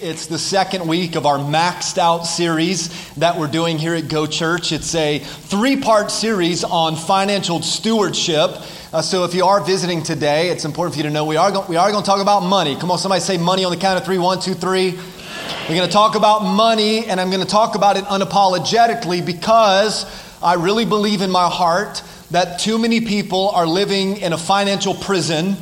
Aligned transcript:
It's 0.00 0.26
the 0.26 0.38
second 0.38 0.86
week 0.86 1.16
of 1.16 1.26
our 1.26 1.38
Maxed 1.38 1.98
Out 1.98 2.22
series 2.22 3.12
that 3.16 3.36
we're 3.36 3.48
doing 3.48 3.78
here 3.78 3.94
at 3.94 4.08
Go 4.08 4.26
Church. 4.26 4.70
It's 4.70 4.94
a 4.94 5.18
three 5.18 5.80
part 5.80 6.12
series 6.12 6.62
on 6.62 6.94
financial 6.94 7.62
stewardship. 7.62 8.50
Uh, 8.92 9.02
so 9.02 9.24
if 9.24 9.34
you 9.34 9.44
are 9.44 9.60
visiting 9.60 10.04
today, 10.04 10.50
it's 10.50 10.64
important 10.64 10.94
for 10.94 10.98
you 10.98 11.02
to 11.02 11.10
know 11.10 11.24
we 11.24 11.36
are, 11.36 11.50
go- 11.50 11.64
we 11.68 11.74
are 11.74 11.90
going 11.90 12.04
to 12.04 12.06
talk 12.06 12.22
about 12.22 12.44
money. 12.44 12.76
Come 12.76 12.92
on, 12.92 12.98
somebody 12.98 13.20
say 13.20 13.38
money 13.38 13.64
on 13.64 13.72
the 13.72 13.76
count 13.76 13.98
of 13.98 14.04
three. 14.04 14.18
One, 14.18 14.40
two, 14.40 14.54
three. 14.54 14.92
We're 14.92 15.74
going 15.74 15.88
to 15.88 15.92
talk 15.92 16.14
about 16.14 16.44
money, 16.44 17.06
and 17.06 17.20
I'm 17.20 17.30
going 17.30 17.42
to 17.42 17.48
talk 17.48 17.74
about 17.74 17.96
it 17.96 18.04
unapologetically 18.04 19.26
because 19.26 20.06
I 20.40 20.54
really 20.54 20.84
believe 20.84 21.22
in 21.22 21.30
my 21.32 21.48
heart 21.48 22.04
that 22.30 22.60
too 22.60 22.78
many 22.78 23.00
people 23.00 23.48
are 23.48 23.66
living 23.66 24.18
in 24.18 24.32
a 24.32 24.38
financial 24.38 24.94
prison 24.94 25.56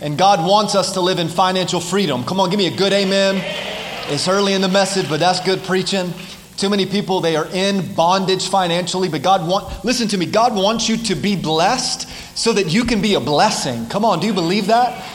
and 0.00 0.16
God 0.16 0.46
wants 0.46 0.74
us 0.74 0.92
to 0.92 1.00
live 1.00 1.18
in 1.18 1.28
financial 1.28 1.80
freedom. 1.80 2.24
Come 2.24 2.40
on, 2.40 2.48
give 2.50 2.58
me 2.58 2.68
a 2.68 2.76
good 2.76 2.92
amen. 2.92 3.69
It's 4.08 4.26
early 4.28 4.54
in 4.54 4.60
the 4.60 4.68
message, 4.68 5.08
but 5.08 5.20
that's 5.20 5.40
good 5.40 5.62
preaching. 5.62 6.12
Too 6.56 6.68
many 6.68 6.84
people, 6.84 7.20
they 7.20 7.36
are 7.36 7.46
in 7.46 7.94
bondage 7.94 8.48
financially, 8.48 9.08
but 9.08 9.22
God 9.22 9.48
want 9.48 9.84
listen 9.84 10.08
to 10.08 10.18
me, 10.18 10.26
God 10.26 10.54
wants 10.54 10.88
you 10.88 10.96
to 10.96 11.14
be 11.14 11.36
blessed 11.36 12.08
so 12.36 12.52
that 12.52 12.72
you 12.72 12.84
can 12.84 13.00
be 13.00 13.14
a 13.14 13.20
blessing. 13.20 13.86
Come 13.86 14.04
on, 14.04 14.20
do 14.20 14.26
you 14.26 14.34
believe 14.34 14.66
that? 14.66 15.06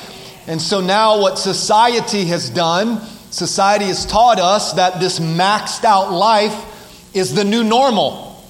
And 0.47 0.61
so 0.61 0.81
now 0.81 1.21
what 1.21 1.37
society 1.37 2.25
has 2.25 2.49
done, 2.49 3.01
society 3.31 3.85
has 3.85 4.05
taught 4.05 4.39
us 4.39 4.73
that 4.73 4.99
this 4.99 5.19
maxed 5.19 5.83
out 5.83 6.11
life 6.11 7.13
is 7.15 7.35
the 7.35 7.43
new 7.43 7.63
normal. 7.63 8.43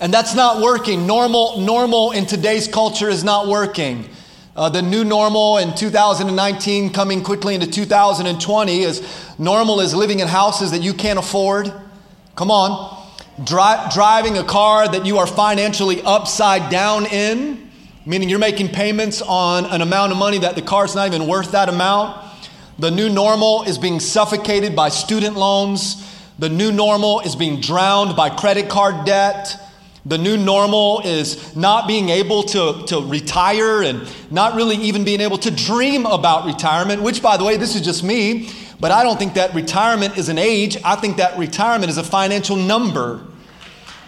And 0.00 0.12
that's 0.12 0.34
not 0.34 0.62
working. 0.62 1.06
Normal 1.06 1.60
normal 1.60 2.12
in 2.12 2.26
today's 2.26 2.68
culture 2.68 3.08
is 3.08 3.24
not 3.24 3.48
working. 3.48 4.08
Uh, 4.56 4.70
the 4.70 4.80
new 4.80 5.04
normal 5.04 5.58
in 5.58 5.74
2019 5.74 6.90
coming 6.90 7.22
quickly 7.22 7.54
into 7.54 7.66
2020 7.66 8.80
is 8.80 9.06
normal 9.38 9.80
is 9.80 9.94
living 9.94 10.20
in 10.20 10.28
houses 10.28 10.70
that 10.70 10.80
you 10.80 10.94
can't 10.94 11.18
afford. 11.18 11.70
Come 12.36 12.50
on. 12.50 13.06
Dri- 13.44 13.90
driving 13.92 14.38
a 14.38 14.44
car 14.44 14.88
that 14.88 15.04
you 15.04 15.18
are 15.18 15.26
financially 15.26 16.00
upside 16.00 16.70
down 16.70 17.04
in, 17.04 17.70
meaning 18.06 18.30
you're 18.30 18.38
making 18.38 18.68
payments 18.68 19.20
on 19.20 19.66
an 19.66 19.82
amount 19.82 20.12
of 20.12 20.16
money 20.16 20.38
that 20.38 20.54
the 20.54 20.62
car's 20.62 20.94
not 20.94 21.06
even 21.06 21.28
worth 21.28 21.52
that 21.52 21.68
amount. 21.68 22.24
The 22.78 22.90
new 22.90 23.10
normal 23.10 23.64
is 23.64 23.76
being 23.76 24.00
suffocated 24.00 24.74
by 24.74 24.88
student 24.88 25.36
loans. 25.36 26.02
The 26.38 26.48
new 26.48 26.72
normal 26.72 27.20
is 27.20 27.36
being 27.36 27.60
drowned 27.60 28.16
by 28.16 28.30
credit 28.30 28.70
card 28.70 29.04
debt. 29.04 29.54
The 30.06 30.18
new 30.18 30.36
normal 30.36 31.00
is 31.00 31.56
not 31.56 31.88
being 31.88 32.10
able 32.10 32.44
to, 32.44 32.84
to 32.86 33.00
retire 33.00 33.82
and 33.82 34.08
not 34.30 34.54
really 34.54 34.76
even 34.76 35.02
being 35.02 35.20
able 35.20 35.38
to 35.38 35.50
dream 35.50 36.06
about 36.06 36.46
retirement, 36.46 37.02
which, 37.02 37.20
by 37.20 37.36
the 37.36 37.42
way, 37.42 37.56
this 37.56 37.74
is 37.74 37.80
just 37.80 38.04
me, 38.04 38.48
but 38.78 38.92
I 38.92 39.02
don't 39.02 39.18
think 39.18 39.34
that 39.34 39.52
retirement 39.52 40.16
is 40.16 40.28
an 40.28 40.38
age. 40.38 40.76
I 40.84 40.94
think 40.94 41.16
that 41.16 41.36
retirement 41.36 41.90
is 41.90 41.98
a 41.98 42.04
financial 42.04 42.54
number. 42.54 43.26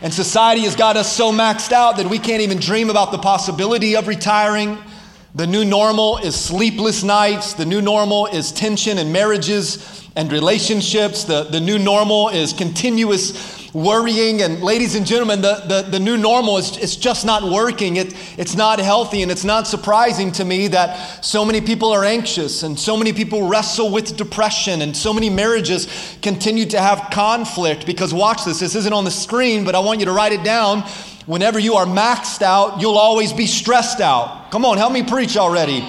And 0.00 0.14
society 0.14 0.60
has 0.62 0.76
got 0.76 0.96
us 0.96 1.12
so 1.12 1.32
maxed 1.32 1.72
out 1.72 1.96
that 1.96 2.06
we 2.06 2.20
can't 2.20 2.42
even 2.42 2.58
dream 2.58 2.90
about 2.90 3.10
the 3.10 3.18
possibility 3.18 3.96
of 3.96 4.06
retiring. 4.06 4.78
The 5.34 5.48
new 5.48 5.64
normal 5.64 6.18
is 6.18 6.36
sleepless 6.36 7.02
nights. 7.02 7.54
The 7.54 7.66
new 7.66 7.82
normal 7.82 8.26
is 8.26 8.52
tension 8.52 8.98
in 8.98 9.10
marriages 9.10 10.08
and 10.14 10.30
relationships. 10.30 11.24
The, 11.24 11.42
the 11.42 11.58
new 11.58 11.80
normal 11.80 12.28
is 12.28 12.52
continuous 12.52 13.57
worrying. 13.84 14.42
And 14.42 14.62
ladies 14.62 14.94
and 14.94 15.06
gentlemen, 15.06 15.40
the, 15.40 15.62
the, 15.66 15.90
the 15.90 16.00
new 16.00 16.16
normal 16.16 16.58
is 16.58 16.76
it's 16.76 16.96
just 16.96 17.24
not 17.24 17.42
working. 17.42 17.96
It, 17.96 18.14
it's 18.38 18.56
not 18.56 18.78
healthy. 18.78 19.22
And 19.22 19.30
it's 19.30 19.44
not 19.44 19.66
surprising 19.66 20.32
to 20.32 20.44
me 20.44 20.68
that 20.68 21.24
so 21.24 21.44
many 21.44 21.60
people 21.60 21.90
are 21.90 22.04
anxious 22.04 22.62
and 22.62 22.78
so 22.78 22.96
many 22.96 23.12
people 23.12 23.48
wrestle 23.48 23.90
with 23.90 24.16
depression 24.16 24.82
and 24.82 24.96
so 24.96 25.12
many 25.12 25.30
marriages 25.30 25.88
continue 26.22 26.66
to 26.66 26.80
have 26.80 27.10
conflict. 27.12 27.86
Because 27.86 28.12
watch 28.12 28.44
this, 28.44 28.60
this 28.60 28.74
isn't 28.74 28.92
on 28.92 29.04
the 29.04 29.10
screen, 29.10 29.64
but 29.64 29.74
I 29.74 29.80
want 29.80 30.00
you 30.00 30.06
to 30.06 30.12
write 30.12 30.32
it 30.32 30.44
down. 30.44 30.82
Whenever 31.26 31.58
you 31.58 31.74
are 31.74 31.86
maxed 31.86 32.42
out, 32.42 32.80
you'll 32.80 32.96
always 32.96 33.32
be 33.32 33.46
stressed 33.46 34.00
out. 34.00 34.50
Come 34.50 34.64
on, 34.64 34.78
help 34.78 34.92
me 34.92 35.02
preach 35.02 35.36
already. 35.36 35.86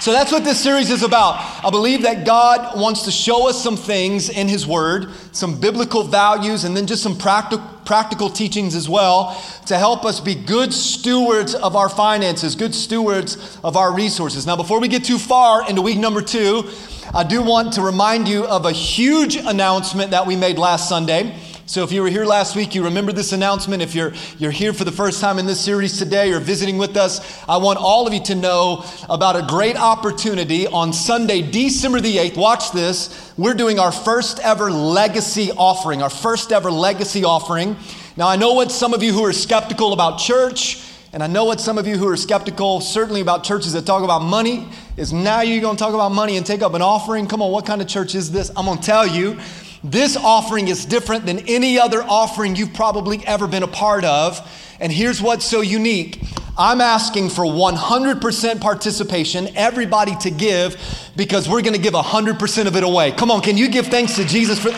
So 0.00 0.12
that's 0.12 0.32
what 0.32 0.44
this 0.44 0.58
series 0.58 0.90
is 0.90 1.02
about. 1.02 1.34
I 1.62 1.68
believe 1.68 2.02
that 2.02 2.24
God 2.24 2.80
wants 2.80 3.02
to 3.02 3.10
show 3.10 3.50
us 3.50 3.62
some 3.62 3.76
things 3.76 4.30
in 4.30 4.48
His 4.48 4.66
Word, 4.66 5.10
some 5.32 5.60
biblical 5.60 6.04
values, 6.04 6.64
and 6.64 6.74
then 6.74 6.86
just 6.86 7.02
some 7.02 7.18
practical, 7.18 7.62
practical 7.84 8.30
teachings 8.30 8.74
as 8.74 8.88
well 8.88 9.38
to 9.66 9.76
help 9.76 10.06
us 10.06 10.18
be 10.18 10.34
good 10.34 10.72
stewards 10.72 11.54
of 11.54 11.76
our 11.76 11.90
finances, 11.90 12.54
good 12.54 12.74
stewards 12.74 13.58
of 13.62 13.76
our 13.76 13.92
resources. 13.92 14.46
Now, 14.46 14.56
before 14.56 14.80
we 14.80 14.88
get 14.88 15.04
too 15.04 15.18
far 15.18 15.68
into 15.68 15.82
week 15.82 15.98
number 15.98 16.22
two, 16.22 16.70
I 17.12 17.22
do 17.22 17.42
want 17.42 17.74
to 17.74 17.82
remind 17.82 18.26
you 18.26 18.46
of 18.46 18.64
a 18.64 18.72
huge 18.72 19.36
announcement 19.36 20.12
that 20.12 20.26
we 20.26 20.34
made 20.34 20.56
last 20.56 20.88
Sunday. 20.88 21.36
So 21.70 21.84
if 21.84 21.92
you 21.92 22.02
were 22.02 22.08
here 22.08 22.24
last 22.24 22.56
week, 22.56 22.74
you 22.74 22.82
remember 22.82 23.12
this 23.12 23.32
announcement. 23.32 23.80
If 23.80 23.94
you're, 23.94 24.12
you're 24.38 24.50
here 24.50 24.72
for 24.72 24.82
the 24.82 24.90
first 24.90 25.20
time 25.20 25.38
in 25.38 25.46
this 25.46 25.60
series 25.60 25.96
today 25.96 26.32
or 26.32 26.40
visiting 26.40 26.78
with 26.78 26.96
us, 26.96 27.20
I 27.48 27.58
want 27.58 27.78
all 27.78 28.08
of 28.08 28.12
you 28.12 28.20
to 28.24 28.34
know 28.34 28.84
about 29.08 29.36
a 29.36 29.46
great 29.48 29.76
opportunity 29.76 30.66
on 30.66 30.92
Sunday, 30.92 31.42
December 31.42 32.00
the 32.00 32.16
8th. 32.16 32.36
Watch 32.36 32.72
this. 32.72 33.32
We're 33.38 33.54
doing 33.54 33.78
our 33.78 33.92
first 33.92 34.40
ever 34.40 34.68
legacy 34.68 35.52
offering, 35.56 36.02
our 36.02 36.10
first 36.10 36.50
ever 36.50 36.72
legacy 36.72 37.22
offering. 37.22 37.76
Now, 38.16 38.26
I 38.26 38.34
know 38.34 38.54
what 38.54 38.72
some 38.72 38.92
of 38.92 39.04
you 39.04 39.12
who 39.12 39.24
are 39.24 39.32
skeptical 39.32 39.92
about 39.92 40.18
church, 40.18 40.84
and 41.12 41.22
I 41.22 41.28
know 41.28 41.44
what 41.44 41.60
some 41.60 41.78
of 41.78 41.86
you 41.86 41.96
who 41.96 42.08
are 42.08 42.16
skeptical, 42.16 42.80
certainly 42.80 43.20
about 43.20 43.44
churches 43.44 43.74
that 43.74 43.86
talk 43.86 44.02
about 44.02 44.22
money, 44.22 44.68
is 44.96 45.12
now 45.12 45.42
you're 45.42 45.60
going 45.60 45.76
to 45.76 45.80
talk 45.80 45.94
about 45.94 46.10
money 46.10 46.36
and 46.36 46.44
take 46.44 46.62
up 46.62 46.74
an 46.74 46.82
offering. 46.82 47.28
Come 47.28 47.40
on, 47.40 47.52
what 47.52 47.64
kind 47.64 47.80
of 47.80 47.86
church 47.86 48.16
is 48.16 48.32
this? 48.32 48.50
I'm 48.56 48.64
going 48.64 48.78
to 48.78 48.84
tell 48.84 49.06
you. 49.06 49.38
This 49.82 50.16
offering 50.16 50.68
is 50.68 50.84
different 50.84 51.24
than 51.24 51.38
any 51.48 51.78
other 51.78 52.02
offering 52.02 52.54
you've 52.54 52.74
probably 52.74 53.26
ever 53.26 53.46
been 53.46 53.62
a 53.62 53.68
part 53.68 54.04
of. 54.04 54.46
And 54.78 54.92
here's 54.92 55.22
what's 55.22 55.44
so 55.44 55.60
unique 55.60 56.22
I'm 56.58 56.80
asking 56.82 57.30
for 57.30 57.44
100% 57.44 58.60
participation, 58.60 59.48
everybody 59.56 60.14
to 60.16 60.30
give, 60.30 60.76
because 61.16 61.48
we're 61.48 61.62
going 61.62 61.74
to 61.74 61.80
give 61.80 61.94
100% 61.94 62.66
of 62.66 62.76
it 62.76 62.84
away. 62.84 63.12
Come 63.12 63.30
on, 63.30 63.40
can 63.40 63.56
you 63.56 63.68
give 63.68 63.86
thanks 63.86 64.16
to 64.16 64.24
Jesus 64.26 64.58
for. 64.58 64.70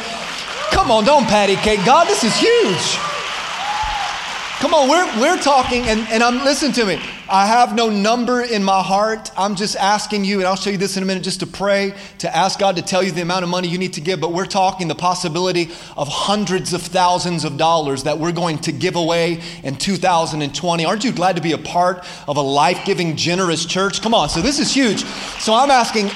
Come 0.70 0.90
on, 0.90 1.04
don't 1.04 1.24
patty 1.24 1.56
cake. 1.56 1.84
God, 1.84 2.06
this 2.06 2.22
is 2.22 2.34
huge. 2.36 2.98
Come 4.60 4.74
on, 4.74 4.88
we're, 4.88 5.20
we're 5.20 5.42
talking, 5.42 5.82
and, 5.88 6.00
and 6.08 6.22
I'm, 6.22 6.44
listen 6.44 6.70
to 6.72 6.84
me. 6.84 7.00
I 7.32 7.46
have 7.46 7.74
no 7.74 7.88
number 7.88 8.42
in 8.42 8.62
my 8.62 8.82
heart. 8.82 9.30
I'm 9.38 9.56
just 9.56 9.74
asking 9.74 10.26
you, 10.26 10.40
and 10.40 10.46
I'll 10.46 10.54
show 10.54 10.68
you 10.68 10.76
this 10.76 10.98
in 10.98 11.02
a 11.02 11.06
minute, 11.06 11.22
just 11.22 11.40
to 11.40 11.46
pray, 11.46 11.94
to 12.18 12.36
ask 12.36 12.58
God 12.58 12.76
to 12.76 12.82
tell 12.82 13.02
you 13.02 13.10
the 13.10 13.22
amount 13.22 13.42
of 13.42 13.48
money 13.48 13.68
you 13.68 13.78
need 13.78 13.94
to 13.94 14.02
give. 14.02 14.20
But 14.20 14.34
we're 14.34 14.44
talking 14.44 14.86
the 14.86 14.94
possibility 14.94 15.70
of 15.96 16.08
hundreds 16.08 16.74
of 16.74 16.82
thousands 16.82 17.46
of 17.46 17.56
dollars 17.56 18.02
that 18.02 18.18
we're 18.18 18.32
going 18.32 18.58
to 18.58 18.72
give 18.72 18.96
away 18.96 19.40
in 19.62 19.76
2020. 19.76 20.84
Aren't 20.84 21.04
you 21.04 21.12
glad 21.12 21.36
to 21.36 21.42
be 21.42 21.52
a 21.52 21.58
part 21.58 22.04
of 22.28 22.36
a 22.36 22.42
life 22.42 22.84
giving, 22.84 23.16
generous 23.16 23.64
church? 23.64 24.02
Come 24.02 24.12
on, 24.12 24.28
so 24.28 24.42
this 24.42 24.58
is 24.58 24.70
huge. 24.70 25.02
So 25.40 25.54
I'm 25.54 25.70
asking 25.70 26.10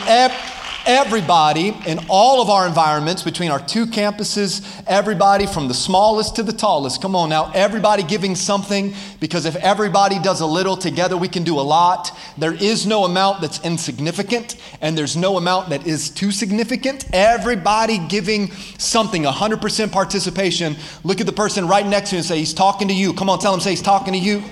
everybody 0.86 1.76
in 1.86 1.98
all 2.08 2.40
of 2.40 2.48
our 2.48 2.66
environments 2.66 3.22
between 3.22 3.50
our 3.50 3.58
two 3.58 3.86
campuses, 3.86 4.82
everybody 4.86 5.46
from 5.46 5.66
the 5.66 5.74
smallest 5.74 6.36
to 6.36 6.42
the 6.42 6.52
tallest. 6.52 7.02
Come 7.02 7.16
on 7.16 7.28
now, 7.28 7.50
everybody 7.54 8.04
giving 8.04 8.36
something 8.36 8.94
because 9.18 9.46
if 9.46 9.56
everybody 9.56 10.18
does 10.20 10.40
a 10.40 10.46
little 10.46 10.76
together, 10.76 11.16
we 11.16 11.28
can 11.28 11.42
do 11.42 11.58
a 11.58 11.62
lot. 11.62 12.16
There 12.38 12.54
is 12.54 12.86
no 12.86 13.04
amount 13.04 13.40
that's 13.40 13.62
insignificant 13.64 14.56
and 14.80 14.96
there's 14.96 15.16
no 15.16 15.36
amount 15.36 15.70
that 15.70 15.86
is 15.86 16.08
too 16.08 16.30
significant. 16.30 17.06
Everybody 17.12 17.98
giving 18.06 18.52
something, 18.78 19.24
100% 19.24 19.90
participation. 19.90 20.76
Look 21.02 21.20
at 21.20 21.26
the 21.26 21.32
person 21.32 21.66
right 21.66 21.86
next 21.86 22.10
to 22.10 22.16
you 22.16 22.18
and 22.18 22.26
say, 22.26 22.38
He's 22.38 22.54
talking 22.54 22.88
to 22.88 22.94
you. 22.94 23.12
Come 23.12 23.28
on, 23.28 23.40
tell 23.40 23.52
him, 23.52 23.60
say, 23.60 23.70
He's 23.70 23.82
talking 23.82 24.12
to 24.12 24.18
you. 24.18 24.42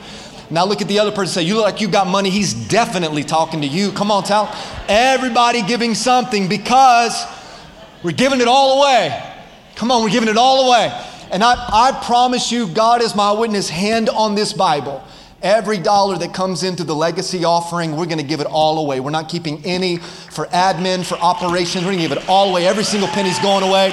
Now 0.55 0.65
look 0.65 0.81
at 0.81 0.87
the 0.87 1.01
other 1.01 1.11
person 1.11 1.35
say, 1.35 1.43
You 1.43 1.57
look 1.57 1.65
like 1.65 1.81
you 1.81 1.89
got 1.89 2.07
money. 2.07 2.31
He's 2.31 2.55
definitely 2.55 3.25
talking 3.25 3.61
to 3.63 3.67
you. 3.67 3.91
Come 3.91 4.13
on, 4.13 4.23
tell 4.23 4.55
everybody 4.89 5.63
giving 5.63 5.97
something 5.97 6.49
because 6.49 7.25
we're 8.05 8.13
giving 8.13 8.41
it 8.41 8.47
all 8.47 8.81
away. 8.81 9.35
Come 9.75 9.91
on, 9.91 10.05
we're 10.05 10.11
giving 10.11 10.29
it 10.29 10.37
all 10.37 10.69
away. 10.69 10.93
And 11.33 11.43
I, 11.43 11.55
I 11.57 12.05
promise 12.05 12.53
you, 12.53 12.69
God 12.69 13.03
is 13.03 13.17
my 13.17 13.33
witness, 13.33 13.69
hand 13.69 14.09
on 14.09 14.37
this 14.37 14.53
Bible. 14.53 15.03
Every 15.45 15.77
dollar 15.77 16.17
that 16.17 16.33
comes 16.33 16.63
into 16.63 16.85
the 16.85 16.95
legacy 16.95 17.45
offering, 17.45 17.99
we're 17.99 18.07
going 18.07 18.17
to 18.17 18.25
give 18.25 18.41
it 18.41 18.47
all 18.47 18.79
away. 18.79 18.99
We're 19.01 19.11
not 19.11 19.29
keeping 19.29 19.63
any 19.63 19.99
for 19.99 20.47
admin, 20.47 21.05
for 21.05 21.17
operations. 21.17 21.85
We're 21.85 21.91
going 21.91 22.03
to 22.03 22.09
give 22.09 22.17
it 22.17 22.29
all 22.31 22.49
away. 22.49 22.67
Every 22.67 22.83
single 22.83 23.11
penny's 23.11 23.39
going 23.41 23.63
away. 23.63 23.91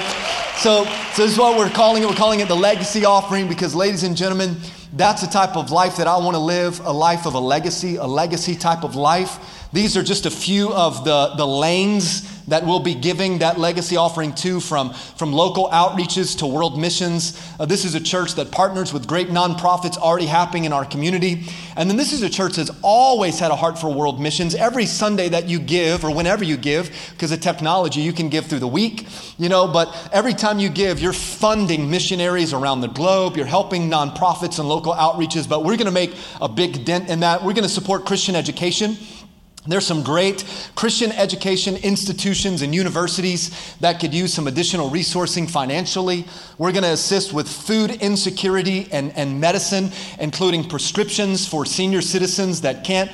So, 0.56 0.86
so 1.12 1.22
this 1.22 1.32
is 1.32 1.38
what 1.38 1.58
we're 1.58 1.68
calling 1.68 2.02
it. 2.02 2.08
We're 2.08 2.14
calling 2.14 2.40
it 2.40 2.48
the 2.48 2.56
legacy 2.56 3.04
offering 3.04 3.48
because, 3.48 3.74
ladies 3.74 4.02
and 4.02 4.16
gentlemen, 4.16 4.56
that's 4.94 5.20
the 5.20 5.26
type 5.26 5.54
of 5.54 5.70
life 5.70 5.98
that 5.98 6.06
I 6.06 6.16
want 6.16 6.36
to 6.36 6.40
live 6.40 6.80
a 6.86 6.90
life 6.90 7.26
of 7.26 7.34
a 7.34 7.38
legacy, 7.38 7.96
a 7.96 8.06
legacy 8.06 8.56
type 8.56 8.82
of 8.82 8.94
life. 8.94 9.68
These 9.74 9.94
are 9.94 10.02
just 10.02 10.24
a 10.24 10.30
few 10.30 10.72
of 10.72 11.04
the, 11.04 11.34
the 11.36 11.46
lanes 11.46 12.31
that 12.48 12.64
we'll 12.64 12.80
be 12.80 12.94
giving 12.94 13.38
that 13.38 13.58
legacy 13.58 13.96
offering 13.96 14.34
to 14.34 14.60
from, 14.60 14.92
from 14.92 15.32
local 15.32 15.68
outreaches 15.70 16.38
to 16.38 16.46
world 16.46 16.78
missions. 16.78 17.40
Uh, 17.58 17.66
this 17.66 17.84
is 17.84 17.94
a 17.94 18.00
church 18.00 18.34
that 18.34 18.50
partners 18.50 18.92
with 18.92 19.06
great 19.06 19.28
nonprofits 19.28 19.96
already 19.96 20.26
happening 20.26 20.64
in 20.64 20.72
our 20.72 20.84
community. 20.84 21.44
And 21.76 21.88
then 21.88 21.96
this 21.96 22.12
is 22.12 22.22
a 22.22 22.30
church 22.30 22.56
that's 22.56 22.70
always 22.82 23.38
had 23.38 23.50
a 23.50 23.56
heart 23.56 23.78
for 23.78 23.92
world 23.92 24.20
missions. 24.20 24.54
Every 24.54 24.86
Sunday 24.86 25.28
that 25.30 25.48
you 25.48 25.58
give, 25.58 26.04
or 26.04 26.14
whenever 26.14 26.44
you 26.44 26.56
give, 26.56 26.90
because 27.12 27.32
of 27.32 27.40
technology, 27.40 28.00
you 28.00 28.12
can 28.12 28.28
give 28.28 28.46
through 28.46 28.60
the 28.60 28.68
week, 28.68 29.06
you 29.38 29.48
know, 29.48 29.68
but 29.68 30.10
every 30.12 30.34
time 30.34 30.58
you 30.58 30.68
give, 30.68 31.00
you're 31.00 31.12
funding 31.12 31.90
missionaries 31.90 32.52
around 32.52 32.80
the 32.80 32.88
globe, 32.88 33.36
you're 33.36 33.46
helping 33.46 33.90
nonprofits 33.90 34.58
and 34.58 34.68
local 34.68 34.92
outreaches, 34.94 35.48
but 35.48 35.64
we're 35.64 35.76
going 35.76 35.86
to 35.86 35.90
make 35.90 36.14
a 36.40 36.48
big 36.48 36.84
dent 36.84 37.08
in 37.08 37.20
that. 37.20 37.42
We're 37.42 37.54
going 37.54 37.62
to 37.62 37.68
support 37.68 38.04
Christian 38.04 38.34
education. 38.34 38.96
There's 39.64 39.86
some 39.86 40.02
great 40.02 40.44
Christian 40.74 41.12
education 41.12 41.76
institutions 41.76 42.62
and 42.62 42.74
universities 42.74 43.76
that 43.78 44.00
could 44.00 44.12
use 44.12 44.34
some 44.34 44.48
additional 44.48 44.90
resourcing 44.90 45.48
financially. 45.48 46.24
We're 46.58 46.72
going 46.72 46.82
to 46.82 46.90
assist 46.90 47.32
with 47.32 47.48
food 47.48 47.92
insecurity 47.92 48.88
and, 48.90 49.12
and 49.16 49.40
medicine, 49.40 49.92
including 50.18 50.68
prescriptions 50.68 51.46
for 51.46 51.64
senior 51.64 52.02
citizens 52.02 52.62
that 52.62 52.82
can't 52.82 53.12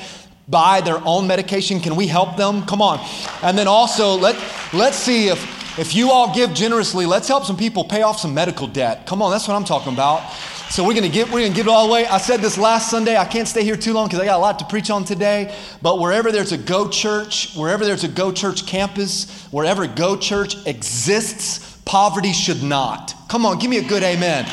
buy 0.49 0.81
their 0.81 1.05
own 1.05 1.27
medication. 1.27 1.81
Can 1.81 1.97
we 1.97 2.07
help 2.07 2.39
them? 2.39 2.65
Come 2.65 2.81
on. 2.81 3.07
And 3.43 3.59
then 3.59 3.69
also, 3.69 4.15
let, 4.15 4.35
let's 4.73 4.97
see 4.97 5.29
if, 5.29 5.79
if 5.79 5.95
you 5.95 6.11
all 6.11 6.35
give 6.35 6.55
generously, 6.55 7.05
let's 7.05 7.29
help 7.29 7.45
some 7.45 7.59
people 7.59 7.85
pay 7.85 8.01
off 8.01 8.21
some 8.21 8.33
medical 8.33 8.67
debt. 8.67 9.07
Come 9.07 9.21
on, 9.21 9.31
that's 9.31 9.47
what 9.47 9.55
I'm 9.55 9.65
talking 9.65 9.93
about. 9.93 10.23
So 10.71 10.85
we're 10.87 10.95
gonna 10.95 11.09
get 11.09 11.31
we're 11.31 11.41
gonna 11.41 11.55
get 11.55 11.67
it 11.67 11.69
all 11.69 11.89
away. 11.89 12.07
I 12.07 12.19
said 12.19 12.41
this 12.41 12.59
last 12.59 12.91
Sunday. 12.91 13.17
I 13.17 13.25
can't 13.25 13.49
stay 13.49 13.65
here 13.65 13.77
too 13.77 13.95
long 13.95 14.07
because 14.07 14.21
I 14.21 14.27
got 14.27 14.37
a 14.37 14.43
lot 14.43 14.59
to 14.59 14.67
preach 14.67 14.91
on 14.91 15.03
today. 15.03 15.55
But 15.81 15.99
wherever 15.99 16.31
there's 16.31 16.53
a 16.53 16.59
Go 16.59 16.89
Church, 16.89 17.55
wherever 17.57 17.87
there's 17.87 18.05
a 18.05 18.09
Go 18.09 18.33
Church 18.33 18.67
campus, 18.67 19.49
wherever 19.51 19.87
Go 19.87 20.15
Church 20.17 20.67
exists, 20.67 21.79
poverty 21.87 22.35
should 22.35 22.63
not. 22.63 23.15
Come 23.29 23.47
on, 23.47 23.59
give 23.59 23.71
me 23.71 23.79
a 23.79 23.89
good 23.89 24.03
amen. 24.03 24.45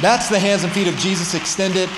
That's 0.00 0.28
the 0.28 0.38
hands 0.38 0.62
and 0.62 0.72
feet 0.72 0.86
of 0.86 0.96
Jesus 0.96 1.34
extended. 1.34 1.90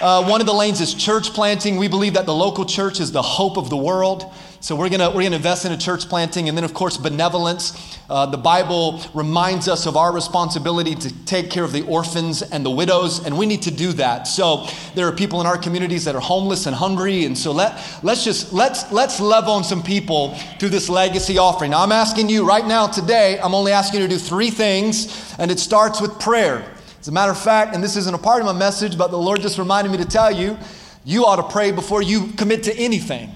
Uh, 0.00 0.24
one 0.24 0.40
of 0.40 0.46
the 0.46 0.54
lanes 0.54 0.80
is 0.80 0.92
church 0.92 1.32
planting. 1.32 1.76
We 1.76 1.86
believe 1.86 2.14
that 2.14 2.26
the 2.26 2.34
local 2.34 2.64
church 2.64 3.00
is 3.00 3.12
the 3.12 3.22
hope 3.22 3.56
of 3.56 3.70
the 3.70 3.76
world. 3.76 4.32
So 4.62 4.76
we're 4.76 4.90
gonna 4.90 5.08
we're 5.08 5.22
gonna 5.22 5.36
invest 5.36 5.64
in 5.64 5.72
a 5.72 5.78
church 5.78 6.06
planting, 6.06 6.50
and 6.50 6.56
then 6.56 6.64
of 6.64 6.74
course 6.74 6.98
benevolence. 6.98 7.98
Uh, 8.10 8.26
the 8.26 8.36
Bible 8.36 9.00
reminds 9.14 9.68
us 9.68 9.86
of 9.86 9.96
our 9.96 10.12
responsibility 10.12 10.94
to 10.94 11.24
take 11.24 11.50
care 11.50 11.64
of 11.64 11.72
the 11.72 11.80
orphans 11.86 12.42
and 12.42 12.62
the 12.64 12.70
widows, 12.70 13.24
and 13.24 13.38
we 13.38 13.46
need 13.46 13.62
to 13.62 13.70
do 13.70 13.92
that. 13.94 14.24
So 14.24 14.66
there 14.94 15.08
are 15.08 15.12
people 15.12 15.40
in 15.40 15.46
our 15.46 15.56
communities 15.56 16.04
that 16.04 16.14
are 16.14 16.20
homeless 16.20 16.66
and 16.66 16.76
hungry, 16.76 17.24
and 17.24 17.38
so 17.38 17.52
let 17.52 17.82
let's 18.02 18.22
just 18.22 18.52
let's 18.52 18.92
let's 18.92 19.18
love 19.18 19.48
on 19.48 19.64
some 19.64 19.82
people 19.82 20.34
through 20.58 20.68
this 20.68 20.90
legacy 20.90 21.38
offering. 21.38 21.70
Now 21.70 21.82
I'm 21.82 21.92
asking 21.92 22.28
you 22.28 22.46
right 22.46 22.66
now 22.66 22.86
today. 22.86 23.40
I'm 23.40 23.54
only 23.54 23.72
asking 23.72 24.02
you 24.02 24.08
to 24.08 24.14
do 24.14 24.20
three 24.20 24.50
things, 24.50 25.34
and 25.38 25.50
it 25.50 25.58
starts 25.58 26.02
with 26.02 26.20
prayer. 26.20 26.70
As 27.00 27.08
a 27.08 27.12
matter 27.12 27.32
of 27.32 27.40
fact, 27.40 27.74
and 27.74 27.82
this 27.82 27.96
isn't 27.96 28.14
a 28.14 28.18
part 28.18 28.40
of 28.40 28.46
my 28.46 28.52
message, 28.52 28.98
but 28.98 29.10
the 29.10 29.16
Lord 29.16 29.40
just 29.40 29.56
reminded 29.56 29.90
me 29.90 29.96
to 29.96 30.04
tell 30.04 30.30
you, 30.30 30.58
you 31.02 31.24
ought 31.24 31.36
to 31.36 31.50
pray 31.50 31.72
before 31.72 32.02
you 32.02 32.26
commit 32.36 32.64
to 32.64 32.76
anything 32.76 33.32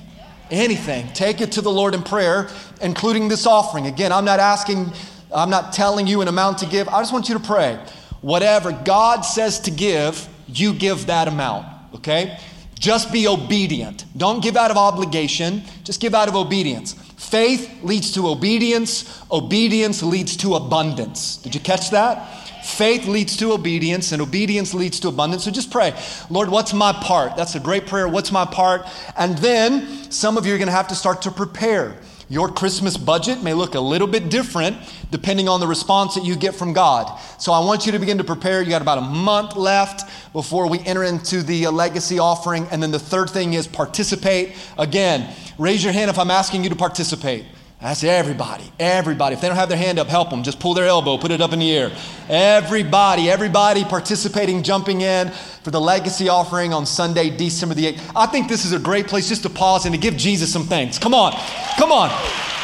anything, 0.50 1.08
take 1.12 1.40
it 1.40 1.52
to 1.52 1.60
the 1.60 1.70
Lord 1.70 1.94
in 1.94 2.02
prayer, 2.02 2.48
including 2.80 3.28
this 3.28 3.46
offering. 3.46 3.86
Again, 3.86 4.12
I'm 4.12 4.24
not 4.24 4.40
asking, 4.40 4.92
I'm 5.34 5.50
not 5.50 5.72
telling 5.72 6.06
you 6.06 6.20
an 6.20 6.28
amount 6.28 6.58
to 6.58 6.66
give. 6.66 6.88
I 6.88 7.00
just 7.00 7.12
want 7.12 7.28
you 7.28 7.34
to 7.38 7.44
pray. 7.44 7.78
Whatever 8.20 8.72
God 8.72 9.22
says 9.22 9.60
to 9.60 9.70
give, 9.70 10.28
you 10.48 10.74
give 10.74 11.06
that 11.06 11.28
amount, 11.28 11.66
okay? 11.94 12.38
Just 12.78 13.12
be 13.12 13.26
obedient. 13.28 14.04
Don't 14.16 14.42
give 14.42 14.56
out 14.56 14.70
of 14.70 14.76
obligation, 14.76 15.62
just 15.84 16.00
give 16.00 16.14
out 16.14 16.28
of 16.28 16.36
obedience. 16.36 16.94
Faith 17.16 17.82
leads 17.82 18.12
to 18.12 18.28
obedience, 18.28 19.22
obedience 19.30 20.02
leads 20.02 20.36
to 20.38 20.54
abundance. 20.54 21.38
Did 21.38 21.54
you 21.54 21.60
catch 21.60 21.90
that? 21.90 22.43
Faith 22.76 23.06
leads 23.06 23.36
to 23.36 23.52
obedience, 23.52 24.10
and 24.10 24.20
obedience 24.20 24.74
leads 24.74 24.98
to 25.00 25.08
abundance. 25.08 25.44
So 25.44 25.50
just 25.50 25.70
pray, 25.70 25.94
Lord, 26.28 26.48
what's 26.48 26.72
my 26.72 26.92
part? 26.92 27.36
That's 27.36 27.54
a 27.54 27.60
great 27.60 27.86
prayer. 27.86 28.08
What's 28.08 28.32
my 28.32 28.44
part? 28.44 28.86
And 29.16 29.38
then 29.38 30.10
some 30.10 30.36
of 30.36 30.44
you 30.44 30.54
are 30.54 30.58
going 30.58 30.66
to 30.66 30.72
have 30.72 30.88
to 30.88 30.94
start 30.94 31.22
to 31.22 31.30
prepare. 31.30 31.96
Your 32.28 32.48
Christmas 32.48 32.96
budget 32.96 33.42
may 33.42 33.54
look 33.54 33.74
a 33.74 33.80
little 33.80 34.08
bit 34.08 34.30
different 34.30 34.76
depending 35.10 35.48
on 35.48 35.60
the 35.60 35.66
response 35.66 36.14
that 36.14 36.24
you 36.24 36.34
get 36.34 36.54
from 36.54 36.72
God. 36.72 37.20
So 37.38 37.52
I 37.52 37.60
want 37.60 37.86
you 37.86 37.92
to 37.92 37.98
begin 37.98 38.18
to 38.18 38.24
prepare. 38.24 38.62
You 38.62 38.70
got 38.70 38.82
about 38.82 38.98
a 38.98 39.02
month 39.02 39.56
left 39.56 40.10
before 40.32 40.68
we 40.68 40.80
enter 40.80 41.04
into 41.04 41.42
the 41.42 41.66
uh, 41.66 41.70
legacy 41.70 42.18
offering. 42.18 42.66
And 42.72 42.82
then 42.82 42.90
the 42.90 42.98
third 42.98 43.30
thing 43.30 43.52
is 43.52 43.68
participate. 43.68 44.56
Again, 44.78 45.32
raise 45.58 45.84
your 45.84 45.92
hand 45.92 46.10
if 46.10 46.18
I'm 46.18 46.30
asking 46.30 46.64
you 46.64 46.70
to 46.70 46.76
participate. 46.76 47.44
That's 47.84 48.02
everybody. 48.02 48.64
Everybody. 48.80 49.34
If 49.34 49.42
they 49.42 49.48
don't 49.48 49.58
have 49.58 49.68
their 49.68 49.76
hand 49.76 49.98
up, 49.98 50.06
help 50.06 50.30
them. 50.30 50.42
Just 50.42 50.58
pull 50.58 50.72
their 50.72 50.86
elbow, 50.86 51.18
put 51.18 51.30
it 51.30 51.42
up 51.42 51.52
in 51.52 51.58
the 51.58 51.70
air. 51.70 51.92
Everybody, 52.30 53.28
everybody 53.28 53.84
participating, 53.84 54.62
jumping 54.62 55.02
in 55.02 55.28
for 55.62 55.70
the 55.70 55.82
legacy 55.82 56.30
offering 56.30 56.72
on 56.72 56.86
Sunday, 56.86 57.28
December 57.28 57.74
the 57.74 57.92
8th. 57.92 58.12
I 58.16 58.24
think 58.24 58.48
this 58.48 58.64
is 58.64 58.72
a 58.72 58.78
great 58.78 59.06
place 59.06 59.28
just 59.28 59.42
to 59.42 59.50
pause 59.50 59.84
and 59.84 59.94
to 59.94 60.00
give 60.00 60.16
Jesus 60.16 60.50
some 60.50 60.64
thanks. 60.64 60.98
Come 60.98 61.12
on. 61.12 61.32
Come 61.76 61.92
on. 61.92 62.08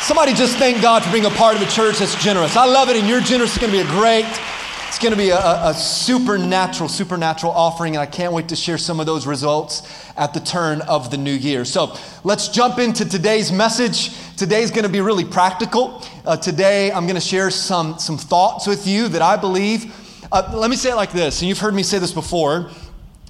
Somebody 0.00 0.32
just 0.32 0.56
thank 0.56 0.80
God 0.80 1.04
for 1.04 1.12
being 1.12 1.26
a 1.26 1.30
part 1.30 1.54
of 1.54 1.60
a 1.60 1.70
church 1.70 1.98
that's 1.98 2.14
generous. 2.24 2.56
I 2.56 2.64
love 2.64 2.88
it, 2.88 2.96
and 2.96 3.06
you're 3.06 3.20
generous. 3.20 3.54
It's 3.54 3.60
going 3.60 3.74
to 3.74 3.84
be 3.84 3.86
a 3.86 3.92
great 3.92 4.24
it's 4.90 4.98
going 4.98 5.12
to 5.12 5.16
be 5.16 5.30
a, 5.30 5.38
a, 5.38 5.72
supernatural, 5.72 6.88
supernatural 6.88 7.52
offering, 7.52 7.94
and 7.94 8.02
I 8.02 8.06
can't 8.06 8.32
wait 8.32 8.48
to 8.48 8.56
share 8.56 8.76
some 8.76 8.98
of 8.98 9.06
those 9.06 9.24
results 9.24 10.10
at 10.16 10.34
the 10.34 10.40
turn 10.40 10.80
of 10.80 11.12
the 11.12 11.16
new 11.16 11.32
year. 11.32 11.64
So 11.64 11.96
let's 12.24 12.48
jump 12.48 12.80
into 12.80 13.08
today's 13.08 13.52
message. 13.52 14.10
Today's 14.36 14.72
going 14.72 14.82
to 14.82 14.90
be 14.90 15.00
really 15.00 15.24
practical. 15.24 16.04
Uh, 16.26 16.36
today, 16.36 16.90
I'm 16.90 17.04
going 17.04 17.14
to 17.14 17.20
share 17.20 17.52
some, 17.52 18.00
some 18.00 18.18
thoughts 18.18 18.66
with 18.66 18.84
you 18.84 19.06
that 19.06 19.22
I 19.22 19.36
believe. 19.36 19.94
Uh, 20.32 20.50
let 20.56 20.70
me 20.70 20.74
say 20.74 20.90
it 20.90 20.96
like 20.96 21.12
this, 21.12 21.40
and 21.40 21.48
you've 21.48 21.60
heard 21.60 21.72
me 21.72 21.84
say 21.84 22.00
this 22.00 22.12
before. 22.12 22.68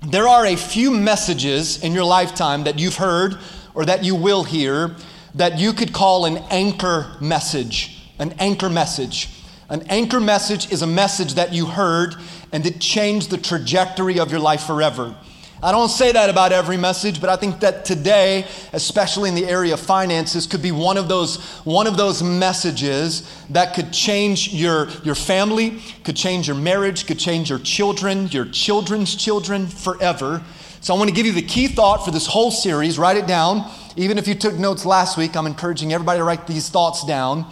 There 0.06 0.26
are 0.26 0.46
a 0.46 0.56
few 0.56 0.90
messages 0.90 1.84
in 1.84 1.92
your 1.92 2.04
lifetime 2.04 2.64
that 2.64 2.78
you've 2.78 2.96
heard 2.96 3.36
or 3.74 3.84
that 3.84 4.02
you 4.02 4.14
will 4.14 4.44
hear 4.44 4.96
that 5.34 5.58
you 5.58 5.74
could 5.74 5.92
call 5.92 6.24
an 6.24 6.38
anchor 6.48 7.18
message. 7.20 8.08
An 8.18 8.32
anchor 8.38 8.70
message. 8.70 9.39
An 9.70 9.84
anchor 9.88 10.18
message 10.18 10.72
is 10.72 10.82
a 10.82 10.86
message 10.86 11.34
that 11.34 11.52
you 11.52 11.64
heard 11.64 12.16
and 12.50 12.66
it 12.66 12.80
changed 12.80 13.30
the 13.30 13.38
trajectory 13.38 14.18
of 14.18 14.32
your 14.32 14.40
life 14.40 14.64
forever. 14.64 15.14
I 15.62 15.70
don't 15.70 15.90
say 15.90 16.10
that 16.10 16.28
about 16.28 16.50
every 16.50 16.76
message, 16.76 17.20
but 17.20 17.30
I 17.30 17.36
think 17.36 17.60
that 17.60 17.84
today, 17.84 18.48
especially 18.72 19.28
in 19.28 19.36
the 19.36 19.46
area 19.46 19.74
of 19.74 19.80
finances, 19.80 20.48
could 20.48 20.62
be 20.62 20.72
one 20.72 20.96
of 20.96 21.06
those, 21.06 21.36
one 21.64 21.86
of 21.86 21.96
those 21.96 22.20
messages 22.20 23.30
that 23.50 23.74
could 23.74 23.92
change 23.92 24.52
your, 24.52 24.88
your 25.04 25.14
family, 25.14 25.78
could 26.02 26.16
change 26.16 26.48
your 26.48 26.56
marriage, 26.56 27.06
could 27.06 27.20
change 27.20 27.48
your 27.48 27.60
children, 27.60 28.26
your 28.28 28.46
children's 28.46 29.14
children 29.14 29.68
forever. 29.68 30.42
So 30.80 30.94
I 30.94 30.98
want 30.98 31.10
to 31.10 31.14
give 31.14 31.26
you 31.26 31.32
the 31.32 31.42
key 31.42 31.68
thought 31.68 32.04
for 32.04 32.10
this 32.10 32.26
whole 32.26 32.50
series. 32.50 32.98
Write 32.98 33.18
it 33.18 33.28
down. 33.28 33.70
Even 33.96 34.18
if 34.18 34.26
you 34.26 34.34
took 34.34 34.54
notes 34.54 34.84
last 34.84 35.16
week, 35.16 35.36
I'm 35.36 35.46
encouraging 35.46 35.92
everybody 35.92 36.18
to 36.18 36.24
write 36.24 36.48
these 36.48 36.70
thoughts 36.70 37.04
down. 37.04 37.46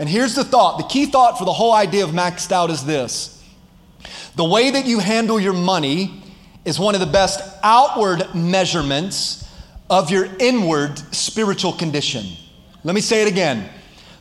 And 0.00 0.08
here's 0.08 0.34
the 0.34 0.44
thought 0.44 0.78
the 0.78 0.84
key 0.84 1.06
thought 1.06 1.38
for 1.38 1.44
the 1.44 1.52
whole 1.52 1.74
idea 1.74 2.04
of 2.04 2.10
maxed 2.10 2.50
out 2.52 2.70
is 2.70 2.86
this 2.86 3.36
the 4.34 4.44
way 4.44 4.70
that 4.70 4.86
you 4.86 4.98
handle 4.98 5.38
your 5.38 5.52
money 5.52 6.22
is 6.64 6.80
one 6.80 6.94
of 6.94 7.00
the 7.00 7.06
best 7.06 7.40
outward 7.62 8.34
measurements 8.34 9.46
of 9.90 10.10
your 10.10 10.26
inward 10.38 10.98
spiritual 11.14 11.74
condition. 11.74 12.24
Let 12.82 12.94
me 12.94 13.02
say 13.02 13.22
it 13.22 13.28
again. 13.28 13.68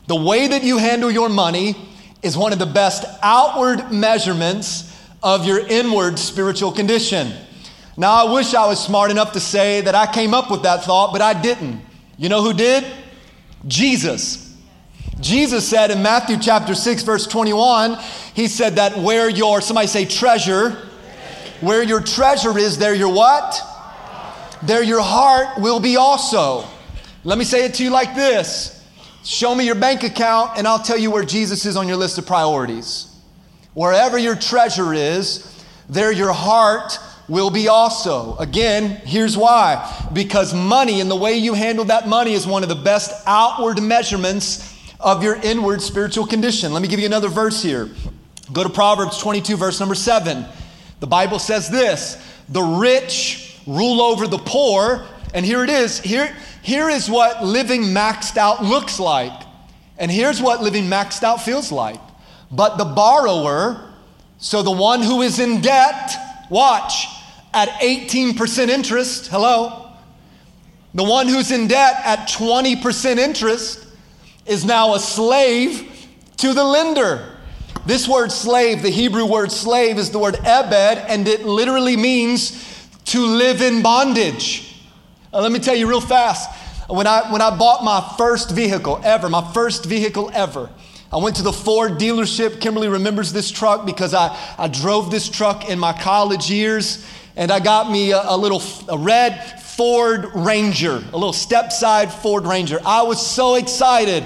The 0.08 0.18
way 0.18 0.48
that 0.50 0.64
you 0.64 0.78
handle 0.80 1.10
your 1.10 1.30
money 1.30 1.76
is 2.22 2.36
one 2.36 2.52
of 2.52 2.60
the 2.60 2.66
best 2.66 3.06
outward 3.22 3.90
measurements 3.90 4.94
of 5.24 5.46
your 5.46 5.60
inward 5.60 6.20
spiritual 6.20 6.74
condition. 6.74 7.32
Now, 7.96 8.28
I 8.28 8.34
wish 8.34 8.54
I 8.54 8.66
was 8.66 8.84
smart 8.84 9.12
enough 9.12 9.32
to 9.32 9.40
say 9.40 9.80
that 9.82 9.96
I 9.96 10.12
came 10.12 10.34
up 10.34 10.52
with 10.52 10.64
that 10.64 10.84
thought, 10.84 11.14
but 11.14 11.22
I 11.22 11.40
didn't. 11.40 11.80
You 12.18 12.28
know 12.28 12.42
who 12.42 12.54
did? 12.54 12.86
Jesus. 13.66 14.49
Jesus 15.20 15.68
said 15.68 15.92
in 15.92 16.02
Matthew 16.02 16.38
chapter 16.40 16.74
6, 16.74 17.04
verse 17.04 17.28
21, 17.28 17.98
he 18.34 18.48
said 18.48 18.76
that 18.76 18.98
where 18.98 19.30
your, 19.30 19.60
somebody 19.60 19.88
say 19.88 20.06
treasure, 20.06 20.72
where 21.60 21.84
your 21.84 22.02
treasure 22.02 22.58
is, 22.58 22.78
there 22.78 22.94
your 22.94 23.14
what? 23.14 23.62
There 24.64 24.82
your 24.82 25.02
heart 25.02 25.60
will 25.60 25.82
be 25.82 25.98
also. 25.98 26.66
Let 27.26 27.38
me 27.38 27.44
say 27.44 27.66
it 27.66 27.74
to 27.76 27.84
you 27.84 27.90
like 27.90 28.16
this 28.16 28.76
Show 29.26 29.54
me 29.54 29.66
your 29.66 29.76
bank 29.76 30.04
account, 30.04 30.58
and 30.58 30.66
I'll 30.66 30.80
tell 30.80 30.98
you 30.98 31.12
where 31.12 31.26
Jesus 31.26 31.66
is 31.66 31.76
on 31.76 31.88
your 31.88 31.98
list 31.98 32.18
of 32.18 32.26
priorities. 32.26 33.14
Wherever 33.74 34.18
your 34.18 34.36
treasure 34.36 34.94
is, 34.94 35.64
there 35.90 36.12
your 36.12 36.32
heart 36.32 36.98
will 37.28 37.50
be 37.50 37.68
also. 37.68 38.38
Again, 38.38 39.02
here's 39.06 39.38
why. 39.38 40.08
Because 40.14 40.54
money 40.54 41.02
and 41.02 41.12
the 41.12 41.16
way 41.16 41.38
you 41.38 41.54
handle 41.54 41.86
that 41.86 42.08
money 42.08 42.34
is 42.34 42.48
one 42.48 42.64
of 42.64 42.70
the 42.70 42.76
best 42.76 43.12
outward 43.28 43.82
measurements 43.82 44.69
of 45.00 45.24
your 45.24 45.36
inward 45.36 45.82
spiritual 45.82 46.28
condition. 46.28 46.74
Let 46.74 46.82
me 46.82 46.88
give 46.88 47.00
you 47.00 47.06
another 47.06 47.30
verse 47.30 47.62
here. 47.64 47.90
Go 48.52 48.64
to 48.64 48.70
Proverbs 48.70 49.18
22, 49.20 49.56
verse 49.58 49.80
number 49.80 49.96
7. 49.96 50.46
The 51.00 51.08
Bible 51.08 51.40
says 51.40 51.70
this 51.70 52.22
The 52.50 52.62
rich 52.62 53.60
rule 53.66 54.02
over 54.02 54.28
the 54.28 54.38
poor. 54.40 55.06
And 55.34 55.46
here 55.46 55.64
it 55.64 55.70
is. 55.70 56.00
Here, 56.00 56.36
here 56.64 56.90
is 56.90 57.10
what 57.10 57.44
living 57.44 57.84
maxed 57.84 58.36
out 58.36 58.64
looks 58.64 59.00
like. 59.00 59.44
And 60.00 60.10
here's 60.10 60.42
what 60.42 60.64
living 60.64 60.86
maxed 60.86 61.24
out 61.24 61.42
feels 61.42 61.72
like. 61.72 62.00
But 62.52 62.78
the 62.78 62.86
borrower, 62.86 63.94
so 64.40 64.64
the 64.64 64.72
one 64.72 65.04
who 65.04 65.22
is 65.22 65.38
in 65.40 65.62
debt, 65.62 66.16
watch, 66.50 67.06
at 67.54 67.70
18% 67.82 68.70
interest, 68.70 69.28
hello, 69.28 69.92
the 70.94 71.04
one 71.04 71.28
who's 71.28 71.52
in 71.52 71.68
debt 71.68 72.02
at 72.04 72.28
20% 72.30 73.18
interest 73.18 73.86
is 74.50 74.66
now 74.66 74.96
a 74.96 75.00
slave 75.00 76.08
to 76.38 76.54
the 76.54 76.64
lender. 76.64 77.38
This 77.86 78.08
word 78.08 78.32
slave, 78.32 78.82
the 78.82 78.90
Hebrew 78.90 79.26
word 79.26 79.52
slave, 79.52 79.98
is 79.98 80.10
the 80.10 80.20
word 80.20 80.36
ebed, 80.44 80.98
and 81.08 81.28
it 81.28 81.46
literally 81.46 81.96
means 81.96 82.66
to 83.06 83.26
live 83.26 83.62
in 83.62 83.82
bondage. 83.82 84.76
Now, 85.32 85.40
let 85.40 85.52
me 85.52 85.60
tell 85.60 85.76
you 85.76 85.88
real 85.88 86.02
fast. 86.02 86.50
When 86.90 87.08
I, 87.08 87.32
when 87.32 87.42
I 87.42 87.56
bought 87.56 87.84
my 87.84 88.16
first 88.18 88.52
vehicle 88.52 89.00
ever, 89.04 89.30
my 89.30 89.54
first 89.54 89.86
vehicle 89.86 90.32
ever, 90.34 90.70
I 91.12 91.18
went 91.18 91.36
to 91.38 91.44
the 91.44 91.54
Ford 91.54 91.94
dealership. 91.94 92.60
Kimberly 92.60 92.88
remembers 92.88 93.32
this 93.32 93.52
truck 93.52 93.86
because 93.86 94.14
I, 94.14 94.36
I 94.58 94.68
drove 94.68 95.12
this 95.12 95.30
truck 95.30 95.70
in 95.70 95.80
my 95.80 95.94
college 95.94 96.50
years. 96.50 97.06
And 97.36 97.52
I 97.52 97.60
got 97.60 97.90
me 97.90 98.12
a, 98.12 98.22
a 98.24 98.38
little 98.38 98.62
a 98.88 98.98
red 98.98 99.59
Ford 99.80 100.36
Ranger, 100.36 100.98
a 100.98 101.18
little 101.18 101.32
step 101.32 101.72
side 101.72 102.12
Ford 102.12 102.46
Ranger. 102.46 102.82
I 102.86 103.04
was 103.04 103.26
so 103.26 103.56
excited 103.56 104.26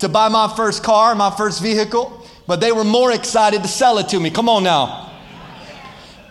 to 0.00 0.08
buy 0.08 0.28
my 0.28 0.52
first 0.56 0.82
car, 0.82 1.14
my 1.14 1.30
first 1.30 1.62
vehicle, 1.62 2.26
but 2.48 2.58
they 2.58 2.72
were 2.72 2.82
more 2.82 3.12
excited 3.12 3.62
to 3.62 3.68
sell 3.68 3.98
it 3.98 4.08
to 4.08 4.18
me. 4.18 4.28
Come 4.28 4.48
on 4.48 4.64
now. 4.64 5.12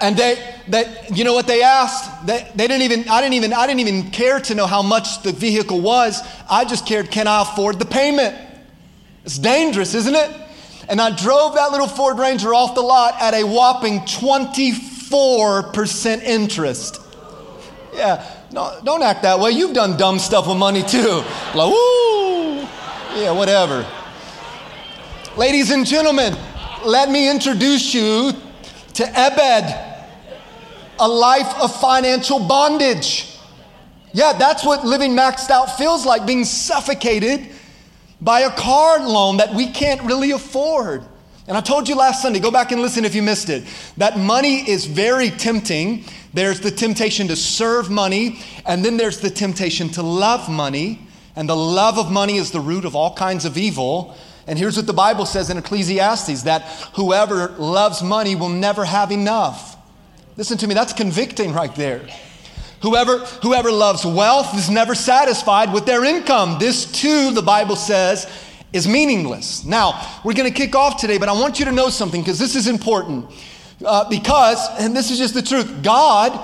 And 0.01 0.17
they, 0.17 0.43
they 0.67 0.83
you 1.13 1.23
know 1.23 1.33
what 1.33 1.47
they 1.47 1.63
asked? 1.63 2.27
They, 2.27 2.45
they 2.55 2.67
didn't 2.67 2.81
even, 2.81 3.07
I 3.07 3.21
didn't 3.21 3.35
even, 3.35 3.53
I 3.53 3.67
didn't 3.67 3.79
even 3.79 4.11
care 4.11 4.41
to 4.41 4.53
know 4.53 4.67
how 4.67 4.81
much 4.81 5.23
the 5.23 5.31
vehicle 5.31 5.79
was. 5.79 6.21
I 6.49 6.65
just 6.65 6.85
cared, 6.85 7.09
can 7.09 7.25
I 7.25 7.43
afford 7.43 7.79
the 7.79 7.85
payment? 7.85 8.35
It's 9.23 9.39
dangerous, 9.39 9.95
isn't 9.95 10.15
it? 10.15 10.29
And 10.89 10.99
I 10.99 11.15
drove 11.15 11.55
that 11.55 11.71
little 11.71 11.87
Ford 11.87 12.19
Ranger 12.19 12.53
off 12.53 12.75
the 12.75 12.81
lot 12.81 13.13
at 13.21 13.33
a 13.33 13.45
whopping 13.45 14.01
24% 14.01 16.21
interest. 16.21 16.99
Yeah, 17.93 18.29
no, 18.51 18.79
don't 18.83 19.03
act 19.03 19.23
that 19.23 19.39
way. 19.39 19.51
You've 19.51 19.73
done 19.73 19.97
dumb 19.97 20.19
stuff 20.19 20.47
with 20.47 20.57
money 20.57 20.83
too. 20.83 21.23
Like, 21.53 21.71
woo, 21.71 22.61
yeah, 23.15 23.31
whatever. 23.31 23.85
Ladies 25.35 25.71
and 25.71 25.85
gentlemen, 25.85 26.35
let 26.85 27.09
me 27.09 27.29
introduce 27.29 27.93
you 27.93 28.31
to 28.95 29.19
Ebed, 29.19 29.75
a 30.99 31.07
life 31.07 31.61
of 31.61 31.75
financial 31.79 32.39
bondage. 32.39 33.37
Yeah, 34.13 34.33
that's 34.33 34.65
what 34.65 34.85
living 34.85 35.11
maxed 35.11 35.51
out 35.51 35.77
feels 35.77 36.05
like 36.05 36.25
being 36.25 36.43
suffocated 36.43 37.49
by 38.21 38.41
a 38.41 38.51
car 38.51 38.99
loan 38.99 39.37
that 39.37 39.53
we 39.53 39.67
can't 39.67 40.01
really 40.01 40.31
afford. 40.31 41.03
And 41.47 41.55
I 41.55 41.61
told 41.61 41.87
you 41.87 41.95
last 41.95 42.21
Sunday, 42.21 42.39
go 42.39 42.51
back 42.51 42.71
and 42.71 42.81
listen 42.81 43.05
if 43.05 43.15
you 43.15 43.21
missed 43.21 43.49
it, 43.49 43.63
that 43.97 44.17
money 44.17 44.69
is 44.69 44.85
very 44.85 45.29
tempting. 45.29 46.03
There's 46.37 46.59
the 46.59 46.69
temptation 46.69 47.29
to 47.29 47.35
serve 47.35 47.89
money, 47.89 48.41
and 48.63 48.85
then 48.85 48.95
there's 48.95 49.19
the 49.19 49.31
temptation 49.31 49.89
to 49.93 50.03
love 50.03 50.47
money. 50.47 50.99
And 51.35 51.49
the 51.49 51.55
love 51.55 51.97
of 51.97 52.11
money 52.11 52.37
is 52.37 52.51
the 52.51 52.59
root 52.59 52.85
of 52.85 52.95
all 52.95 53.15
kinds 53.15 53.43
of 53.43 53.57
evil. 53.57 54.15
And 54.45 54.59
here's 54.59 54.77
what 54.77 54.85
the 54.85 54.93
Bible 54.93 55.25
says 55.25 55.49
in 55.49 55.57
Ecclesiastes 55.57 56.43
that 56.43 56.61
whoever 56.93 57.47
loves 57.57 58.03
money 58.03 58.35
will 58.35 58.49
never 58.49 58.85
have 58.85 59.11
enough. 59.11 59.77
Listen 60.35 60.59
to 60.59 60.67
me, 60.67 60.75
that's 60.75 60.93
convicting 60.93 61.53
right 61.53 61.73
there. 61.73 62.07
Whoever, 62.83 63.17
whoever 63.41 63.71
loves 63.71 64.05
wealth 64.05 64.55
is 64.55 64.69
never 64.69 64.93
satisfied 64.93 65.73
with 65.73 65.87
their 65.87 66.05
income. 66.05 66.59
This 66.59 66.85
too, 66.91 67.31
the 67.31 67.41
Bible 67.41 67.75
says, 67.75 68.31
is 68.73 68.87
meaningless. 68.87 69.65
Now, 69.65 70.19
we're 70.23 70.33
going 70.33 70.53
to 70.53 70.55
kick 70.55 70.75
off 70.75 71.01
today, 71.01 71.17
but 71.17 71.29
I 71.29 71.33
want 71.33 71.57
you 71.57 71.65
to 71.65 71.71
know 71.71 71.89
something 71.89 72.21
because 72.21 72.37
this 72.37 72.55
is 72.55 72.67
important. 72.67 73.27
Uh, 73.85 74.09
because, 74.09 74.59
and 74.79 74.95
this 74.95 75.11
is 75.11 75.17
just 75.17 75.33
the 75.33 75.41
truth, 75.41 75.83
God 75.83 76.39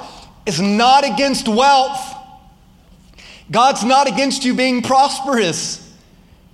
is 0.46 0.62
not 0.62 1.06
against 1.06 1.48
wealth. 1.48 2.16
God's 3.50 3.84
not 3.84 4.08
against 4.08 4.46
you 4.46 4.54
being 4.54 4.82
prosperous. 4.82 5.80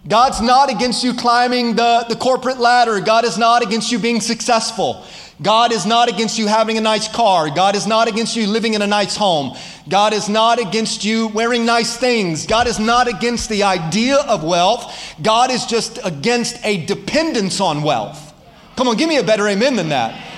God's 0.08 0.42
not 0.42 0.72
against 0.72 1.04
you 1.04 1.14
climbing 1.14 1.76
the, 1.76 2.06
the 2.08 2.16
corporate 2.16 2.60
ladder. 2.60 3.00
God 3.02 3.26
is 3.26 3.38
not 3.38 3.62
against 3.62 3.92
you 3.92 4.00
being 4.00 4.22
successful. 4.22 5.06
God 5.42 5.72
is 5.72 5.86
not 5.86 6.10
against 6.10 6.38
you 6.38 6.48
having 6.48 6.78
a 6.78 6.82
nice 6.82 7.08
car. 7.08 7.50
God 7.50 7.76
is 7.76 7.88
not 7.88 8.10
against 8.10 8.36
you 8.36 8.48
living 8.48 8.74
in 8.74 8.82
a 8.82 8.88
nice 8.88 9.16
home. 9.16 9.56
God 9.88 10.14
is 10.14 10.28
not 10.28 10.60
against 10.60 11.06
you 11.06 11.30
wearing 11.30 11.66
nice 11.66 11.96
things. 11.96 12.46
God 12.46 12.68
is 12.68 12.80
not 12.80 13.08
against 13.08 13.50
the 13.50 13.64
idea 13.64 14.18
of 14.18 14.44
wealth. 14.44 14.94
God 15.22 15.52
is 15.52 15.66
just 15.66 16.00
against 16.04 16.58
a 16.66 16.86
dependence 16.86 17.62
on 17.62 17.84
wealth. 17.84 18.34
Come 18.76 18.88
on, 18.90 18.98
give 18.98 19.08
me 19.08 19.18
a 19.18 19.24
better 19.24 19.48
amen 19.48 19.76
than 19.76 19.90
that. 19.90 20.29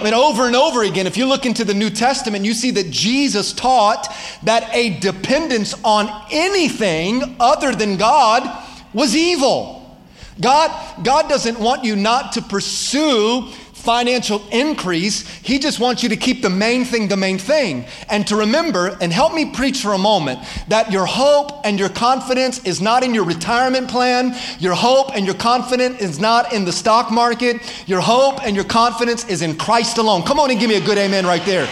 I 0.00 0.04
mean, 0.04 0.14
over 0.14 0.46
and 0.46 0.56
over 0.56 0.82
again, 0.82 1.06
if 1.06 1.18
you 1.18 1.26
look 1.26 1.44
into 1.44 1.62
the 1.62 1.74
New 1.74 1.90
Testament, 1.90 2.46
you 2.46 2.54
see 2.54 2.70
that 2.70 2.90
Jesus 2.90 3.52
taught 3.52 4.08
that 4.44 4.74
a 4.74 4.98
dependence 4.98 5.74
on 5.84 6.08
anything 6.30 7.36
other 7.38 7.72
than 7.72 7.98
God 7.98 8.66
was 8.94 9.14
evil. 9.14 10.00
God, 10.40 11.04
God 11.04 11.28
doesn't 11.28 11.60
want 11.60 11.84
you 11.84 11.96
not 11.96 12.32
to 12.32 12.40
pursue 12.40 13.50
financial 13.80 14.46
increase. 14.50 15.26
He 15.38 15.58
just 15.58 15.80
wants 15.80 16.02
you 16.02 16.08
to 16.10 16.16
keep 16.16 16.42
the 16.42 16.50
main 16.50 16.84
thing 16.84 17.08
the 17.08 17.16
main 17.16 17.38
thing. 17.38 17.84
And 18.08 18.26
to 18.28 18.36
remember, 18.36 18.96
and 19.00 19.12
help 19.12 19.34
me 19.34 19.50
preach 19.50 19.80
for 19.80 19.94
a 19.94 19.98
moment, 19.98 20.40
that 20.68 20.92
your 20.92 21.06
hope 21.06 21.64
and 21.64 21.78
your 21.78 21.88
confidence 21.88 22.62
is 22.64 22.80
not 22.80 23.02
in 23.02 23.14
your 23.14 23.24
retirement 23.24 23.88
plan. 23.88 24.36
Your 24.58 24.74
hope 24.74 25.16
and 25.16 25.24
your 25.26 25.34
confidence 25.34 26.00
is 26.00 26.20
not 26.20 26.52
in 26.52 26.64
the 26.64 26.72
stock 26.72 27.10
market. 27.10 27.60
Your 27.88 28.00
hope 28.00 28.44
and 28.44 28.54
your 28.54 28.66
confidence 28.66 29.26
is 29.28 29.42
in 29.42 29.56
Christ 29.56 29.98
alone. 29.98 30.22
Come 30.22 30.38
on 30.38 30.50
and 30.50 30.60
give 30.60 30.68
me 30.68 30.76
a 30.76 30.84
good 30.84 30.98
amen 30.98 31.26
right 31.26 31.44
there. 31.44 31.66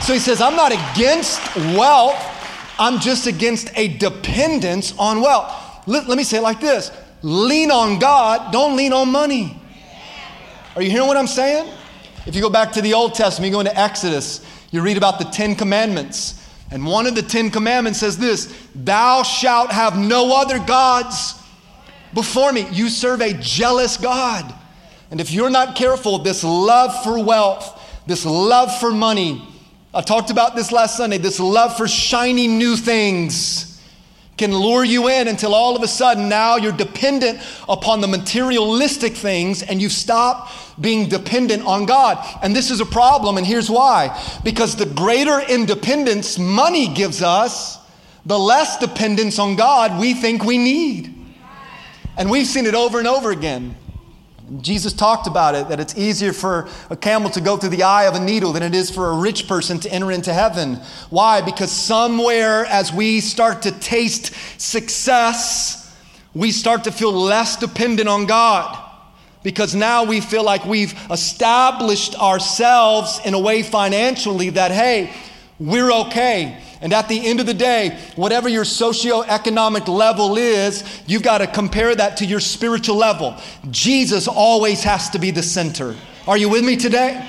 So 0.00 0.12
he 0.12 0.18
says, 0.18 0.40
I'm 0.40 0.56
not 0.56 0.72
against 0.72 1.40
wealth, 1.76 2.16
I'm 2.78 3.00
just 3.00 3.26
against 3.26 3.70
a 3.74 3.96
dependence 3.96 4.94
on 4.98 5.22
wealth. 5.22 5.50
Let, 5.86 6.08
let 6.08 6.18
me 6.18 6.24
say 6.24 6.38
it 6.38 6.42
like 6.42 6.60
this 6.60 6.90
lean 7.22 7.70
on 7.70 7.98
God, 7.98 8.52
don't 8.52 8.76
lean 8.76 8.92
on 8.92 9.10
money. 9.10 9.58
Are 10.76 10.82
you 10.82 10.90
hearing 10.90 11.06
what 11.06 11.16
I'm 11.16 11.28
saying? 11.28 11.72
If 12.26 12.34
you 12.34 12.42
go 12.42 12.50
back 12.50 12.72
to 12.72 12.82
the 12.82 12.94
Old 12.94 13.14
Testament, 13.14 13.48
you 13.48 13.52
go 13.52 13.60
into 13.60 13.78
Exodus, 13.78 14.44
you 14.72 14.82
read 14.82 14.96
about 14.96 15.20
the 15.20 15.24
Ten 15.26 15.54
Commandments. 15.54 16.40
And 16.72 16.84
one 16.84 17.06
of 17.06 17.14
the 17.14 17.22
Ten 17.22 17.48
Commandments 17.50 18.00
says 18.00 18.18
this 18.18 18.52
Thou 18.74 19.22
shalt 19.22 19.70
have 19.70 19.96
no 19.96 20.36
other 20.36 20.58
gods 20.58 21.34
before 22.12 22.52
me. 22.52 22.66
You 22.72 22.88
serve 22.88 23.20
a 23.20 23.34
jealous 23.34 23.96
God. 23.96 24.52
And 25.12 25.20
if 25.20 25.30
you're 25.30 25.50
not 25.50 25.76
careful, 25.76 26.18
this 26.18 26.42
love 26.42 27.04
for 27.04 27.22
wealth, 27.22 27.80
this 28.08 28.26
love 28.26 28.76
for 28.80 28.90
money, 28.90 29.46
I 29.92 30.00
talked 30.00 30.30
about 30.30 30.56
this 30.56 30.72
last 30.72 30.96
Sunday, 30.96 31.18
this 31.18 31.38
love 31.38 31.76
for 31.76 31.86
shiny 31.86 32.48
new 32.48 32.74
things 32.74 33.74
can 34.36 34.52
lure 34.52 34.84
you 34.84 35.08
in 35.08 35.28
until 35.28 35.54
all 35.54 35.76
of 35.76 35.82
a 35.82 35.88
sudden 35.88 36.28
now 36.28 36.56
you're 36.56 36.72
dependent 36.72 37.38
upon 37.68 38.00
the 38.00 38.08
materialistic 38.08 39.14
things 39.14 39.62
and 39.62 39.80
you 39.80 39.88
stop 39.88 40.50
being 40.80 41.08
dependent 41.08 41.64
on 41.66 41.86
God. 41.86 42.24
And 42.42 42.54
this 42.54 42.70
is 42.70 42.80
a 42.80 42.86
problem, 42.86 43.36
and 43.36 43.46
here's 43.46 43.70
why. 43.70 44.20
Because 44.42 44.76
the 44.76 44.86
greater 44.86 45.40
independence 45.40 46.38
money 46.38 46.92
gives 46.92 47.22
us, 47.22 47.78
the 48.26 48.38
less 48.38 48.78
dependence 48.78 49.38
on 49.38 49.56
God 49.56 50.00
we 50.00 50.14
think 50.14 50.44
we 50.44 50.58
need. 50.58 51.14
And 52.16 52.30
we've 52.30 52.46
seen 52.46 52.66
it 52.66 52.74
over 52.74 52.98
and 52.98 53.08
over 53.08 53.30
again. 53.30 53.76
Jesus 54.60 54.92
talked 54.92 55.26
about 55.26 55.54
it 55.54 55.68
that 55.68 55.80
it's 55.80 55.96
easier 55.96 56.32
for 56.32 56.68
a 56.90 56.96
camel 56.96 57.30
to 57.30 57.40
go 57.40 57.56
through 57.56 57.70
the 57.70 57.82
eye 57.82 58.04
of 58.04 58.14
a 58.14 58.20
needle 58.20 58.52
than 58.52 58.62
it 58.62 58.74
is 58.74 58.90
for 58.90 59.10
a 59.10 59.16
rich 59.16 59.48
person 59.48 59.80
to 59.80 59.92
enter 59.92 60.12
into 60.12 60.34
heaven. 60.34 60.76
Why? 61.08 61.40
Because 61.40 61.72
somewhere 61.72 62.66
as 62.66 62.92
we 62.92 63.20
start 63.20 63.62
to 63.62 63.72
taste 63.72 64.34
success, 64.60 65.96
we 66.34 66.50
start 66.50 66.84
to 66.84 66.92
feel 66.92 67.12
less 67.12 67.56
dependent 67.56 68.08
on 68.08 68.26
God. 68.26 68.83
Because 69.44 69.76
now 69.76 70.02
we 70.02 70.20
feel 70.20 70.42
like 70.42 70.64
we've 70.64 70.98
established 71.10 72.18
ourselves 72.20 73.20
in 73.24 73.34
a 73.34 73.38
way 73.38 73.62
financially 73.62 74.50
that, 74.50 74.72
hey, 74.72 75.12
we're 75.60 75.92
okay. 75.92 76.60
And 76.80 76.92
at 76.92 77.08
the 77.08 77.24
end 77.24 77.38
of 77.38 77.46
the 77.46 77.54
day, 77.54 77.96
whatever 78.16 78.48
your 78.48 78.64
socioeconomic 78.64 79.86
level 79.86 80.36
is, 80.36 80.82
you've 81.06 81.22
got 81.22 81.38
to 81.38 81.46
compare 81.46 81.94
that 81.94 82.16
to 82.16 82.26
your 82.26 82.40
spiritual 82.40 82.96
level. 82.96 83.36
Jesus 83.70 84.26
always 84.26 84.82
has 84.82 85.10
to 85.10 85.20
be 85.20 85.30
the 85.30 85.42
center. 85.42 85.94
Are 86.26 86.36
you 86.36 86.48
with 86.48 86.64
me 86.64 86.76
today? 86.76 87.24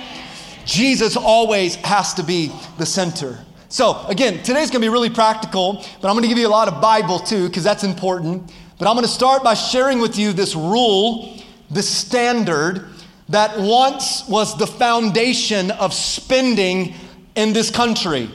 Jesus 0.65 1.15
always 1.15 1.75
has 1.75 2.15
to 2.15 2.23
be 2.23 2.51
the 2.77 2.85
center. 2.85 3.37
So, 3.69 4.05
again, 4.07 4.41
today's 4.41 4.71
gonna 4.71 4.81
be 4.81 4.89
really 4.89 5.09
practical, 5.09 5.83
but 6.01 6.07
I'm 6.07 6.15
gonna 6.15 6.27
give 6.27 6.37
you 6.37 6.47
a 6.47 6.49
lot 6.49 6.67
of 6.67 6.81
Bible 6.81 7.19
too, 7.19 7.47
because 7.47 7.63
that's 7.63 7.83
important. 7.83 8.51
But 8.79 8.87
I'm 8.87 8.95
gonna 8.95 9.07
start 9.07 9.43
by 9.43 9.53
sharing 9.53 9.99
with 9.99 10.17
you 10.17 10.33
this 10.33 10.55
rule, 10.55 11.37
this 11.69 11.89
standard 11.89 12.87
that 13.29 13.59
once 13.59 14.27
was 14.27 14.57
the 14.57 14.67
foundation 14.67 15.71
of 15.71 15.93
spending 15.93 16.93
in 17.35 17.53
this 17.53 17.69
country. 17.69 18.29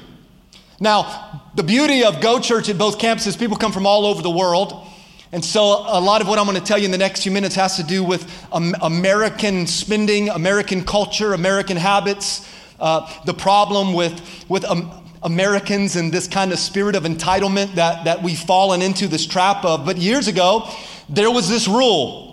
Now, 0.81 1.43
the 1.55 1.63
beauty 1.63 2.05
of 2.05 2.21
Go 2.21 2.41
Church 2.41 2.69
at 2.69 2.79
both 2.79 2.99
campuses, 2.99 3.39
people 3.39 3.57
come 3.57 3.73
from 3.73 3.87
all 3.87 4.07
over 4.07 4.23
the 4.23 4.31
world. 4.31 4.87
And 5.33 5.45
so, 5.45 5.85
a 5.87 6.01
lot 6.01 6.23
of 6.23 6.29
what 6.29 6.39
I'm 6.39 6.47
going 6.47 6.59
to 6.59 6.65
tell 6.65 6.79
you 6.79 6.87
in 6.87 6.91
the 6.91 6.99
next 6.99 7.23
few 7.23 7.31
minutes 7.31 7.55
has 7.55 7.77
to 7.77 7.85
do 7.85 8.03
with 8.03 8.29
American 8.53 9.67
spending, 9.67 10.29
American 10.29 10.85
culture, 10.85 11.35
American 11.35 11.77
habits, 11.77 12.49
uh, 12.81 13.09
the 13.27 13.35
problem 13.35 13.93
with, 13.93 14.45
with 14.49 14.65
um, 14.65 14.91
Americans 15.23 15.95
and 15.97 16.11
this 16.11 16.27
kind 16.27 16.51
of 16.51 16.59
spirit 16.59 16.97
of 16.97 17.05
entitlement 17.05 17.75
that, 17.75 18.05
that 18.07 18.23
we've 18.23 18.39
fallen 18.39 18.83
into 18.83 19.07
this 19.07 19.27
trap 19.27 19.65
of. 19.65 19.85
But 19.85 19.99
years 19.99 20.27
ago, 20.27 20.69
there 21.09 21.31
was 21.31 21.49
this 21.49 21.69
rule 21.69 22.30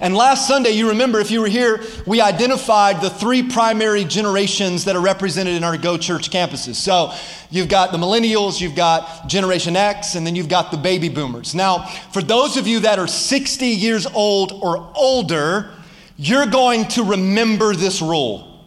and 0.00 0.16
last 0.16 0.48
Sunday, 0.48 0.70
you 0.70 0.88
remember, 0.88 1.20
if 1.20 1.30
you 1.30 1.40
were 1.40 1.48
here, 1.48 1.80
we 2.06 2.20
identified 2.20 3.00
the 3.00 3.10
three 3.10 3.42
primary 3.42 4.04
generations 4.04 4.84
that 4.86 4.96
are 4.96 5.02
represented 5.02 5.54
in 5.54 5.64
our 5.64 5.76
Go 5.76 5.96
Church 5.96 6.30
campuses. 6.30 6.74
So 6.74 7.12
you've 7.50 7.68
got 7.68 7.92
the 7.92 7.98
millennials, 7.98 8.60
you've 8.60 8.74
got 8.74 9.28
Generation 9.28 9.76
X, 9.76 10.14
and 10.14 10.26
then 10.26 10.34
you've 10.34 10.48
got 10.48 10.70
the 10.70 10.76
baby 10.76 11.08
boomers. 11.08 11.54
Now, 11.54 11.86
for 12.12 12.22
those 12.22 12.56
of 12.56 12.66
you 12.66 12.80
that 12.80 12.98
are 12.98 13.06
60 13.06 13.66
years 13.66 14.06
old 14.06 14.52
or 14.52 14.92
older, 14.96 15.70
you're 16.16 16.46
going 16.46 16.88
to 16.88 17.04
remember 17.04 17.74
this 17.74 18.02
rule. 18.02 18.66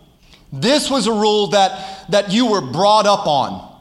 This 0.54 0.90
was 0.90 1.08
a 1.08 1.12
rule 1.12 1.48
that, 1.48 2.10
that 2.12 2.32
you 2.32 2.48
were 2.48 2.62
brought 2.62 3.08
up 3.08 3.28
on. 3.28 3.75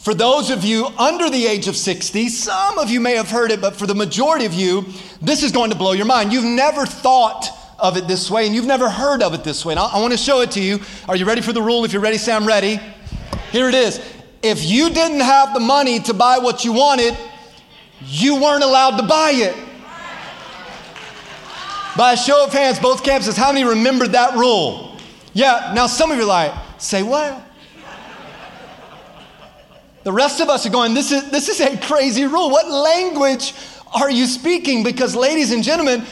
For 0.00 0.14
those 0.14 0.48
of 0.48 0.64
you 0.64 0.86
under 0.98 1.28
the 1.28 1.46
age 1.46 1.68
of 1.68 1.76
60, 1.76 2.30
some 2.30 2.78
of 2.78 2.88
you 2.88 3.00
may 3.00 3.16
have 3.16 3.30
heard 3.30 3.50
it, 3.50 3.60
but 3.60 3.76
for 3.76 3.86
the 3.86 3.94
majority 3.94 4.46
of 4.46 4.54
you, 4.54 4.86
this 5.20 5.42
is 5.42 5.52
going 5.52 5.68
to 5.72 5.76
blow 5.76 5.92
your 5.92 6.06
mind. 6.06 6.32
You've 6.32 6.42
never 6.42 6.86
thought 6.86 7.46
of 7.78 7.98
it 7.98 8.08
this 8.08 8.30
way 8.30 8.46
and 8.46 8.54
you've 8.54 8.64
never 8.64 8.88
heard 8.88 9.22
of 9.22 9.34
it 9.34 9.44
this 9.44 9.62
way. 9.62 9.74
And 9.74 9.78
I, 9.78 9.88
I 9.88 10.00
want 10.00 10.12
to 10.12 10.18
show 10.18 10.40
it 10.40 10.52
to 10.52 10.62
you. 10.62 10.80
Are 11.06 11.16
you 11.16 11.26
ready 11.26 11.42
for 11.42 11.52
the 11.52 11.60
rule? 11.60 11.84
If 11.84 11.92
you're 11.92 12.00
ready, 12.00 12.16
say, 12.16 12.32
I'm 12.32 12.46
ready. 12.46 12.80
Here 13.52 13.68
it 13.68 13.74
is. 13.74 14.00
If 14.42 14.64
you 14.64 14.88
didn't 14.88 15.20
have 15.20 15.52
the 15.52 15.60
money 15.60 16.00
to 16.00 16.14
buy 16.14 16.38
what 16.38 16.64
you 16.64 16.72
wanted, 16.72 17.14
you 18.06 18.40
weren't 18.40 18.64
allowed 18.64 18.96
to 18.96 19.02
buy 19.02 19.32
it. 19.34 19.54
By 21.94 22.14
a 22.14 22.16
show 22.16 22.42
of 22.42 22.54
hands, 22.54 22.78
both 22.78 23.02
campuses, 23.02 23.36
how 23.36 23.52
many 23.52 23.66
remembered 23.66 24.12
that 24.12 24.34
rule? 24.34 24.96
Yeah, 25.34 25.72
now 25.74 25.86
some 25.86 26.10
of 26.10 26.16
you 26.16 26.22
are 26.22 26.26
like, 26.26 26.54
say 26.78 27.02
what? 27.02 27.49
The 30.02 30.12
rest 30.12 30.40
of 30.40 30.48
us 30.48 30.64
are 30.66 30.70
going, 30.70 30.94
this 30.94 31.12
is, 31.12 31.30
this 31.30 31.48
is 31.48 31.60
a 31.60 31.76
crazy 31.78 32.24
rule. 32.24 32.50
What 32.50 32.70
language 32.70 33.54
are 33.92 34.10
you 34.10 34.26
speaking? 34.26 34.82
Because, 34.82 35.14
ladies 35.14 35.52
and 35.52 35.62
gentlemen, 35.62 36.04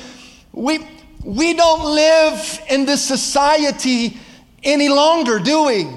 we, 0.53 0.81
we 1.25 1.55
don't 1.55 1.85
live 1.95 2.61
in 2.69 2.85
this 2.85 3.03
society 3.03 4.19
any 4.63 4.89
longer, 4.89 5.39
do 5.39 5.65
we? 5.65 5.89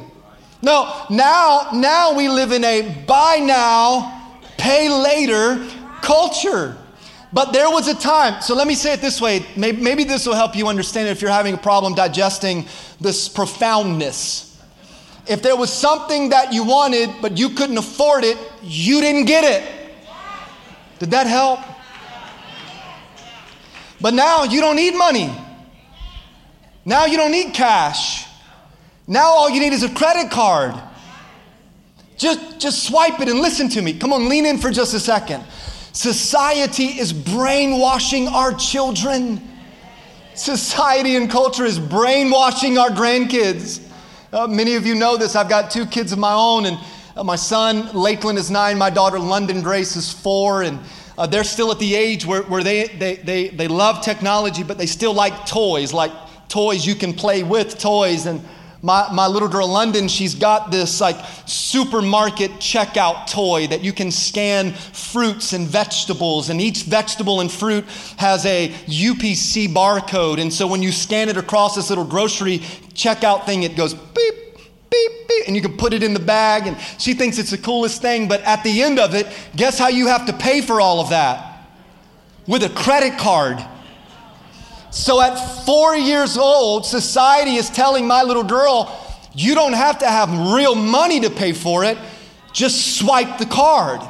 No, 0.62 1.06
now, 1.10 1.70
now 1.74 2.16
we 2.16 2.30
live 2.30 2.52
in 2.52 2.64
a 2.64 3.04
buy 3.08 3.40
now, 3.42 4.38
pay 4.58 4.90
later 4.90 5.68
culture. 6.02 6.78
But 7.34 7.52
there 7.52 7.70
was 7.70 7.88
a 7.88 7.96
time, 7.96 8.42
so 8.42 8.56
let 8.56 8.68
me 8.68 8.76
say 8.76 8.94
it 8.94 9.02
this 9.02 9.22
way. 9.22 9.46
Maybe, 9.56 9.82
maybe 9.82 10.04
this 10.04 10.26
will 10.26 10.36
help 10.36 10.56
you 10.56 10.68
understand 10.68 11.08
it 11.08 11.12
if 11.12 11.22
you're 11.22 11.32
having 11.32 11.56
a 11.56 11.58
problem 11.58 11.96
digesting 11.96 12.68
this 13.00 13.30
profoundness. 13.30 14.51
If 15.32 15.42
there 15.42 15.56
was 15.56 15.72
something 15.72 16.32
that 16.32 16.52
you 16.52 16.66
wanted 16.66 17.10
but 17.22 17.38
you 17.38 17.52
couldn't 17.52 17.78
afford 17.78 18.26
it, 18.26 18.38
you 18.62 19.00
didn't 19.00 19.28
get 19.28 19.46
it. 19.46 19.96
Did 21.00 21.12
that 21.12 21.26
help? 21.26 21.62
But 24.02 24.14
now 24.14 24.44
you 24.44 24.60
don't 24.60 24.76
need 24.76 24.94
money. 24.94 25.34
Now 26.84 27.06
you 27.06 27.16
don't 27.16 27.32
need 27.32 27.54
cash. 27.54 28.26
Now 29.08 29.28
all 29.28 29.50
you 29.50 29.62
need 29.62 29.72
is 29.72 29.84
a 29.84 29.90
credit 29.94 30.32
card. 30.32 30.76
Just, 32.18 32.60
just 32.60 32.84
swipe 32.84 33.22
it 33.22 33.30
and 33.30 33.40
listen 33.40 33.70
to 33.70 33.82
me. 33.82 33.94
Come 33.98 34.12
on, 34.12 34.28
lean 34.28 34.46
in 34.46 34.58
for 34.58 34.70
just 34.70 34.94
a 34.94 35.00
second. 35.00 35.46
Society 35.94 37.00
is 37.00 37.14
brainwashing 37.14 38.28
our 38.28 38.54
children. 38.54 39.42
Society 40.34 41.16
and 41.16 41.32
culture 41.32 41.64
is 41.64 41.80
brainwashing 41.80 42.78
our 42.78 42.90
grandkids. 42.90 43.88
Uh, 44.34 44.48
many 44.48 44.76
of 44.76 44.86
you 44.86 44.96
know 44.96 45.18
this. 45.18 45.36
I've 45.36 45.50
got 45.50 45.70
two 45.70 45.86
kids 45.86 46.14
of 46.14 46.20
my 46.20 46.32
own, 46.32 46.66
and 46.66 46.80
uh, 47.18 47.24
my 47.24 47.36
son, 47.36 47.90
Lakeland, 47.94 48.40
is 48.40 48.50
nine. 48.50 48.78
My 48.78 48.90
daughter, 48.90 49.20
London 49.20 49.62
Grace, 49.62 49.98
is 49.98 50.10
four. 50.10 50.62
And 50.62 50.80
uh, 51.18 51.28
they're 51.28 51.44
still 51.44 51.70
at 51.70 51.80
the 51.80 51.96
age 51.96 52.26
where, 52.26 52.44
where 52.44 52.64
they, 52.64 52.88
they, 52.88 53.16
they, 53.16 53.50
they 53.50 53.68
love 53.68 54.02
technology, 54.02 54.64
but 54.64 54.78
they 54.78 54.86
still 54.86 55.14
like 55.14 55.46
toys, 55.46 55.92
like 55.92 56.14
toys 56.48 56.86
you 56.86 56.96
can 56.96 57.14
play 57.14 57.44
with 57.44 57.78
toys. 57.78 58.26
And 58.26 58.42
my, 58.82 59.12
my 59.12 59.28
little 59.28 59.50
girl 59.50 59.68
London, 59.68 60.08
she's 60.08 60.34
got 60.34 60.72
this 60.72 61.02
like 61.02 61.18
supermarket 61.46 62.52
checkout 62.52 63.30
toy 63.30 63.68
that 63.68 63.84
you 63.84 63.92
can 63.92 64.12
scan 64.12 64.72
fruits 64.72 65.52
and 65.52 65.68
vegetables, 65.68 66.50
and 66.50 66.62
each 66.62 66.84
vegetable 66.84 67.42
and 67.42 67.52
fruit 67.52 67.84
has 68.18 68.46
a 68.46 68.70
UPC 68.86 69.68
barcode. 69.68 70.40
And 70.40 70.54
so 70.54 70.68
when 70.68 70.82
you 70.82 70.94
scan 70.94 71.28
it 71.28 71.36
across 71.36 71.76
this 71.76 71.90
little 71.90 72.06
grocery 72.06 72.62
checkout 72.94 73.46
thing, 73.46 73.64
it 73.64 73.76
goes 73.76 73.94
beep, 73.94 74.36
beep, 74.90 75.28
beep, 75.28 75.48
and 75.48 75.56
you 75.56 75.62
can 75.62 75.78
put 75.78 75.94
it 75.94 76.04
in 76.04 76.14
the 76.14 76.20
bag. 76.20 76.68
And 76.68 76.78
she 76.98 77.14
thinks 77.14 77.38
it's 77.38 77.52
the 77.52 77.58
coolest 77.58 78.02
thing. 78.02 78.28
But 78.28 78.42
at 78.42 78.64
the 78.64 78.82
end 78.82 79.00
of 79.00 79.16
it, 79.16 79.28
guess 79.56 79.78
how 79.80 79.88
you 79.88 80.08
have 80.08 80.26
to 80.28 80.34
pay 80.34 80.62
for 80.62 80.82
all 80.82 81.00
of 81.00 81.10
that? 81.10 81.68
With 82.48 82.64
a 82.64 82.70
credit 82.70 83.18
card. 83.18 83.64
So 84.92 85.22
at 85.22 85.66
four 85.66 85.96
years 85.96 86.38
old, 86.38 86.86
society 86.86 87.56
is 87.56 87.70
telling 87.70 88.06
my 88.08 88.24
little 88.24 88.44
girl, 88.44 88.98
you 89.34 89.56
don't 89.56 89.74
have 89.74 90.00
to 90.00 90.06
have 90.06 90.54
real 90.54 90.76
money 90.76 91.22
to 91.22 91.30
pay 91.30 91.54
for 91.54 91.86
it, 91.86 91.98
just 92.52 92.98
swipe 92.98 93.38
the 93.38 93.46
card. 93.46 94.02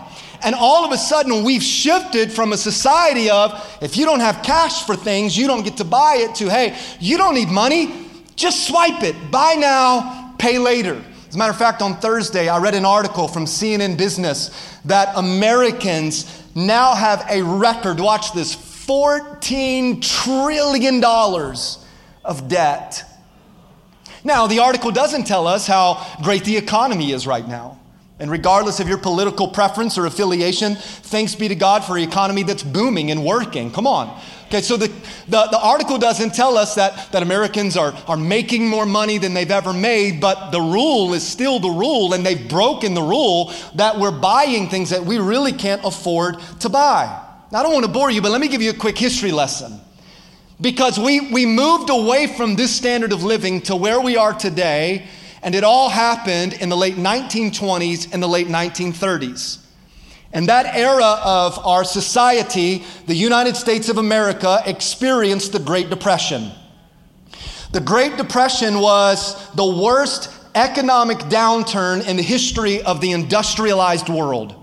And 0.44 0.56
all 0.56 0.84
of 0.84 0.92
a 0.92 0.98
sudden, 0.98 1.44
we've 1.44 1.62
shifted 1.62 2.32
from 2.32 2.52
a 2.52 2.58
society 2.58 3.30
of 3.30 3.78
if 3.80 3.96
you 3.96 4.06
don't 4.06 4.22
have 4.22 4.42
cash 4.42 4.84
for 4.86 4.96
things, 4.96 5.38
you 5.38 5.46
don't 5.46 5.64
get 5.64 5.78
to 5.78 5.84
buy 5.84 6.16
it, 6.18 6.34
to 6.36 6.50
hey, 6.50 6.76
you 7.00 7.18
don't 7.18 7.36
need 7.36 7.50
money, 7.50 7.94
just 8.42 8.68
swipe 8.68 9.04
it. 9.04 9.16
Buy 9.32 9.54
now, 9.54 10.36
pay 10.38 10.58
later. 10.58 11.04
As 11.30 11.36
a 11.36 11.38
matter 11.38 11.52
of 11.52 11.58
fact, 11.58 11.82
on 11.82 11.96
Thursday, 11.98 12.50
I 12.50 12.58
read 12.58 12.76
an 12.76 12.86
article 12.86 13.28
from 13.28 13.46
CNN 13.46 13.98
Business 13.98 14.50
that 14.86 15.16
Americans 15.16 16.44
now 16.56 16.94
have 16.94 17.26
a 17.30 17.42
record, 17.42 18.00
watch 18.00 18.34
this, 18.34 18.56
$14 18.56 20.02
trillion 20.02 21.04
of 22.26 22.48
debt. 22.50 23.04
Now, 24.24 24.48
the 24.48 24.60
article 24.60 24.92
doesn't 24.92 25.26
tell 25.26 25.48
us 25.48 25.66
how 25.68 26.06
great 26.22 26.44
the 26.44 26.58
economy 26.58 27.12
is 27.12 27.26
right 27.26 27.48
now. 27.48 27.80
And 28.22 28.30
regardless 28.30 28.80
of 28.80 28.88
your 28.88 29.00
political 29.00 29.48
preference 29.48 29.98
or 29.98 30.06
affiliation, 30.06 30.76
thanks 30.76 31.34
be 31.34 31.48
to 31.48 31.56
God 31.56 31.84
for 31.84 31.98
an 31.98 32.04
economy 32.04 32.44
that's 32.44 32.62
booming 32.62 33.10
and 33.10 33.26
working. 33.26 33.72
Come 33.72 33.88
on. 33.88 34.22
Okay, 34.46 34.62
so 34.62 34.78
the, 34.78 34.90
the, 35.28 35.48
the, 35.50 35.60
article 35.60 35.98
doesn't 35.98 36.36
tell 36.36 36.56
us 36.56 36.76
that, 36.76 37.12
that 37.14 37.24
Americans 37.24 37.76
are, 37.76 37.96
are 38.08 38.18
making 38.18 38.68
more 38.68 38.86
money 38.86 39.18
than 39.18 39.34
they've 39.34 39.50
ever 39.50 39.74
made, 39.74 40.22
but 40.22 40.52
the 40.52 40.62
rule 40.62 41.16
is 41.16 41.28
still 41.28 41.60
the 41.60 41.70
rule, 41.70 42.14
and 42.14 42.24
they've 42.24 42.48
broken 42.48 42.94
the 42.94 43.02
rule 43.02 43.52
that 43.74 43.98
we're 43.98 44.12
buying 44.12 44.70
things 44.70 44.92
that 44.92 45.04
we 45.04 45.18
really 45.18 45.54
can't 45.54 45.84
afford 45.84 46.36
to 46.60 46.70
buy. 46.70 47.06
Now, 47.52 47.62
I 47.62 47.64
don't 47.64 47.74
want 47.74 47.86
to 47.86 47.92
bore 47.92 48.12
you, 48.12 48.22
but 48.22 48.30
let 48.30 48.40
me 48.40 48.50
give 48.50 48.62
you 48.62 48.70
a 48.70 48.76
quick 48.76 49.00
history 49.00 49.32
lesson. 49.32 49.80
Because 50.60 51.00
we, 51.00 51.32
we 51.32 51.48
moved 51.48 51.90
away 51.90 52.28
from 52.28 52.56
this 52.56 52.76
standard 52.76 53.14
of 53.14 53.24
living 53.24 53.62
to 53.62 53.76
where 53.76 54.00
we 54.00 54.16
are 54.16 54.34
today, 54.34 55.08
and 55.44 55.56
it 55.56 55.64
all 55.64 55.90
happened 55.90 56.54
in 56.54 56.70
the 56.70 56.78
late 56.78 56.96
1920s 56.96 58.14
and 58.14 58.22
the 58.22 58.28
late 58.28 58.48
1930s. 58.48 59.60
And 60.34 60.48
that 60.48 60.76
era 60.76 61.20
of 61.24 61.60
our 61.66 61.84
society, 61.84 62.84
the 63.06 63.16
United 63.16 63.58
States 63.58 63.90
of 63.90 63.98
America, 63.98 64.62
experienced 64.66 65.52
the 65.52 65.60
Great 65.60 65.90
Depression. 65.90 66.52
The 67.74 67.82
Great 67.82 68.18
Depression 68.18 68.80
was 68.80 69.50
the 69.54 69.66
worst 69.66 70.30
economic 70.56 71.18
downturn 71.18 72.08
in 72.08 72.18
the 72.18 72.24
history 72.24 72.82
of 72.84 73.02
the 73.02 73.12
industrialized 73.12 74.10
world. 74.10 74.56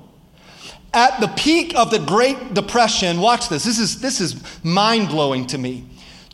At 0.95 1.21
the 1.21 1.29
peak 1.29 1.75
of 1.77 1.91
the 1.91 1.99
Great 1.99 2.55
Depression, 2.55 3.21
watch 3.21 3.49
this, 3.49 3.65
this 3.65 3.79
is, 3.79 4.01
this 4.01 4.21
is 4.21 4.43
mind 4.65 5.09
blowing 5.09 5.47
to 5.49 5.59
me. 5.59 5.88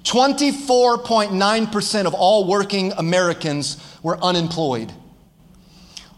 24.9% 0.05 2.05
of 2.05 2.15
all 2.15 2.47
working 2.47 2.93
Americans 2.93 3.99
were 4.03 4.23
unemployed. 4.23 4.93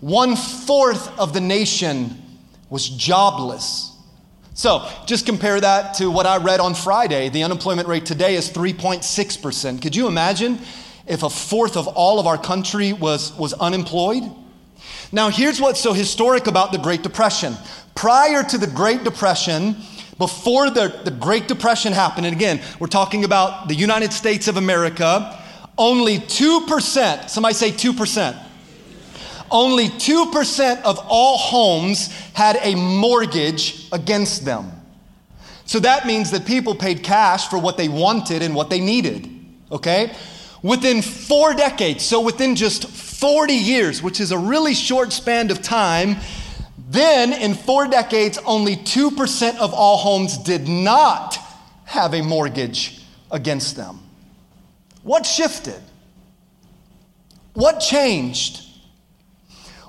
One 0.00 0.36
fourth 0.36 1.18
of 1.18 1.32
the 1.32 1.40
nation 1.40 2.22
was 2.68 2.88
jobless. 2.88 3.92
So 4.54 4.88
just 5.06 5.26
compare 5.26 5.60
that 5.60 5.94
to 5.94 6.10
what 6.10 6.26
I 6.26 6.38
read 6.38 6.60
on 6.60 6.74
Friday. 6.74 7.28
The 7.28 7.44
unemployment 7.44 7.88
rate 7.88 8.06
today 8.06 8.34
is 8.34 8.50
3.6%. 8.50 9.82
Could 9.82 9.94
you 9.94 10.08
imagine 10.08 10.58
if 11.06 11.22
a 11.22 11.30
fourth 11.30 11.76
of 11.76 11.86
all 11.88 12.18
of 12.18 12.26
our 12.26 12.38
country 12.38 12.92
was, 12.92 13.36
was 13.36 13.52
unemployed? 13.52 14.24
Now, 15.12 15.28
here's 15.28 15.60
what's 15.60 15.80
so 15.80 15.92
historic 15.92 16.46
about 16.46 16.72
the 16.72 16.78
Great 16.78 17.02
Depression 17.02 17.54
Prior 17.94 18.42
to 18.42 18.58
the 18.58 18.66
Great 18.66 19.04
Depression, 19.04 19.76
before 20.18 20.70
the, 20.70 21.00
the 21.04 21.10
Great 21.10 21.46
Depression 21.46 21.92
happened, 21.92 22.26
and 22.26 22.34
again, 22.34 22.60
we're 22.78 22.86
talking 22.86 23.24
about 23.24 23.68
the 23.68 23.74
United 23.74 24.12
States 24.12 24.48
of 24.48 24.56
America, 24.56 25.42
only 25.76 26.18
2%, 26.18 27.28
somebody 27.28 27.54
say 27.54 27.70
2%. 27.70 28.42
Only 29.50 29.88
2% 29.88 30.82
of 30.82 30.98
all 31.08 31.38
homes 31.38 32.08
had 32.32 32.58
a 32.62 32.74
mortgage 32.74 33.88
against 33.92 34.44
them. 34.44 34.72
So 35.66 35.80
that 35.80 36.06
means 36.06 36.30
that 36.30 36.46
people 36.46 36.74
paid 36.74 37.02
cash 37.02 37.48
for 37.48 37.58
what 37.58 37.76
they 37.76 37.88
wanted 37.88 38.42
and 38.42 38.54
what 38.54 38.70
they 38.70 38.80
needed, 38.80 39.28
okay? 39.70 40.14
Within 40.62 41.02
four 41.02 41.54
decades, 41.54 42.04
so 42.04 42.20
within 42.20 42.56
just 42.56 42.88
40 42.88 43.52
years, 43.52 44.02
which 44.02 44.20
is 44.20 44.32
a 44.32 44.38
really 44.38 44.74
short 44.74 45.12
span 45.12 45.50
of 45.50 45.62
time, 45.62 46.16
then 46.86 47.32
in 47.32 47.54
four 47.54 47.88
decades, 47.88 48.38
only 48.46 48.76
2% 48.76 49.58
of 49.58 49.74
all 49.74 49.96
homes 49.96 50.38
did 50.38 50.68
not 50.68 51.36
have 51.84 52.14
a 52.14 52.22
mortgage 52.22 53.02
against 53.30 53.76
them. 53.76 54.00
What 55.02 55.26
shifted? 55.26 55.80
What 57.54 57.80
changed? 57.80 58.62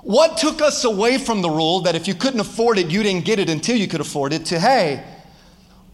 What 0.02 0.38
took 0.38 0.60
us 0.60 0.84
away 0.84 1.18
from 1.18 1.42
the 1.42 1.50
rule 1.50 1.80
that 1.82 1.94
if 1.94 2.08
you 2.08 2.14
couldn't 2.14 2.40
afford 2.40 2.78
it, 2.78 2.88
you 2.88 3.02
didn't 3.02 3.24
get 3.24 3.38
it 3.38 3.48
until 3.48 3.76
you 3.76 3.86
could 3.86 4.00
afford 4.00 4.32
it, 4.32 4.46
to 4.46 4.58
hey, 4.58 5.04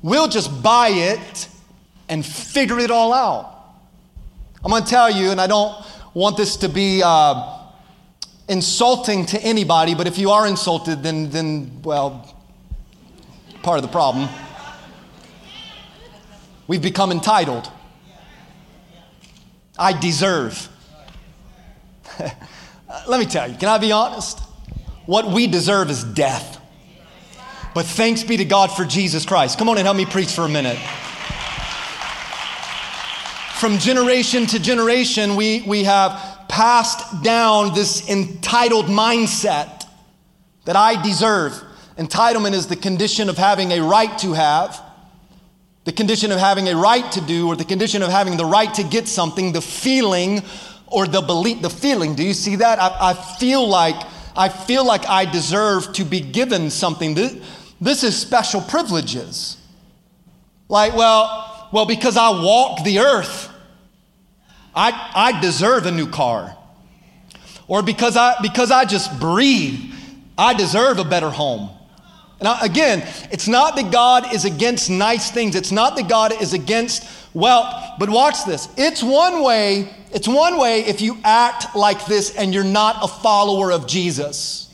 we'll 0.02 0.28
just 0.28 0.62
buy 0.62 0.88
it 0.88 1.48
and 2.08 2.24
figure 2.24 2.78
it 2.78 2.90
all 2.90 3.12
out? 3.12 3.50
I'm 4.64 4.70
gonna 4.70 4.86
tell 4.86 5.10
you, 5.10 5.30
and 5.30 5.40
I 5.40 5.46
don't 5.46 5.74
want 6.14 6.36
this 6.36 6.56
to 6.58 6.68
be 6.68 7.02
uh, 7.04 7.53
insulting 8.48 9.26
to 9.26 9.40
anybody, 9.40 9.94
but 9.94 10.06
if 10.06 10.18
you 10.18 10.30
are 10.30 10.46
insulted, 10.46 11.02
then, 11.02 11.30
then, 11.30 11.82
well, 11.82 12.34
part 13.62 13.78
of 13.78 13.82
the 13.82 13.88
problem. 13.88 14.28
We've 16.66 16.82
become 16.82 17.10
entitled. 17.10 17.70
I 19.78 19.98
deserve. 19.98 20.68
Let 23.08 23.20
me 23.20 23.26
tell 23.26 23.50
you, 23.50 23.56
can 23.56 23.68
I 23.68 23.78
be 23.78 23.92
honest? 23.92 24.38
What 25.06 25.26
we 25.26 25.46
deserve 25.46 25.90
is 25.90 26.04
death. 26.04 26.60
But 27.74 27.86
thanks 27.86 28.22
be 28.22 28.36
to 28.36 28.44
God 28.44 28.68
for 28.68 28.84
Jesus 28.84 29.26
Christ. 29.26 29.58
Come 29.58 29.68
on 29.68 29.76
and 29.78 29.84
help 29.84 29.96
me 29.96 30.06
preach 30.06 30.30
for 30.30 30.42
a 30.42 30.48
minute. 30.48 30.78
From 33.58 33.78
generation 33.78 34.46
to 34.46 34.60
generation, 34.60 35.36
we, 35.36 35.62
we 35.62 35.84
have 35.84 36.33
passed 36.54 37.20
down 37.24 37.74
this 37.74 38.08
entitled 38.08 38.86
mindset 38.86 39.86
that 40.66 40.76
I 40.76 41.02
deserve. 41.02 41.52
Entitlement 41.98 42.52
is 42.52 42.68
the 42.68 42.76
condition 42.76 43.28
of 43.28 43.36
having 43.36 43.72
a 43.72 43.80
right 43.80 44.16
to 44.18 44.34
have, 44.34 44.80
the 45.82 45.90
condition 45.90 46.30
of 46.30 46.38
having 46.38 46.68
a 46.68 46.76
right 46.76 47.10
to 47.10 47.20
do, 47.22 47.48
or 47.48 47.56
the 47.56 47.64
condition 47.64 48.02
of 48.02 48.08
having 48.08 48.36
the 48.36 48.44
right 48.44 48.72
to 48.74 48.84
get 48.84 49.08
something, 49.08 49.50
the 49.50 49.60
feeling 49.60 50.42
or 50.86 51.08
the 51.08 51.22
belief, 51.22 51.60
the 51.60 51.68
feeling. 51.68 52.14
Do 52.14 52.22
you 52.22 52.34
see 52.34 52.54
that? 52.54 52.78
I, 52.80 53.10
I 53.10 53.14
feel 53.14 53.66
like 53.66 53.96
I 54.36 54.48
feel 54.48 54.86
like 54.86 55.08
I 55.08 55.24
deserve 55.24 55.92
to 55.94 56.04
be 56.04 56.20
given 56.20 56.70
something. 56.70 57.14
This, 57.14 57.34
this 57.80 58.04
is 58.04 58.16
special 58.16 58.60
privileges. 58.60 59.56
Like, 60.68 60.94
well, 60.94 61.68
well, 61.72 61.86
because 61.86 62.16
I 62.16 62.30
walk 62.30 62.84
the 62.84 63.00
earth, 63.00 63.48
I, 64.74 65.10
I 65.14 65.40
deserve 65.40 65.86
a 65.86 65.90
new 65.90 66.08
car. 66.08 66.56
Or 67.66 67.82
because 67.82 68.16
I, 68.16 68.36
because 68.42 68.70
I 68.70 68.84
just 68.84 69.18
breathe, 69.20 69.80
I 70.36 70.54
deserve 70.54 70.98
a 70.98 71.04
better 71.04 71.30
home. 71.30 71.70
Now, 72.42 72.58
again, 72.60 73.06
it's 73.30 73.48
not 73.48 73.76
that 73.76 73.90
God 73.90 74.34
is 74.34 74.44
against 74.44 74.90
nice 74.90 75.30
things. 75.30 75.54
It's 75.54 75.72
not 75.72 75.96
that 75.96 76.08
God 76.08 76.42
is 76.42 76.52
against 76.52 77.08
wealth. 77.32 77.94
But 77.98 78.10
watch 78.10 78.44
this. 78.44 78.68
It's 78.76 79.02
one 79.02 79.42
way, 79.42 79.88
it's 80.12 80.28
one 80.28 80.58
way 80.58 80.80
if 80.80 81.00
you 81.00 81.16
act 81.24 81.74
like 81.74 82.04
this 82.06 82.34
and 82.36 82.52
you're 82.52 82.64
not 82.64 82.96
a 83.02 83.08
follower 83.08 83.72
of 83.72 83.86
Jesus. 83.86 84.68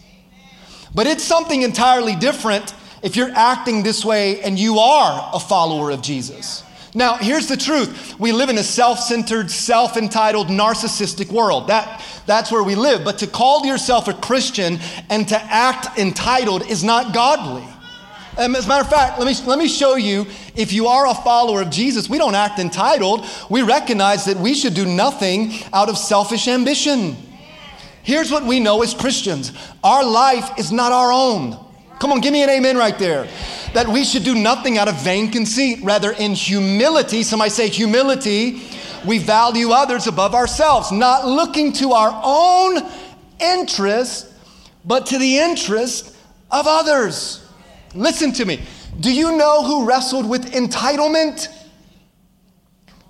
But 0.95 1.07
it's 1.07 1.23
something 1.23 1.63
entirely 1.63 2.17
different 2.17 2.75
if 3.03 3.15
you're 3.15 3.31
acting 3.31 3.83
this 3.83 4.05
way 4.05 4.43
and 4.43 4.59
you 4.59 4.79
are 4.79 5.31
a 5.33 5.39
follower 5.39 5.91
of 5.91 6.03
Jesus. 6.03 6.65
Now, 6.95 7.17
here's 7.17 7.47
the 7.47 7.57
truth. 7.57 8.19
We 8.19 8.33
live 8.33 8.49
in 8.49 8.59
a 8.59 8.65
self-centered, 8.65 9.51
self-entitled, 9.51 10.49
narcissistic 10.49 11.31
world. 11.31 11.69
That, 11.69 12.05
that's 12.27 12.51
where 12.51 12.65
we 12.65 12.75
live. 12.75 13.05
But 13.05 13.19
to 13.19 13.27
call 13.27 13.65
yourself 13.65 14.09
a 14.09 14.15
Christian 14.15 14.79
and 15.09 15.29
to 15.29 15.41
act 15.41 15.99
entitled 15.99 16.67
is 16.67 16.83
not 16.83 17.15
godly. 17.15 17.67
Um, 18.39 18.57
as 18.57 18.65
a 18.65 18.69
matter 18.69 18.85
of 18.85 18.91
fact, 18.91 19.19
let 19.19 19.27
me, 19.27 19.47
let 19.47 19.59
me 19.59 19.69
show 19.69 19.97
you 19.97 20.27
if 20.57 20.73
you 20.73 20.87
are 20.87 21.07
a 21.07 21.15
follower 21.15 21.63
of 21.63 21.71
Jesus, 21.71 22.09
we 22.09 22.19
don't 22.19 22.35
act 22.35 22.59
entitled. 22.59 23.27
We 23.49 23.63
recognize 23.63 24.25
that 24.25 24.37
we 24.37 24.55
should 24.55 24.75
do 24.75 24.87
nothing 24.87 25.53
out 25.73 25.89
of 25.89 25.99
selfish 25.99 26.49
ambition. 26.49 27.17
Here's 28.03 28.33
what 28.33 28.45
we 28.45 28.59
know 28.59 28.83
as 28.83 28.95
Christians 28.95 29.53
our 29.85 30.05
life 30.05 30.59
is 30.59 30.73
not 30.73 30.91
our 30.91 31.13
own. 31.13 31.70
Come 32.01 32.13
on, 32.13 32.21
give 32.23 32.33
me 32.33 32.43
an 32.43 32.49
amen 32.49 32.79
right 32.79 32.99
there. 32.99 33.29
That 33.75 33.87
we 33.87 34.05
should 34.05 34.25
do 34.25 34.35
nothing 34.35 34.79
out 34.79 34.89
of 34.89 34.97
vain 35.03 35.31
conceit. 35.31 35.81
Rather, 35.83 36.13
in 36.13 36.33
humility, 36.33 37.23
somebody 37.23 37.51
say 37.51 37.69
humility, 37.69 38.63
we 39.05 39.19
value 39.19 39.71
others 39.71 40.07
above 40.07 40.35
ourselves, 40.35 40.91
not 40.91 41.27
looking 41.27 41.75
to 41.75 41.93
our 41.93 42.19
own 42.25 42.79
interest, 43.39 44.33
but 44.83 45.07
to 45.07 45.19
the 45.19 45.39
interest 45.39 46.17
of 46.51 46.67
others. 46.67 47.47
Listen 47.95 48.33
to 48.33 48.47
me. 48.47 48.63
Do 48.99 49.13
you 49.13 49.37
know 49.37 49.63
who 49.63 49.87
wrestled 49.87 50.27
with 50.27 50.53
entitlement? 50.53 51.49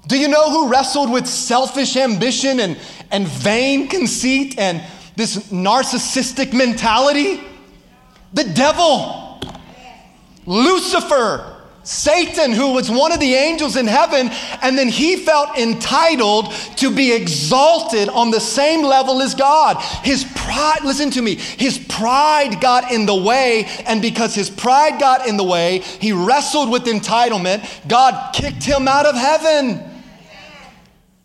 Do 0.08 0.18
you 0.18 0.26
know 0.26 0.50
who 0.50 0.68
wrestled 0.68 1.12
with 1.12 1.28
selfish 1.28 1.96
ambition 1.96 2.58
and, 2.58 2.76
and 3.12 3.28
vain 3.28 3.86
conceit 3.86 4.58
and 4.58 4.82
this 5.14 5.36
narcissistic 5.52 6.52
mentality? 6.52 7.40
The 8.32 8.44
devil, 8.44 9.40
Lucifer, 10.46 11.56
Satan, 11.82 12.52
who 12.52 12.74
was 12.74 12.90
one 12.90 13.10
of 13.10 13.20
the 13.20 13.34
angels 13.34 13.76
in 13.76 13.86
heaven, 13.86 14.30
and 14.62 14.78
then 14.78 14.88
he 14.88 15.16
felt 15.16 15.58
entitled 15.58 16.52
to 16.76 16.94
be 16.94 17.12
exalted 17.12 18.08
on 18.10 18.30
the 18.30 18.38
same 18.38 18.82
level 18.82 19.20
as 19.22 19.34
God. 19.34 19.78
His 20.04 20.24
pride, 20.36 20.80
listen 20.84 21.10
to 21.12 21.22
me, 21.22 21.34
his 21.34 21.78
pride 21.78 22.60
got 22.60 22.92
in 22.92 23.06
the 23.06 23.14
way, 23.14 23.64
and 23.86 24.00
because 24.00 24.34
his 24.34 24.50
pride 24.50 25.00
got 25.00 25.26
in 25.26 25.36
the 25.36 25.44
way, 25.44 25.78
he 25.78 26.12
wrestled 26.12 26.70
with 26.70 26.84
entitlement. 26.84 27.66
God 27.88 28.34
kicked 28.34 28.62
him 28.62 28.86
out 28.86 29.06
of 29.06 29.16
heaven. 29.16 29.89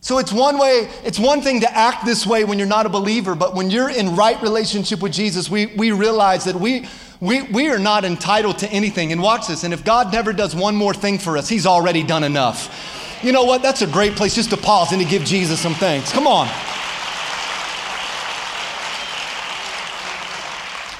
So 0.06 0.20
it's 0.20 0.32
one 0.32 0.60
way, 0.60 0.88
it's 1.04 1.18
one 1.18 1.42
thing 1.42 1.62
to 1.62 1.76
act 1.76 2.06
this 2.06 2.28
way 2.28 2.44
when 2.44 2.60
you're 2.60 2.68
not 2.68 2.86
a 2.86 2.90
believer, 2.90 3.34
but 3.34 3.56
when 3.56 3.72
you're 3.72 3.90
in 3.90 4.16
right 4.16 4.40
relationship 4.40 5.02
with 5.02 5.12
Jesus, 5.12 5.50
we, 5.50 5.66
we 5.66 5.92
realize 5.92 6.44
that 6.44 6.56
we, 6.56 6.86
we, 7.20 7.42
we 7.42 7.70
are 7.70 7.80
not 7.80 8.06
entitled 8.06 8.60
to 8.60 8.70
anything. 8.70 9.12
And 9.12 9.20
watch 9.20 9.48
this, 9.48 9.64
and 9.64 9.74
if 9.74 9.84
God 9.84 10.14
never 10.14 10.32
does 10.32 10.56
one 10.56 10.76
more 10.76 10.94
thing 10.94 11.18
for 11.18 11.40
us, 11.40 11.50
He's 11.50 11.66
already 11.66 12.04
done 12.04 12.24
enough. 12.24 13.20
You 13.24 13.32
know 13.32 13.46
what? 13.46 13.64
That's 13.64 13.82
a 13.82 13.88
great 13.88 14.14
place 14.14 14.36
just 14.36 14.52
to 14.52 14.58
pause 14.58 14.92
and 14.92 15.02
to 15.02 15.08
give 15.08 15.24
Jesus 15.24 15.60
some 15.60 15.74
thanks. 15.74 16.12
Come 16.12 16.28
on. 16.28 16.48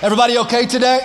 Everybody 0.02 0.40
okay 0.40 0.66
today? 0.66 1.00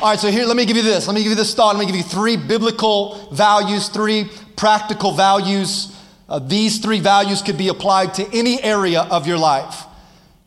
All 0.00 0.08
right, 0.08 0.18
so 0.18 0.30
here, 0.30 0.46
let 0.46 0.56
me 0.56 0.64
give 0.64 0.78
you 0.78 0.82
this. 0.82 1.06
Let 1.06 1.12
me 1.12 1.22
give 1.22 1.28
you 1.32 1.36
this 1.36 1.54
thought. 1.54 1.76
Let 1.76 1.80
me 1.80 1.86
give 1.92 1.96
you 1.96 2.04
three 2.04 2.38
biblical 2.38 3.28
values, 3.32 3.88
three 3.90 4.30
practical 4.56 5.12
values 5.12 5.94
uh, 6.28 6.38
these 6.38 6.78
three 6.78 7.00
values 7.00 7.42
could 7.42 7.56
be 7.56 7.68
applied 7.68 8.14
to 8.14 8.36
any 8.36 8.62
area 8.62 9.02
of 9.02 9.26
your 9.26 9.38
life. 9.38 9.84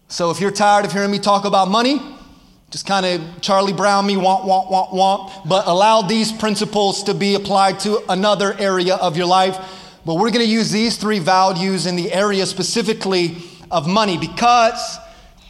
So 0.08 0.30
if 0.30 0.40
you're 0.40 0.52
tired 0.52 0.86
of 0.86 0.92
hearing 0.92 1.10
me 1.10 1.20
talk 1.20 1.46
about 1.46 1.70
money, 1.70 2.00
just 2.70 2.86
kind 2.86 3.06
of 3.06 3.42
Charlie 3.42 3.74
Brown 3.74 4.06
me, 4.06 4.16
want, 4.16 4.46
want, 4.46 4.70
want, 4.70 4.94
want, 4.94 5.48
but 5.48 5.68
allow 5.68 6.02
these 6.02 6.32
principles 6.32 7.04
to 7.04 7.14
be 7.14 7.36
applied 7.36 7.80
to 7.82 8.02
another 8.10 8.54
area 8.60 8.96
of 8.96 9.18
your 9.18 9.26
life. 9.26 9.58
But 10.06 10.16
we're 10.16 10.32
going 10.32 10.46
to 10.46 10.52
use 10.52 10.72
these 10.72 10.98
three 10.98 11.20
values 11.20 11.86
in 11.86 11.96
the 11.96 12.12
area 12.14 12.46
specifically 12.46 13.38
of 13.70 13.88
money 13.88 14.18
because 14.18 14.98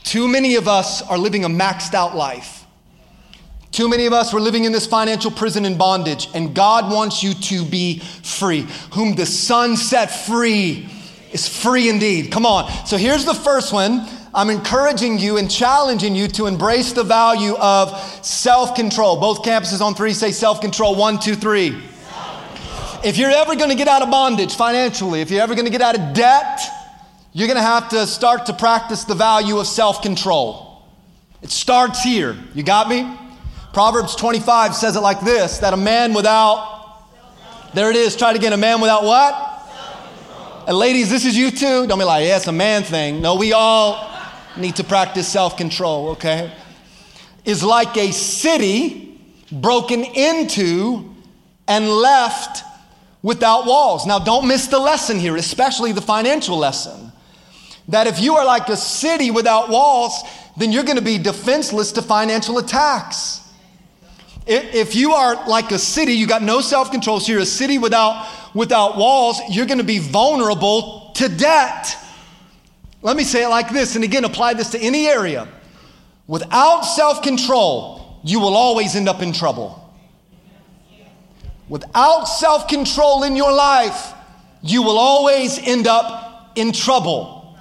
too 0.04 0.28
many 0.28 0.56
of 0.56 0.68
us 0.68 1.02
are 1.04 1.18
living 1.18 1.46
a 1.46 1.50
maxed 1.50 1.94
out 1.94 2.16
life. 2.16 2.61
Too 3.72 3.88
many 3.88 4.06
of 4.06 4.12
us 4.12 4.34
were 4.34 4.42
living 4.42 4.66
in 4.66 4.74
this 4.74 4.86
financial 4.86 5.32
prison 5.32 5.66
and 5.66 5.78
bondage, 5.78 6.28
and 6.34 6.54
God 6.54 6.92
wants 6.92 7.24
you 7.24 7.34
to 7.34 7.64
be 7.64 8.00
free. 8.00 8.68
Whom 8.94 9.16
the 9.16 9.26
Son 9.26 9.78
set 9.78 10.08
free 10.08 10.90
is 11.32 11.48
free 11.48 11.88
indeed. 11.88 12.32
Come 12.32 12.46
on. 12.46 12.70
So 12.86 12.98
here's 12.98 13.24
the 13.24 13.34
first 13.34 13.72
one. 13.72 14.08
I'm 14.34 14.50
encouraging 14.50 15.20
you 15.20 15.38
and 15.38 15.50
challenging 15.50 16.16
you 16.16 16.28
to 16.30 16.48
embrace 16.48 16.92
the 16.92 17.04
value 17.04 17.56
of 17.58 17.98
self 18.26 18.76
control. 18.76 19.20
Both 19.20 19.44
campuses 19.44 19.82
on 19.82 19.96
three 19.96 20.14
say 20.14 20.32
self 20.32 20.60
control. 20.60 20.96
One, 20.96 21.18
two, 21.18 21.36
three. 21.36 21.82
If 23.04 23.18
you're 23.18 23.32
ever 23.32 23.56
going 23.56 23.70
to 23.70 23.76
get 23.76 23.88
out 23.88 24.02
of 24.02 24.12
bondage 24.12 24.54
financially, 24.54 25.22
if 25.22 25.32
you're 25.32 25.42
ever 25.42 25.56
going 25.56 25.66
to 25.66 25.72
get 25.72 25.82
out 25.82 25.98
of 25.98 26.14
debt, 26.14 26.60
you're 27.34 27.48
going 27.48 27.58
to 27.58 27.64
have 27.64 27.90
to 27.90 28.06
start 28.06 28.46
to 28.48 28.54
practice 28.54 29.06
the 29.06 29.16
value 29.16 29.60
of 29.60 29.68
self 29.68 30.02
control. 30.02 30.84
It 31.42 31.52
starts 31.52 32.04
here. 32.04 32.38
You 32.54 32.64
got 32.64 32.90
me? 32.90 33.18
Proverbs 33.74 34.16
25 34.16 34.76
says 34.76 34.96
it 34.96 35.00
like 35.00 35.22
this 35.22 35.60
that 35.60 35.74
a 35.74 35.78
man 35.78 36.14
without, 36.14 37.06
there 37.74 37.90
it 37.90 37.96
is, 37.96 38.16
try 38.16 38.34
to 38.34 38.40
get 38.40 38.52
a 38.52 38.58
man 38.58 38.82
without 38.82 39.04
what? 39.04 39.48
And 40.68 40.78
ladies, 40.78 41.10
this 41.10 41.26
is 41.26 41.38
you 41.38 41.52
too. 41.52 41.88
Don't 41.88 41.98
be 41.98 42.06
like, 42.06 42.26
yeah, 42.26 42.38
it's 42.38 42.48
a 42.48 42.52
man 42.52 42.84
thing. 42.84 43.22
No, 43.22 43.36
we 43.36 43.54
all 43.54 44.12
need 44.58 44.76
to 44.76 44.84
practice 44.84 45.28
self 45.28 45.58
control, 45.58 46.10
okay? 46.10 46.52
Is 47.46 47.64
like 47.64 47.98
a 47.98 48.12
city 48.12 49.20
broken 49.52 50.04
into 50.04 51.16
and 51.68 51.88
left 51.90 52.64
without 53.24 53.66
walls. 53.66 54.06
Now, 54.06 54.20
don't 54.20 54.48
miss 54.48 54.68
the 54.68 54.80
lesson 54.80 55.20
here, 55.20 55.36
especially 55.36 55.94
the 55.94 56.02
financial 56.02 56.58
lesson. 56.58 57.12
That 57.88 58.08
if 58.08 58.20
you 58.20 58.36
are 58.36 58.46
like 58.46 58.70
a 58.70 58.78
city 58.78 59.32
without 59.32 59.70
walls, 59.70 60.14
then 60.58 60.72
you're 60.72 60.84
to 60.98 61.02
be 61.02 61.18
defenseless 61.18 61.92
to 61.94 62.02
financial 62.02 62.58
attacks. 62.58 63.41
If 64.48 64.96
you 64.96 65.14
are 65.14 65.48
like 65.48 65.72
a 65.72 65.78
city, 65.78 66.14
you 66.14 66.28
got 66.28 66.42
no 66.42 66.62
self 66.62 66.92
control, 66.92 67.20
so 67.20 67.32
you're 67.32 67.42
a 67.42 67.46
city 67.46 67.78
without, 67.78 68.28
without 68.56 68.98
walls, 68.98 69.40
you're 69.50 69.68
going 69.68 69.78
to 69.78 69.84
be 69.84 70.00
vulnerable 70.00 71.12
to 71.16 71.30
debt. 71.30 71.96
Let 73.04 73.16
me 73.16 73.24
say 73.24 73.44
it 73.44 73.50
like 73.50 73.72
this, 73.72 73.96
and 73.96 74.04
again, 74.04 74.26
apply 74.26 74.56
this 74.56 74.72
to 74.72 74.80
any 74.80 75.08
area. 75.08 75.48
Without 76.28 76.82
self 76.82 77.22
control, 77.22 78.20
you 78.24 78.40
will 78.40 78.56
always 78.56 78.96
end 78.96 79.08
up 79.08 79.22
in 79.22 79.34
trouble. 79.34 79.78
Without 81.70 82.26
self 82.26 82.68
control 82.68 83.24
in 83.24 83.36
your 83.36 83.52
life, 83.52 84.14
you 84.64 84.84
will 84.84 84.98
always 84.98 85.60
end 85.60 85.88
up 85.88 86.52
in 86.56 86.72
trouble. 86.72 87.58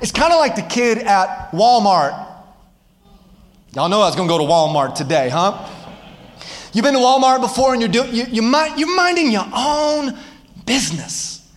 It's 0.00 0.12
kind 0.12 0.32
of 0.32 0.38
like 0.38 0.56
the 0.56 0.62
kid 0.62 0.98
at 0.98 1.50
Walmart. 1.52 2.28
Y'all 3.74 3.88
know 3.88 4.02
I 4.02 4.06
was 4.06 4.16
to 4.16 4.26
go 4.26 4.38
to 4.38 4.44
Walmart 4.44 4.94
today, 4.94 5.28
huh? 5.28 5.68
You've 6.72 6.84
been 6.84 6.94
to 6.94 7.00
Walmart 7.00 7.40
before 7.40 7.72
and 7.72 7.82
you're, 7.82 7.90
doing, 7.90 8.14
you, 8.14 8.24
you 8.24 8.42
mind, 8.42 8.78
you're 8.78 8.94
minding 8.94 9.30
your 9.30 9.46
own 9.54 10.18
business. 10.64 11.50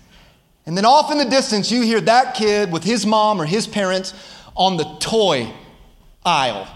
And 0.66 0.76
then 0.76 0.86
off 0.86 1.12
in 1.12 1.18
the 1.18 1.26
distance, 1.26 1.72
you 1.72 1.82
hear 1.84 2.02
that 2.02 2.36
kid 2.36 2.72
with 2.72 2.84
his 2.84 3.06
mom 3.06 3.40
or 3.40 3.46
his 3.46 3.68
parents 3.68 4.14
on 4.56 4.78
the 4.78 4.86
toy 5.00 5.52
aisle, 6.26 6.68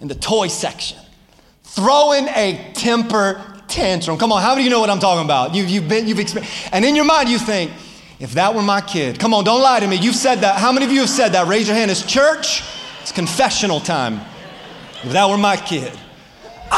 in 0.00 0.08
the 0.08 0.14
toy 0.14 0.48
section, 0.48 0.98
throwing 1.62 2.26
a 2.28 2.72
temper 2.74 3.60
tantrum. 3.68 4.18
Come 4.18 4.32
on, 4.32 4.42
how 4.42 4.54
do 4.54 4.62
you 4.62 4.70
know 4.70 4.80
what 4.80 4.90
I'm 4.90 5.00
talking 5.00 5.24
about? 5.24 5.54
You, 5.54 5.64
you've 5.64 5.88
been, 5.88 6.08
you've 6.08 6.18
experienced, 6.18 6.70
and 6.72 6.84
in 6.84 6.96
your 6.96 7.04
mind 7.04 7.28
you 7.28 7.38
think, 7.38 7.70
if 8.18 8.34
that 8.34 8.54
were 8.54 8.62
my 8.62 8.80
kid, 8.80 9.18
come 9.18 9.34
on, 9.34 9.42
don't 9.42 9.60
lie 9.60 9.80
to 9.80 9.86
me. 9.86 9.96
You've 9.96 10.14
said 10.14 10.36
that. 10.42 10.60
How 10.60 10.70
many 10.70 10.86
of 10.86 10.92
you 10.92 11.00
have 11.00 11.10
said 11.10 11.30
that? 11.30 11.48
Raise 11.48 11.66
your 11.66 11.76
hand. 11.76 11.90
It's 11.90 12.06
church. 12.06 12.62
It's 13.00 13.10
confessional 13.10 13.80
time. 13.80 14.20
If 15.02 15.10
that 15.10 15.28
were 15.28 15.36
my 15.36 15.56
kid, 15.56 15.92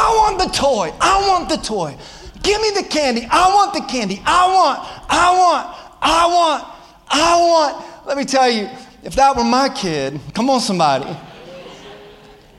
I 0.04 0.16
want 0.16 0.38
the 0.38 0.48
toy. 0.48 0.92
I 1.00 1.28
want 1.28 1.48
the 1.48 1.56
toy. 1.56 1.96
Give 2.42 2.60
me 2.60 2.70
the 2.72 2.82
candy. 2.82 3.26
I 3.30 3.48
want 3.54 3.72
the 3.72 3.80
candy. 3.80 4.20
I 4.26 4.46
want, 4.52 4.80
I 5.08 5.30
want, 5.32 5.78
I 6.02 6.26
want, 6.26 6.64
I 7.08 7.36
want. 7.40 8.06
Let 8.06 8.18
me 8.18 8.26
tell 8.26 8.50
you, 8.50 8.68
if 9.02 9.14
that 9.14 9.34
were 9.34 9.44
my 9.44 9.70
kid, 9.70 10.20
come 10.34 10.50
on, 10.50 10.60
somebody. 10.60 11.06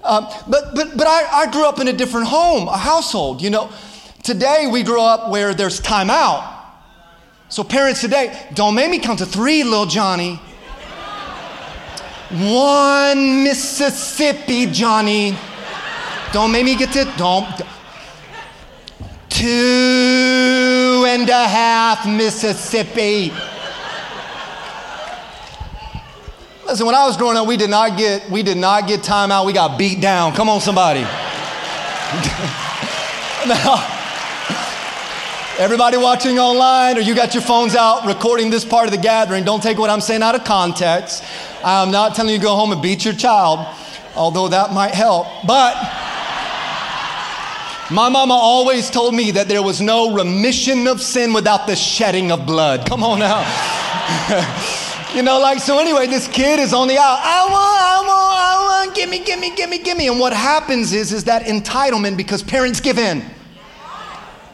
Um, 0.03 0.27
but 0.49 0.73
but, 0.73 0.97
but 0.97 1.05
I, 1.05 1.43
I 1.43 1.51
grew 1.51 1.67
up 1.67 1.79
in 1.79 1.88
a 1.88 1.93
different 1.93 2.27
home, 2.27 2.67
a 2.67 2.77
household. 2.77 3.43
You 3.43 3.51
know, 3.51 3.69
today 4.23 4.67
we 4.71 4.81
grow 4.81 5.03
up 5.03 5.29
where 5.29 5.53
there's 5.53 5.79
timeout. 5.79 6.51
So, 7.49 7.63
parents 7.63 8.01
today, 8.01 8.36
don't 8.55 8.73
make 8.73 8.89
me 8.89 8.97
count 8.97 9.19
to 9.19 9.25
three, 9.27 9.63
little 9.63 9.86
Johnny. 9.86 10.39
One 12.31 13.43
Mississippi, 13.43 14.65
Johnny. 14.65 15.38
Don't 16.31 16.51
make 16.51 16.65
me 16.65 16.75
get 16.75 16.91
to, 16.93 17.05
don't. 17.17 17.61
Two 19.29 21.05
and 21.07 21.29
a 21.29 21.47
half 21.47 22.07
Mississippi. 22.07 23.31
Listen, 26.65 26.88
when 26.88 26.95
I 26.95 27.05
was 27.05 27.15
growing 27.15 27.38
up, 27.38 27.47
we 27.47 27.57
did 27.57 27.69
not 27.69 27.95
get 27.97 28.29
we 28.29 28.41
did 28.41 28.57
not 28.57 28.88
get 28.88 29.03
time 29.03 29.31
out. 29.31 29.45
We 29.45 29.53
got 29.53 29.77
beat 29.77 30.01
down. 30.01 30.33
Come 30.33 30.49
on, 30.49 30.61
somebody. 30.61 31.01
now, 33.47 33.85
everybody 35.59 35.97
watching 35.97 36.39
online, 36.39 36.97
or 36.97 37.01
you 37.01 37.13
got 37.13 37.35
your 37.35 37.43
phones 37.43 37.75
out 37.75 38.07
recording 38.07 38.49
this 38.49 38.65
part 38.65 38.85
of 38.85 38.91
the 38.91 38.97
gathering, 38.97 39.43
don't 39.43 39.61
take 39.61 39.77
what 39.77 39.91
I'm 39.91 40.01
saying 40.01 40.23
out 40.23 40.33
of 40.33 40.43
context. 40.43 41.23
I'm 41.63 41.91
not 41.91 42.15
telling 42.15 42.31
you 42.31 42.39
to 42.39 42.43
go 42.43 42.55
home 42.55 42.71
and 42.71 42.81
beat 42.81 43.05
your 43.05 43.13
child, 43.13 43.67
although 44.15 44.47
that 44.47 44.73
might 44.73 44.95
help. 44.95 45.27
But 45.45 45.75
my 47.91 48.09
mama 48.09 48.33
always 48.33 48.89
told 48.89 49.13
me 49.13 49.31
that 49.31 49.47
there 49.47 49.61
was 49.61 49.81
no 49.81 50.13
remission 50.13 50.87
of 50.87 51.01
sin 51.01 51.33
without 51.33 51.67
the 51.67 51.75
shedding 51.75 52.31
of 52.31 52.45
blood. 52.45 52.87
Come 52.87 53.03
on 53.03 53.19
now. 53.19 53.41
You 55.15 55.21
know, 55.21 55.39
like, 55.39 55.59
so 55.59 55.79
anyway, 55.79 56.07
this 56.07 56.27
kid 56.27 56.59
is 56.59 56.73
on 56.73 56.89
the 56.89 56.97
aisle. 56.97 57.17
I 57.21 57.47
want, 57.49 57.81
I 57.81 57.97
want, 58.05 58.37
I 58.37 58.85
want, 58.85 58.95
gimme, 58.95 59.19
gimme, 59.19 59.55
gimme, 59.55 59.77
gimme. 59.79 60.07
And 60.09 60.19
what 60.19 60.33
happens 60.33 60.91
is, 60.91 61.13
is 61.13 61.23
that 61.23 61.43
entitlement 61.43 62.17
because 62.17 62.43
parents 62.43 62.81
give 62.81 62.97
in. 62.97 63.19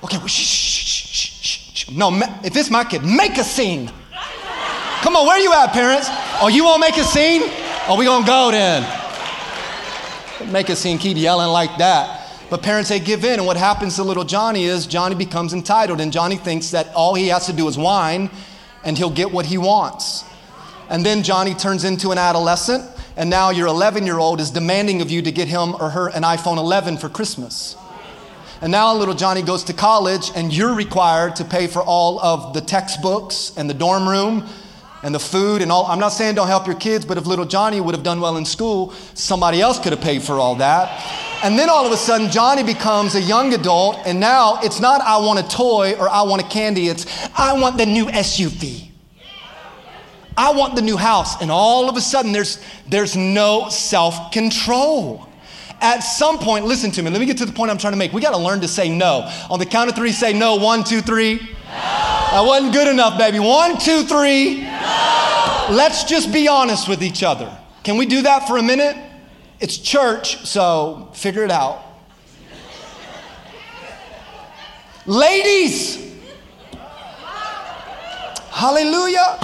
Okay, 0.04 0.20
well, 0.20 0.28
shh, 0.28 0.46
shh, 0.46 0.86
shh, 0.86 1.42
shh, 1.42 1.74
shh. 1.74 1.90
No, 1.90 2.12
if 2.44 2.56
it's 2.56 2.70
my 2.70 2.84
kid, 2.84 3.04
make 3.04 3.40
a 3.40 3.44
scene. 3.44 3.92
Come 5.02 5.16
on, 5.16 5.26
where 5.26 5.40
you 5.40 5.52
at, 5.52 5.74
parents? 5.74 6.08
Oh, 6.40 6.48
you 6.48 6.64
won't 6.64 6.80
make 6.80 6.98
a 6.98 7.06
scene? 7.06 7.42
Oh, 7.88 7.96
we 7.98 8.06
gonna 8.06 8.24
go 8.24 8.52
then. 8.52 8.84
Make 10.52 10.70
a 10.70 10.76
scene, 10.76 11.00
keep 11.00 11.18
yelling 11.18 11.50
like 11.50 11.76
that. 11.80 12.21
But 12.52 12.62
parents, 12.62 12.90
say, 12.90 13.00
give 13.00 13.24
in. 13.24 13.40
And 13.40 13.48
what 13.48 13.56
happens 13.56 13.96
to 13.96 14.04
little 14.04 14.26
Johnny 14.26 14.66
is 14.66 14.86
Johnny 14.86 15.16
becomes 15.16 15.54
entitled. 15.54 16.02
And 16.02 16.12
Johnny 16.12 16.36
thinks 16.36 16.72
that 16.72 16.94
all 16.94 17.16
he 17.16 17.30
has 17.30 17.46
to 17.46 17.54
do 17.54 17.66
is 17.70 17.78
whine 17.78 18.30
and 18.84 18.98
he'll 18.98 19.10
get 19.10 19.32
what 19.32 19.46
he 19.46 19.58
wants. 19.58 20.26
And 20.90 21.06
then 21.06 21.24
Johnny 21.24 21.54
turns 21.54 21.86
into 21.86 22.12
an 22.12 22.18
adolescent, 22.18 22.84
and 23.16 23.30
now 23.30 23.52
your 23.52 23.68
11 23.68 24.06
year 24.06 24.18
old 24.18 24.42
is 24.42 24.52
demanding 24.52 25.02
of 25.02 25.10
you 25.10 25.22
to 25.22 25.32
get 25.32 25.48
him 25.48 25.76
or 25.80 25.92
her 25.92 26.10
an 26.10 26.24
iPhone 26.24 26.58
11 26.58 26.98
for 26.98 27.08
Christmas. 27.08 27.78
And 28.62 28.72
now 28.72 28.94
little 28.94 29.14
Johnny 29.14 29.42
goes 29.42 29.64
to 29.66 29.74
college, 29.74 30.32
and 30.36 30.52
you're 30.52 30.76
required 30.76 31.38
to 31.38 31.46
pay 31.46 31.68
for 31.68 31.82
all 31.82 32.20
of 32.20 32.54
the 32.54 32.60
textbooks 32.60 33.54
and 33.56 33.70
the 33.70 33.74
dorm 33.74 34.10
room 34.10 34.46
and 35.04 35.16
the 35.16 35.20
food 35.20 35.62
and 35.62 35.72
all. 35.72 35.86
I'm 35.86 36.00
not 36.00 36.10
saying 36.10 36.36
don't 36.36 36.48
help 36.48 36.68
your 36.68 36.76
kids, 36.76 37.06
but 37.06 37.18
if 37.18 37.26
little 37.26 37.46
Johnny 37.46 37.80
would 37.80 37.96
have 37.96 38.04
done 38.04 38.20
well 38.20 38.36
in 38.36 38.44
school, 38.44 38.92
somebody 39.14 39.62
else 39.62 39.80
could 39.80 39.94
have 39.94 40.02
paid 40.02 40.22
for 40.22 40.34
all 40.34 40.56
that. 40.56 41.21
And 41.44 41.58
then 41.58 41.70
all 41.70 41.86
of 41.86 41.92
a 41.92 41.98
sudden, 41.98 42.30
Johnny 42.30 42.64
becomes 42.64 43.16
a 43.16 43.22
young 43.22 43.54
adult, 43.54 43.98
and 44.06 44.20
now 44.20 44.60
it's 44.62 44.80
not 44.80 45.02
I 45.02 45.18
want 45.18 45.40
a 45.40 45.48
toy 45.48 45.94
or 45.94 46.08
I 46.08 46.22
want 46.22 46.42
a 46.42 46.48
candy, 46.48 46.88
it's 46.88 47.06
I 47.38 47.60
want 47.60 47.78
the 47.78 47.86
new 47.86 48.06
SUV. 48.06 48.90
I 50.38 50.54
want 50.54 50.76
the 50.76 50.82
new 50.82 50.98
house. 50.98 51.42
And 51.42 51.52
all 51.52 51.90
of 51.90 51.98
a 51.98 52.02
sudden, 52.02 52.32
there's, 52.32 52.64
there's 52.88 53.16
no 53.16 53.70
self 53.70 54.32
control. 54.32 55.28
At 55.82 56.02
some 56.02 56.38
point, 56.38 56.66
listen 56.66 56.92
to 56.92 57.02
me, 57.02 57.10
let 57.10 57.20
me 57.20 57.26
get 57.26 57.40
to 57.40 57.46
the 57.46 57.52
point 57.52 57.72
I'm 57.72 57.78
trying 57.80 57.94
to 57.94 57.98
make. 57.98 58.14
We 58.14 58.22
got 58.22 58.36
to 58.36 58.38
learn 58.38 58.62
to 58.62 58.68
say 58.68 58.88
no. 58.88 59.28
On 59.50 59.58
the 59.58 59.66
count 59.66 59.90
of 59.90 59.96
three, 59.96 60.12
say 60.12 60.32
no. 60.32 60.56
One, 60.58 60.84
two, 60.84 61.02
three. 61.02 61.36
No. 61.36 61.42
That 61.72 62.44
wasn't 62.46 62.74
good 62.74 62.88
enough, 62.88 63.18
baby. 63.18 63.40
One, 63.40 63.80
two, 63.80 64.04
three. 64.04 64.62
No. 64.62 65.68
Let's 65.72 66.04
just 66.04 66.32
be 66.32 66.48
honest 66.48 66.88
with 66.88 67.02
each 67.02 67.24
other. 67.24 67.58
Can 67.84 67.98
we 67.98 68.06
do 68.06 68.22
that 68.22 68.48
for 68.48 68.58
a 68.58 68.64
minute? 68.64 68.96
It's 69.62 69.78
church, 69.78 70.44
so 70.48 71.10
figure 71.14 71.44
it 71.44 71.52
out. 71.52 71.84
Ladies, 75.06 75.98
hallelujah. 78.50 79.38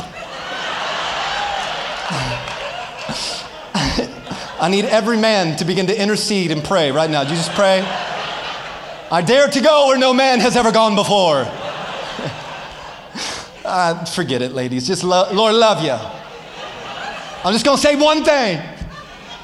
I 4.59 4.69
need 4.71 4.85
every 4.85 5.17
man 5.17 5.55
to 5.57 5.65
begin 5.65 5.85
to 5.85 6.01
intercede 6.01 6.49
and 6.49 6.63
pray 6.63 6.91
right 6.91 7.11
now. 7.11 7.23
Jesus, 7.23 7.47
pray. 7.49 7.81
I 9.11 9.21
dare 9.23 9.47
to 9.47 9.61
go 9.61 9.87
where 9.87 9.99
no 9.99 10.15
man 10.15 10.39
has 10.39 10.57
ever 10.57 10.71
gone 10.71 10.95
before. 10.95 11.41
uh, 13.65 14.03
forget 14.05 14.41
it, 14.41 14.53
ladies. 14.53 14.87
Just 14.87 15.03
lo- 15.03 15.31
Lord, 15.31 15.53
love 15.53 15.83
you. 15.83 15.95
I'm 17.45 17.53
just 17.53 17.65
going 17.65 17.77
to 17.77 17.83
say 17.83 17.95
one 17.95 18.23
thing. 18.23 18.76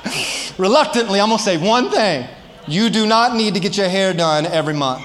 Reluctantly, 0.58 1.20
I'm 1.20 1.30
going 1.30 1.38
to 1.38 1.44
say 1.44 1.58
one 1.58 1.90
thing. 1.90 2.28
You 2.68 2.90
do 2.90 3.06
not 3.06 3.36
need 3.36 3.54
to 3.56 3.60
get 3.60 3.78
your 3.78 3.90
hair 3.90 4.14
done 4.14 4.46
every 4.46 4.74
month. 4.74 5.04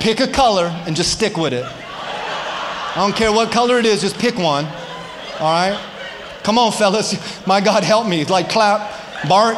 Pick 0.00 0.20
a 0.20 0.26
color 0.26 0.66
and 0.86 0.96
just 0.96 1.12
stick 1.12 1.36
with 1.36 1.52
it. 1.52 1.64
I 1.64 2.94
don't 2.96 3.14
care 3.14 3.32
what 3.32 3.52
color 3.52 3.78
it 3.78 3.86
is, 3.86 4.00
just 4.00 4.18
pick 4.18 4.36
one. 4.36 4.66
All 5.38 5.52
right? 5.52 5.80
Come 6.42 6.58
on, 6.58 6.72
fellas. 6.72 7.46
My 7.46 7.60
God, 7.60 7.84
help 7.84 8.06
me. 8.06 8.24
Like 8.24 8.50
clap, 8.50 9.28
bark, 9.28 9.56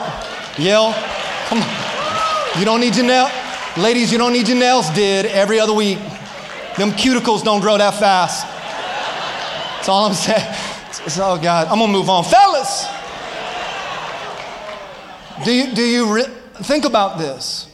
yell. 0.58 0.92
Come 1.48 1.62
on. 1.62 2.58
You 2.58 2.64
don't 2.64 2.80
need 2.80 2.94
your 2.94 3.06
nails. 3.06 3.30
Ladies, 3.76 4.12
you 4.12 4.18
don't 4.18 4.32
need 4.32 4.46
your 4.46 4.58
nails 4.58 4.88
did 4.90 5.26
every 5.26 5.58
other 5.58 5.72
week. 5.72 5.98
Them 6.76 6.90
cuticles 6.92 7.42
don't 7.42 7.60
grow 7.60 7.76
that 7.78 7.94
fast. 7.94 8.46
That's 9.76 9.88
all 9.88 10.06
I'm 10.06 10.14
saying. 10.14 10.54
It's, 11.04 11.18
oh, 11.18 11.38
God. 11.42 11.66
I'm 11.68 11.78
going 11.78 11.90
to 11.90 11.98
move 11.98 12.08
on. 12.08 12.22
Fellas, 12.22 12.86
do 15.42 15.52
you, 15.52 15.74
do 15.74 15.82
you 15.82 16.14
re- 16.14 16.30
think 16.62 16.84
about 16.84 17.18
this? 17.18 17.68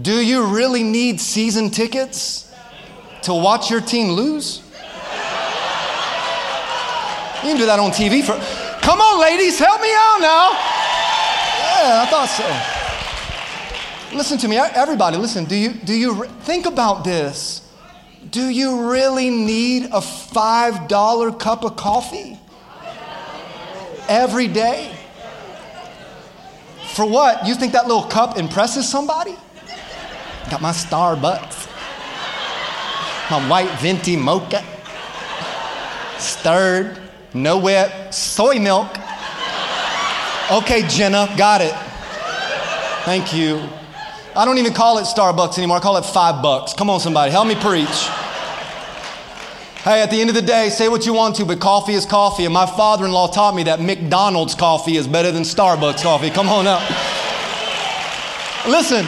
Do 0.00 0.14
you 0.14 0.46
really 0.46 0.82
need 0.82 1.20
season 1.20 1.70
tickets 1.70 2.52
to 3.22 3.34
watch 3.34 3.70
your 3.70 3.80
team 3.80 4.12
lose? 4.12 4.62
You 7.44 7.50
can 7.50 7.58
do 7.58 7.66
that 7.66 7.78
on 7.78 7.90
TV 7.90 8.24
for. 8.24 8.32
Come 8.80 9.00
on, 9.00 9.20
ladies, 9.20 9.58
help 9.58 9.80
me 9.82 9.92
out 9.92 10.18
now. 10.20 10.50
Yeah, 11.84 12.02
I 12.02 12.06
thought 12.08 12.28
so. 14.10 14.16
listen 14.16 14.38
to 14.38 14.48
me, 14.48 14.56
everybody, 14.56 15.18
listen. 15.18 15.44
Do 15.44 15.54
you, 15.54 15.74
do 15.74 15.92
you 15.92 16.24
think 16.44 16.64
about 16.64 17.04
this? 17.04 17.60
Do 18.30 18.48
you 18.48 18.90
really 18.90 19.28
need 19.28 19.84
a 19.84 20.00
$5 20.00 21.38
cup 21.38 21.64
of 21.64 21.76
coffee 21.76 22.38
every 24.08 24.48
day? 24.48 24.96
For 26.94 27.04
what? 27.04 27.44
You 27.44 27.56
think 27.56 27.72
that 27.72 27.88
little 27.88 28.04
cup 28.04 28.38
impresses 28.38 28.88
somebody? 28.88 29.34
Got 30.48 30.62
my 30.62 30.70
Starbucks, 30.70 31.68
my 33.30 33.48
white 33.48 33.70
venti 33.80 34.16
mocha, 34.16 34.62
stirred, 36.18 37.00
no 37.32 37.58
whip, 37.58 38.14
soy 38.14 38.60
milk. 38.60 38.96
Okay, 40.52 40.86
Jenna, 40.86 41.28
got 41.36 41.62
it. 41.62 41.74
Thank 43.04 43.34
you. 43.34 43.60
I 44.36 44.44
don't 44.44 44.58
even 44.58 44.72
call 44.72 44.98
it 44.98 45.02
Starbucks 45.02 45.58
anymore. 45.58 45.78
I 45.78 45.80
call 45.80 45.96
it 45.96 46.04
five 46.04 46.42
bucks. 46.42 46.74
Come 46.74 46.90
on, 46.90 47.00
somebody, 47.00 47.32
help 47.32 47.48
me 47.48 47.56
preach. 47.56 48.08
Hey, 49.84 50.00
at 50.00 50.10
the 50.10 50.18
end 50.18 50.30
of 50.30 50.34
the 50.34 50.40
day, 50.40 50.70
say 50.70 50.88
what 50.88 51.04
you 51.04 51.12
want 51.12 51.36
to, 51.36 51.44
but 51.44 51.60
coffee 51.60 51.92
is 51.92 52.06
coffee. 52.06 52.46
And 52.46 52.54
my 52.54 52.64
father 52.64 53.04
in 53.04 53.12
law 53.12 53.26
taught 53.26 53.54
me 53.54 53.64
that 53.64 53.82
McDonald's 53.82 54.54
coffee 54.54 54.96
is 54.96 55.06
better 55.06 55.30
than 55.30 55.42
Starbucks 55.42 56.02
coffee. 56.02 56.30
Come 56.30 56.48
on 56.48 56.66
up. 56.66 56.80
Listen, 58.66 59.04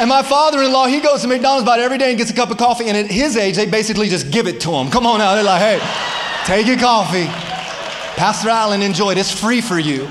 and 0.00 0.08
my 0.08 0.22
father 0.22 0.62
in 0.62 0.72
law, 0.72 0.86
he 0.86 1.00
goes 1.00 1.20
to 1.20 1.28
McDonald's 1.28 1.64
about 1.64 1.78
every 1.78 1.98
day 1.98 2.08
and 2.08 2.16
gets 2.16 2.30
a 2.30 2.34
cup 2.34 2.50
of 2.50 2.56
coffee. 2.56 2.86
And 2.86 2.96
at 2.96 3.10
his 3.10 3.36
age, 3.36 3.56
they 3.56 3.66
basically 3.66 4.08
just 4.08 4.30
give 4.30 4.46
it 4.46 4.62
to 4.62 4.70
him. 4.70 4.90
Come 4.90 5.06
on 5.06 5.18
now. 5.18 5.34
They're 5.34 5.44
like, 5.44 5.60
hey, 5.60 5.78
take 6.46 6.66
your 6.66 6.78
coffee. 6.78 7.26
Pastor 8.16 8.48
Allen, 8.48 8.80
enjoy 8.80 9.10
it. 9.10 9.18
It's 9.18 9.30
free 9.30 9.60
for 9.60 9.78
you. 9.78 10.06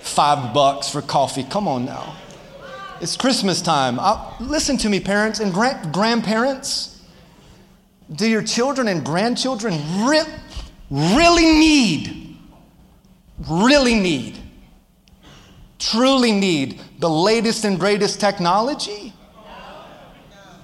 Five 0.00 0.54
bucks 0.54 0.88
for 0.88 1.02
coffee. 1.02 1.44
Come 1.44 1.68
on 1.68 1.84
now. 1.84 2.16
It's 3.02 3.18
Christmas 3.18 3.60
time. 3.60 4.00
I, 4.00 4.34
listen 4.40 4.78
to 4.78 4.88
me, 4.88 5.00
parents 5.00 5.38
and 5.38 5.52
grandparents. 5.52 6.92
Do 8.14 8.28
your 8.28 8.42
children 8.42 8.88
and 8.88 9.04
grandchildren 9.04 9.74
re- 10.06 10.24
really 10.90 11.46
need, 11.46 12.36
really 13.48 13.94
need, 13.94 14.38
truly 15.78 16.32
need 16.32 16.80
the 16.98 17.08
latest 17.08 17.64
and 17.64 17.78
greatest 17.78 18.20
technology? 18.20 19.12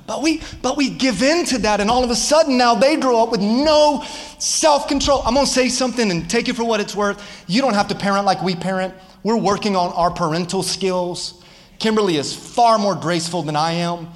But 0.08 0.22
we, 0.22 0.40
but 0.62 0.78
we 0.78 0.88
give 0.88 1.22
in 1.22 1.44
to 1.46 1.58
that, 1.58 1.80
and 1.80 1.90
all 1.90 2.02
of 2.02 2.10
a 2.10 2.16
sudden 2.16 2.56
now 2.56 2.74
they 2.74 2.96
grow 2.96 3.22
up 3.22 3.30
with 3.30 3.42
no 3.42 4.02
self 4.38 4.88
control. 4.88 5.22
I'm 5.26 5.34
gonna 5.34 5.46
say 5.46 5.68
something 5.68 6.10
and 6.10 6.28
take 6.30 6.48
it 6.48 6.56
for 6.56 6.64
what 6.64 6.80
it's 6.80 6.96
worth. 6.96 7.44
You 7.46 7.60
don't 7.60 7.74
have 7.74 7.88
to 7.88 7.94
parent 7.94 8.24
like 8.24 8.42
we 8.42 8.54
parent. 8.54 8.94
We're 9.22 9.36
working 9.36 9.76
on 9.76 9.92
our 9.92 10.10
parental 10.10 10.62
skills. 10.62 11.44
Kimberly 11.78 12.16
is 12.16 12.34
far 12.34 12.78
more 12.78 12.94
graceful 12.94 13.42
than 13.42 13.54
I 13.54 13.72
am. 13.72 14.08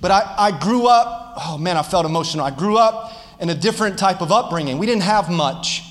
But 0.00 0.10
I, 0.10 0.34
I 0.38 0.58
grew 0.58 0.86
up, 0.86 1.34
oh 1.46 1.58
man, 1.58 1.76
I 1.76 1.82
felt 1.82 2.06
emotional. 2.06 2.44
I 2.44 2.50
grew 2.50 2.76
up 2.76 3.12
in 3.40 3.50
a 3.50 3.54
different 3.54 3.98
type 3.98 4.20
of 4.20 4.32
upbringing. 4.32 4.78
We 4.78 4.86
didn't 4.86 5.02
have 5.02 5.30
much. 5.30 5.82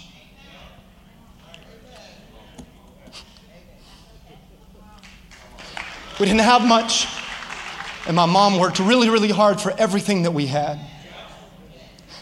We 6.20 6.26
didn't 6.26 6.42
have 6.42 6.66
much. 6.66 7.08
And 8.08 8.16
my 8.16 8.26
mom 8.26 8.60
worked 8.60 8.80
really, 8.80 9.10
really 9.10 9.30
hard 9.30 9.62
for 9.62 9.72
everything 9.78 10.24
that 10.24 10.32
we 10.32 10.48
had. 10.48 10.80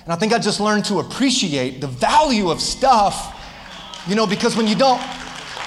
And 0.03 0.13
I 0.13 0.15
think 0.15 0.33
I 0.33 0.39
just 0.39 0.59
learned 0.59 0.85
to 0.85 0.99
appreciate 0.99 1.81
the 1.81 1.87
value 1.87 2.49
of 2.49 2.61
stuff, 2.61 3.33
you 4.07 4.15
know, 4.15 4.27
because 4.27 4.55
when 4.55 4.67
you 4.67 4.75
don't, 4.75 5.01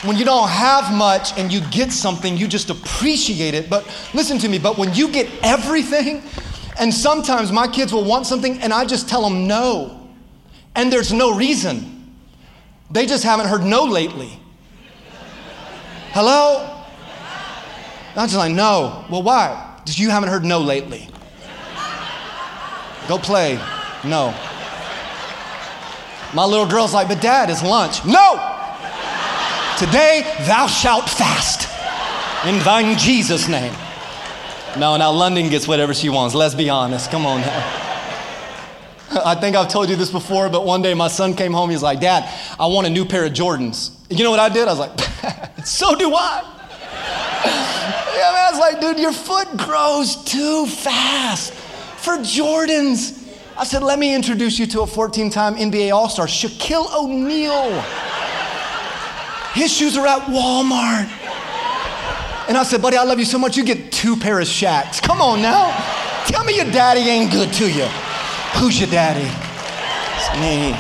when 0.03 0.17
you 0.17 0.25
don't 0.25 0.49
have 0.49 0.93
much 0.95 1.39
and 1.39 1.53
you 1.53 1.61
get 1.71 1.93
something, 1.93 2.37
you 2.37 2.49
just 2.49 2.71
appreciate 2.71 3.55
it. 3.55 3.69
But 3.69 3.85
listen 4.15 4.39
to 4.39 4.49
me, 4.49 4.59
but 4.59 4.79
when 4.79 4.95
you 4.95 5.11
get 5.11 5.29
everything, 5.43 6.23
and 6.79 6.93
sometimes 6.93 7.53
my 7.53 7.69
kids 7.69 7.93
will 7.93 8.05
want 8.05 8.27
something 8.27 8.59
and 8.61 8.73
I 8.73 8.87
just 8.87 9.09
tell 9.09 9.23
them 9.23 9.47
no, 9.47 10.09
and 10.75 10.91
there's 10.91 11.13
no 11.13 11.37
reason. 11.37 12.17
They 12.91 13.07
just 13.07 13.23
haven't 13.23 13.49
heard 13.49 13.63
no 13.63 13.85
lately. 13.85 14.31
Hello? 16.13 16.85
I'm 18.17 18.27
just 18.27 18.37
like, 18.37 18.53
no. 18.53 19.05
Well, 19.11 19.23
why? 19.23 19.77
Because 19.77 19.99
you 19.99 20.11
haven't 20.11 20.31
heard 20.31 20.45
no 20.45 20.61
lately. 20.61 21.09
Go 23.07 23.19
play. 23.19 23.55
No. 24.05 24.35
My 26.35 26.45
little 26.45 26.67
girl's 26.67 26.95
like, 26.95 27.09
but 27.09 27.21
dad, 27.21 27.51
it's 27.51 27.63
lunch. 27.63 28.05
No! 28.05 28.50
Today 29.81 30.31
thou 30.41 30.67
shalt 30.67 31.09
fast 31.09 31.67
in 32.47 32.59
thine 32.59 32.99
Jesus' 32.99 33.49
name. 33.49 33.73
No, 34.79 34.95
now 34.99 35.11
London 35.11 35.49
gets 35.49 35.67
whatever 35.67 35.95
she 35.95 36.11
wants. 36.11 36.35
Let's 36.35 36.55
be 36.55 36.69
honest. 36.69 37.11
Come 37.11 37.25
on 37.25 37.41
now. 37.41 37.91
I 39.25 39.35
think 39.41 39.57
I've 39.57 39.71
told 39.71 39.89
you 39.89 39.97
this 39.97 40.11
before, 40.11 40.51
but 40.51 40.67
one 40.67 40.83
day 40.83 40.93
my 40.93 41.09
son 41.09 41.35
came 41.35 41.55
home. 41.55 41.71
He's 41.71 41.83
like, 41.83 41.99
Dad, 41.99 42.31
I 42.59 42.67
want 42.67 42.89
a 42.89 42.91
new 42.91 43.07
pair 43.07 43.25
of 43.25 43.33
Jordans. 43.33 43.93
You 44.11 44.23
know 44.23 44.31
what 44.31 44.39
I 44.39 44.51
did? 44.51 44.69
I 44.69 44.73
was 44.75 44.81
like, 44.81 45.01
So 45.67 45.97
do 45.97 46.13
I. 46.15 46.43
yeah, 47.47 48.33
man, 48.33 48.49
I 48.49 48.51
was 48.51 48.61
like, 48.61 48.81
Dude, 48.83 48.99
your 48.99 49.15
foot 49.15 49.49
grows 49.57 50.23
too 50.25 50.67
fast 50.67 51.55
for 51.55 52.19
Jordans. 52.19 53.17
I 53.57 53.65
said, 53.65 53.83
Let 53.83 53.99
me 53.99 54.15
introduce 54.15 54.59
you 54.59 54.67
to 54.67 54.83
a 54.83 54.87
14 54.87 55.31
time 55.31 55.55
NBA 55.55 55.91
All 55.91 56.11
Star, 56.11 56.27
Shaquille 56.27 56.95
O'Neal. 56.95 57.83
His 59.55 59.73
shoes 59.73 59.97
are 59.97 60.07
at 60.07 60.23
Walmart. 60.23 61.09
And 62.49 62.57
I 62.57 62.63
said, 62.65 62.83
buddy, 62.83 62.97
I 62.97 63.05
love 63.05 63.19
you 63.19 63.25
so 63.25 63.39
much, 63.39 63.57
you 63.57 63.65
get 63.65 63.93
two 63.93 64.17
pair 64.17 64.41
of 64.41 64.47
Shaqs. 64.47 65.03
Come 65.03 65.21
on 65.21 65.41
now. 65.41 65.71
Tell 66.27 66.45
me 66.45 66.57
your 66.57 66.65
daddy 66.67 67.01
ain't 67.01 67.33
good 67.33 67.53
to 67.55 67.71
you. 67.71 67.85
Who's 68.59 68.81
your 68.81 68.91
daddy? 68.91 69.29
It's 70.17 70.31
me. 70.41 70.75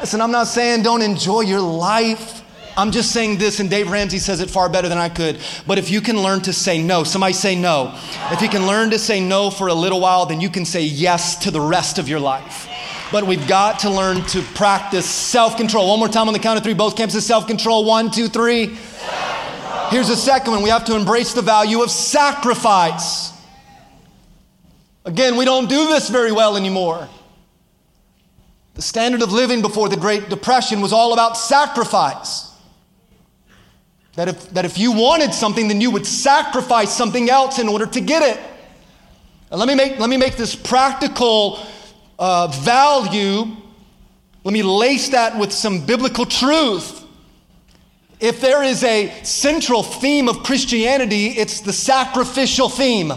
Listen, 0.00 0.20
I'm 0.20 0.30
not 0.30 0.46
saying 0.46 0.82
don't 0.82 1.02
enjoy 1.02 1.42
your 1.42 1.60
life. 1.60 2.42
I'm 2.76 2.92
just 2.92 3.12
saying 3.12 3.38
this, 3.38 3.58
and 3.58 3.68
Dave 3.68 3.90
Ramsey 3.90 4.18
says 4.18 4.40
it 4.40 4.48
far 4.48 4.68
better 4.68 4.88
than 4.88 4.98
I 4.98 5.08
could. 5.08 5.40
But 5.66 5.78
if 5.78 5.90
you 5.90 6.00
can 6.00 6.22
learn 6.22 6.40
to 6.42 6.52
say 6.52 6.80
no, 6.80 7.02
somebody 7.02 7.32
say 7.32 7.56
no. 7.56 7.92
If 8.30 8.40
you 8.40 8.48
can 8.48 8.66
learn 8.66 8.90
to 8.90 8.98
say 8.98 9.20
no 9.20 9.50
for 9.50 9.68
a 9.68 9.74
little 9.74 10.00
while, 10.00 10.26
then 10.26 10.40
you 10.40 10.48
can 10.48 10.64
say 10.64 10.82
yes 10.82 11.36
to 11.44 11.50
the 11.50 11.60
rest 11.60 11.98
of 11.98 12.08
your 12.08 12.20
life 12.20 12.68
but 13.10 13.26
we've 13.26 13.46
got 13.48 13.80
to 13.80 13.90
learn 13.90 14.22
to 14.26 14.42
practice 14.54 15.08
self 15.08 15.56
control. 15.56 15.88
One 15.88 15.98
more 15.98 16.08
time 16.08 16.28
on 16.28 16.34
the 16.34 16.38
count 16.38 16.58
of 16.58 16.64
three, 16.64 16.74
both 16.74 16.96
camps 16.96 17.14
campuses 17.14 17.22
self 17.22 17.46
control. 17.46 17.84
One, 17.84 18.10
two, 18.10 18.28
three. 18.28 18.76
Here's 19.90 20.08
the 20.08 20.16
second 20.16 20.52
one 20.52 20.62
we 20.62 20.70
have 20.70 20.84
to 20.86 20.96
embrace 20.96 21.32
the 21.32 21.42
value 21.42 21.82
of 21.82 21.90
sacrifice. 21.90 23.32
Again, 25.04 25.36
we 25.36 25.46
don't 25.46 25.68
do 25.68 25.88
this 25.88 26.10
very 26.10 26.32
well 26.32 26.56
anymore. 26.56 27.08
The 28.74 28.82
standard 28.82 29.22
of 29.22 29.32
living 29.32 29.62
before 29.62 29.88
the 29.88 29.96
Great 29.96 30.28
Depression 30.28 30.82
was 30.82 30.92
all 30.92 31.14
about 31.14 31.36
sacrifice. 31.36 32.52
That 34.16 34.28
if, 34.28 34.50
that 34.50 34.64
if 34.64 34.78
you 34.78 34.92
wanted 34.92 35.32
something, 35.32 35.68
then 35.68 35.80
you 35.80 35.90
would 35.90 36.06
sacrifice 36.06 36.94
something 36.94 37.30
else 37.30 37.58
in 37.58 37.68
order 37.68 37.86
to 37.86 38.00
get 38.00 38.22
it. 38.22 38.38
And 39.50 39.58
let 39.58 39.66
me 39.66 39.74
make, 39.74 39.98
let 39.98 40.10
me 40.10 40.18
make 40.18 40.36
this 40.36 40.54
practical 40.54 41.58
uh, 42.18 42.48
value, 42.48 43.44
let 44.44 44.52
me 44.52 44.62
lace 44.62 45.10
that 45.10 45.38
with 45.38 45.52
some 45.52 45.84
biblical 45.84 46.24
truth. 46.24 47.04
If 48.20 48.40
there 48.40 48.62
is 48.62 48.82
a 48.82 49.12
central 49.22 49.82
theme 49.82 50.28
of 50.28 50.42
Christianity, 50.42 51.26
it's 51.28 51.60
the 51.60 51.72
sacrificial 51.72 52.68
theme. 52.68 53.12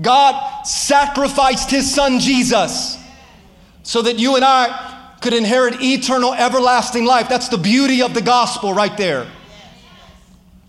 God 0.00 0.62
sacrificed 0.62 1.70
his 1.70 1.92
son 1.92 2.20
Jesus 2.20 2.98
so 3.82 4.02
that 4.02 4.18
you 4.18 4.36
and 4.36 4.44
I 4.44 5.16
could 5.20 5.34
inherit 5.34 5.82
eternal, 5.82 6.34
everlasting 6.34 7.04
life. 7.04 7.28
That's 7.28 7.48
the 7.48 7.58
beauty 7.58 8.02
of 8.02 8.14
the 8.14 8.22
gospel 8.22 8.74
right 8.74 8.96
there. 8.96 9.26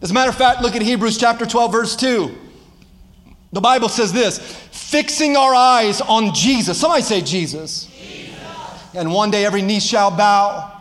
As 0.02 0.12
a 0.12 0.13
matter 0.13 0.30
of 0.30 0.36
fact, 0.38 0.62
look 0.62 0.76
at 0.76 0.82
Hebrews 0.82 1.18
chapter 1.18 1.46
12, 1.46 1.72
verse 1.72 1.96
2. 1.96 2.36
The 3.54 3.62
Bible 3.62 3.90
says 3.90 4.13
this 4.13 4.67
fixing 4.88 5.36
our 5.36 5.54
eyes 5.54 6.00
on 6.00 6.34
Jesus. 6.34 6.80
Somebody 6.80 7.04
say 7.04 7.19
Jesus. 7.19 7.88
Jesus. 8.00 8.95
And 8.95 9.12
one 9.12 9.30
day 9.32 9.45
every 9.45 9.62
knee 9.62 9.82
shall 9.82 10.12
bow. 10.12 10.71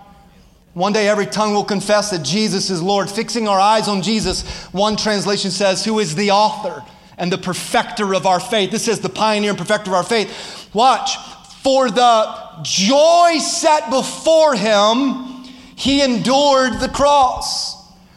One 0.74 0.92
day 0.92 1.08
every 1.08 1.26
tongue 1.26 1.54
will 1.54 1.64
confess 1.64 2.10
that 2.10 2.22
Jesus 2.22 2.70
is 2.70 2.80
Lord. 2.80 3.10
Fixing 3.10 3.48
our 3.48 3.58
eyes 3.58 3.88
on 3.88 4.02
Jesus, 4.02 4.66
one 4.66 4.96
translation 4.96 5.50
says, 5.50 5.84
who 5.84 5.98
is 5.98 6.14
the 6.14 6.30
author 6.30 6.84
and 7.18 7.32
the 7.32 7.38
perfecter 7.38 8.14
of 8.14 8.26
our 8.26 8.38
faith. 8.38 8.70
This 8.70 8.86
is 8.86 9.00
the 9.00 9.08
pioneer 9.08 9.50
and 9.50 9.58
perfecter 9.58 9.90
of 9.90 9.94
our 9.96 10.04
faith. 10.04 10.70
Watch. 10.72 11.16
For 11.64 11.90
the 11.90 12.60
joy 12.62 13.38
set 13.38 13.90
before 13.90 14.54
him, 14.54 15.44
he 15.74 16.00
endured 16.00 16.78
the 16.78 16.90
cross. 16.94 17.74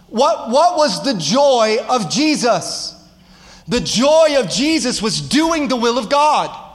What, 0.09 0.51
what 0.51 0.77
was 0.77 1.03
the 1.03 1.15
joy 1.15 1.77
of 1.89 2.11
Jesus? 2.11 2.95
The 3.69 3.79
joy 3.79 4.35
of 4.39 4.49
Jesus 4.49 5.01
was 5.01 5.21
doing 5.21 5.67
the 5.67 5.75
will 5.75 5.97
of 5.99 6.09
God. 6.09 6.65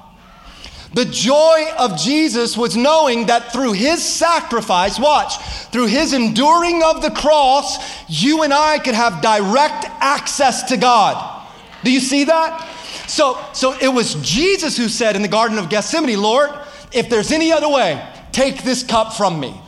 The 0.94 1.04
joy 1.04 1.72
of 1.76 1.98
Jesus 1.98 2.56
was 2.56 2.76
knowing 2.76 3.26
that 3.26 3.52
through 3.52 3.72
his 3.72 4.00
sacrifice, 4.00 4.96
watch, 4.96 5.36
through 5.72 5.86
his 5.86 6.12
enduring 6.12 6.84
of 6.84 7.02
the 7.02 7.10
cross, 7.10 7.78
you 8.08 8.44
and 8.44 8.54
I 8.54 8.78
could 8.78 8.94
have 8.94 9.20
direct 9.20 9.86
access 10.00 10.62
to 10.68 10.76
God. 10.76 11.44
Do 11.82 11.90
you 11.90 11.98
see 11.98 12.24
that? 12.24 12.70
So, 13.08 13.44
so 13.52 13.76
it 13.80 13.88
was 13.88 14.14
Jesus 14.22 14.76
who 14.76 14.88
said 14.88 15.16
in 15.16 15.22
the 15.22 15.28
Garden 15.28 15.58
of 15.58 15.68
Gethsemane, 15.68 16.22
Lord, 16.22 16.50
if 16.92 17.10
there's 17.10 17.32
any 17.32 17.50
other 17.50 17.68
way, 17.68 18.00
take 18.30 18.62
this 18.62 18.84
cup 18.84 19.14
from 19.14 19.40
me. 19.40 19.60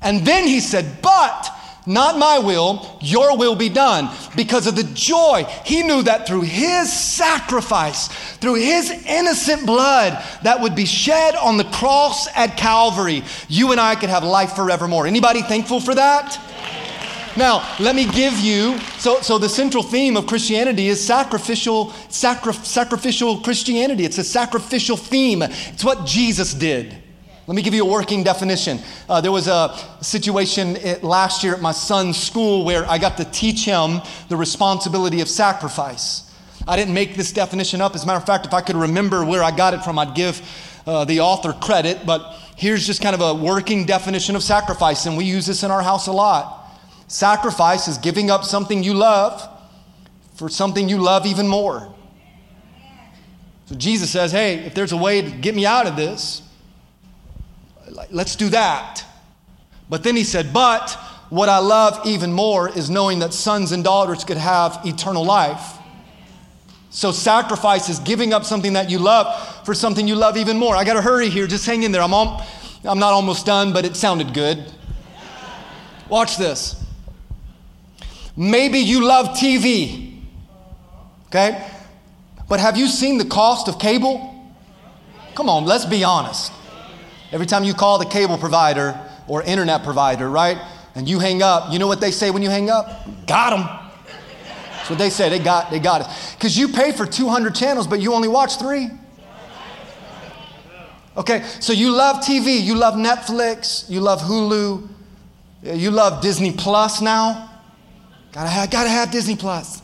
And 0.00 0.26
then 0.26 0.46
he 0.46 0.60
said, 0.60 1.02
But 1.02 1.53
not 1.86 2.18
my 2.18 2.38
will, 2.38 2.98
your 3.00 3.36
will 3.36 3.56
be 3.56 3.68
done. 3.68 4.08
Because 4.36 4.66
of 4.66 4.76
the 4.76 4.84
joy, 4.94 5.44
he 5.64 5.82
knew 5.82 6.02
that 6.02 6.26
through 6.26 6.42
his 6.42 6.92
sacrifice, 6.92 8.08
through 8.36 8.54
his 8.54 8.90
innocent 8.90 9.66
blood 9.66 10.22
that 10.42 10.60
would 10.60 10.74
be 10.74 10.86
shed 10.86 11.34
on 11.36 11.56
the 11.56 11.64
cross 11.64 12.26
at 12.34 12.56
Calvary, 12.56 13.22
you 13.48 13.72
and 13.72 13.80
I 13.80 13.94
could 13.96 14.08
have 14.08 14.24
life 14.24 14.52
forevermore. 14.52 15.06
Anybody 15.06 15.42
thankful 15.42 15.80
for 15.80 15.94
that? 15.94 16.40
Now, 17.36 17.68
let 17.80 17.96
me 17.96 18.06
give 18.10 18.34
you 18.34 18.78
so, 18.98 19.20
so 19.20 19.38
the 19.38 19.48
central 19.48 19.82
theme 19.82 20.16
of 20.16 20.26
Christianity 20.26 20.86
is 20.86 21.04
sacrificial, 21.04 21.90
sacri- 22.08 22.52
sacrificial 22.52 23.40
Christianity. 23.40 24.04
It's 24.04 24.18
a 24.18 24.24
sacrificial 24.24 24.96
theme. 24.96 25.42
It's 25.42 25.84
what 25.84 26.06
Jesus 26.06 26.54
did. 26.54 27.03
Let 27.46 27.56
me 27.56 27.62
give 27.62 27.74
you 27.74 27.84
a 27.84 27.90
working 27.90 28.24
definition. 28.24 28.78
Uh, 29.06 29.20
there 29.20 29.32
was 29.32 29.48
a 29.48 29.76
situation 30.00 30.78
last 31.02 31.44
year 31.44 31.54
at 31.54 31.60
my 31.60 31.72
son's 31.72 32.16
school 32.16 32.64
where 32.64 32.86
I 32.88 32.96
got 32.96 33.18
to 33.18 33.24
teach 33.26 33.66
him 33.66 34.00
the 34.30 34.36
responsibility 34.36 35.20
of 35.20 35.28
sacrifice. 35.28 36.34
I 36.66 36.76
didn't 36.76 36.94
make 36.94 37.16
this 37.16 37.32
definition 37.32 37.82
up. 37.82 37.94
As 37.94 38.04
a 38.04 38.06
matter 38.06 38.18
of 38.18 38.24
fact, 38.24 38.46
if 38.46 38.54
I 38.54 38.62
could 38.62 38.76
remember 38.76 39.26
where 39.26 39.42
I 39.42 39.54
got 39.54 39.74
it 39.74 39.84
from, 39.84 39.98
I'd 39.98 40.14
give 40.14 40.40
uh, 40.86 41.04
the 41.04 41.20
author 41.20 41.52
credit. 41.52 42.06
But 42.06 42.34
here's 42.56 42.86
just 42.86 43.02
kind 43.02 43.14
of 43.14 43.20
a 43.20 43.34
working 43.34 43.84
definition 43.84 44.36
of 44.36 44.42
sacrifice, 44.42 45.04
and 45.04 45.14
we 45.14 45.26
use 45.26 45.44
this 45.44 45.62
in 45.62 45.70
our 45.70 45.82
house 45.82 46.06
a 46.06 46.12
lot. 46.12 46.70
Sacrifice 47.08 47.88
is 47.88 47.98
giving 47.98 48.30
up 48.30 48.44
something 48.44 48.82
you 48.82 48.94
love 48.94 49.46
for 50.34 50.48
something 50.48 50.88
you 50.88 50.96
love 50.96 51.26
even 51.26 51.46
more. 51.46 51.94
So 53.66 53.74
Jesus 53.74 54.10
says, 54.10 54.32
hey, 54.32 54.60
if 54.60 54.74
there's 54.74 54.92
a 54.92 54.96
way 54.96 55.20
to 55.20 55.30
get 55.30 55.54
me 55.54 55.66
out 55.66 55.86
of 55.86 55.96
this, 55.96 56.40
let's 58.10 58.36
do 58.36 58.48
that. 58.50 59.04
But 59.88 60.02
then 60.02 60.16
he 60.16 60.24
said, 60.24 60.52
but 60.52 60.90
what 61.30 61.48
I 61.48 61.58
love 61.58 62.06
even 62.06 62.32
more 62.32 62.68
is 62.68 62.90
knowing 62.90 63.18
that 63.20 63.34
sons 63.34 63.72
and 63.72 63.82
daughters 63.84 64.24
could 64.24 64.36
have 64.36 64.80
eternal 64.84 65.24
life. 65.24 65.78
So 66.90 67.10
sacrifice 67.10 67.88
is 67.88 67.98
giving 67.98 68.32
up 68.32 68.44
something 68.44 68.74
that 68.74 68.88
you 68.88 68.98
love 68.98 69.66
for 69.66 69.74
something 69.74 70.06
you 70.06 70.14
love 70.14 70.36
even 70.36 70.58
more. 70.58 70.76
I 70.76 70.84
got 70.84 70.94
to 70.94 71.02
hurry 71.02 71.28
here. 71.28 71.46
Just 71.46 71.66
hang 71.66 71.82
in 71.82 71.90
there. 71.90 72.02
I'm, 72.02 72.14
all, 72.14 72.46
I'm 72.84 73.00
not 73.00 73.12
almost 73.12 73.46
done, 73.46 73.72
but 73.72 73.84
it 73.84 73.96
sounded 73.96 74.32
good. 74.32 74.64
Watch 76.08 76.36
this. 76.36 76.80
Maybe 78.36 78.78
you 78.78 79.04
love 79.04 79.28
TV, 79.36 80.20
okay? 81.26 81.68
But 82.48 82.60
have 82.60 82.76
you 82.76 82.86
seen 82.86 83.18
the 83.18 83.24
cost 83.24 83.68
of 83.68 83.78
cable? 83.78 84.30
Come 85.34 85.48
on, 85.48 85.64
let's 85.64 85.84
be 85.84 86.04
honest. 86.04 86.52
Every 87.34 87.46
time 87.46 87.64
you 87.64 87.74
call 87.74 87.98
the 87.98 88.04
cable 88.04 88.38
provider 88.38 88.96
or 89.26 89.42
internet 89.42 89.82
provider, 89.82 90.30
right? 90.30 90.56
And 90.94 91.08
you 91.08 91.18
hang 91.18 91.42
up, 91.42 91.72
you 91.72 91.80
know 91.80 91.88
what 91.88 92.00
they 92.00 92.12
say 92.12 92.30
when 92.30 92.42
you 92.42 92.48
hang 92.48 92.70
up? 92.70 93.08
Got 93.26 93.50
them. 93.50 93.62
That's 94.76 94.88
what 94.88 95.00
they 95.00 95.10
say. 95.10 95.30
They 95.30 95.40
got, 95.40 95.68
they 95.68 95.80
got 95.80 96.02
it. 96.02 96.06
Because 96.38 96.56
you 96.56 96.68
pay 96.68 96.92
for 96.92 97.04
200 97.04 97.52
channels, 97.52 97.88
but 97.88 98.00
you 98.00 98.14
only 98.14 98.28
watch 98.28 98.56
three. 98.60 98.88
Okay, 101.16 101.42
so 101.58 101.72
you 101.72 101.90
love 101.90 102.18
TV, 102.18 102.62
you 102.62 102.76
love 102.76 102.94
Netflix, 102.94 103.90
you 103.90 104.00
love 104.00 104.20
Hulu, 104.20 104.88
you 105.64 105.90
love 105.90 106.22
Disney 106.22 106.52
Plus 106.52 107.00
now. 107.00 107.50
Gotta 108.30 108.48
have, 108.48 108.70
gotta 108.70 108.90
have 108.90 109.10
Disney 109.10 109.34
Plus. 109.34 109.82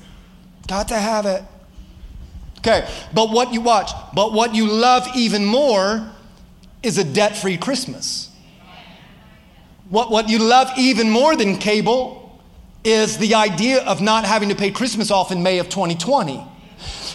Got 0.69 0.87
to 0.89 0.97
have 0.97 1.27
it. 1.27 1.43
Okay, 2.59 2.89
but 3.13 3.31
what 3.31 3.53
you 3.53 3.61
watch, 3.61 3.91
but 4.15 4.33
what 4.35 4.55
you 4.55 4.69
love 4.69 5.09
even 5.17 5.45
more 5.45 6.13
is 6.83 6.99
a 6.99 7.05
debt 7.05 7.37
free 7.37 7.57
Christmas. 7.57 8.31
What, 9.89 10.11
what 10.11 10.29
you 10.29 10.39
love 10.39 10.71
even 10.79 11.11
more 11.11 11.37
than 11.37 11.57
cable 11.57 12.41
is 12.85 13.19
the 13.19 13.35
idea 13.35 13.83
of 13.85 14.01
not 14.01 14.25
having 14.25 14.49
to 14.49 14.55
pay 14.55 14.71
Christmas 14.71 15.11
off 15.11 15.33
in 15.33 15.43
May 15.43 15.59
of 15.59 15.69
2020. 15.69 16.47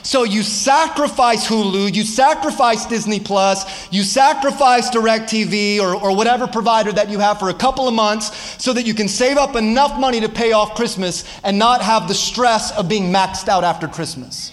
So 0.03 0.23
you 0.23 0.43
sacrifice 0.43 1.47
Hulu, 1.47 1.95
you 1.95 2.03
sacrifice 2.03 2.85
Disney 2.85 3.19
Plus, 3.19 3.91
you 3.91 4.03
sacrifice 4.03 4.91
DirecTV 4.91 5.79
or, 5.79 5.95
or 5.95 6.15
whatever 6.15 6.45
provider 6.45 6.91
that 6.91 7.09
you 7.09 7.17
have 7.17 7.39
for 7.39 7.49
a 7.49 7.53
couple 7.55 7.87
of 7.87 7.93
months 7.95 8.61
so 8.63 8.71
that 8.73 8.85
you 8.85 8.93
can 8.93 9.07
save 9.07 9.37
up 9.37 9.55
enough 9.55 9.99
money 9.99 10.19
to 10.19 10.29
pay 10.29 10.51
off 10.51 10.75
Christmas 10.75 11.23
and 11.43 11.57
not 11.57 11.81
have 11.81 12.07
the 12.07 12.13
stress 12.13 12.71
of 12.77 12.87
being 12.87 13.11
maxed 13.11 13.47
out 13.47 13.63
after 13.63 13.87
Christmas. 13.87 14.51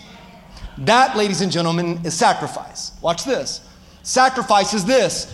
That, 0.79 1.19
ladies 1.19 1.43
and 1.43 1.53
gentlemen, 1.53 2.01
is 2.03 2.15
sacrifice. 2.15 2.93
Watch 3.03 3.25
this. 3.25 3.61
Sacrifice 4.03 4.75
is 4.75 4.85
this 4.85 5.33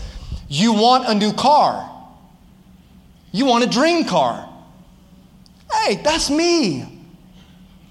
you 0.48 0.72
want 0.72 1.06
a 1.08 1.14
new 1.14 1.32
car, 1.32 1.90
you 3.32 3.44
want 3.44 3.64
a 3.64 3.68
dream 3.68 4.04
car. 4.04 4.48
Hey, 5.72 5.96
that's 5.96 6.30
me. 6.30 6.98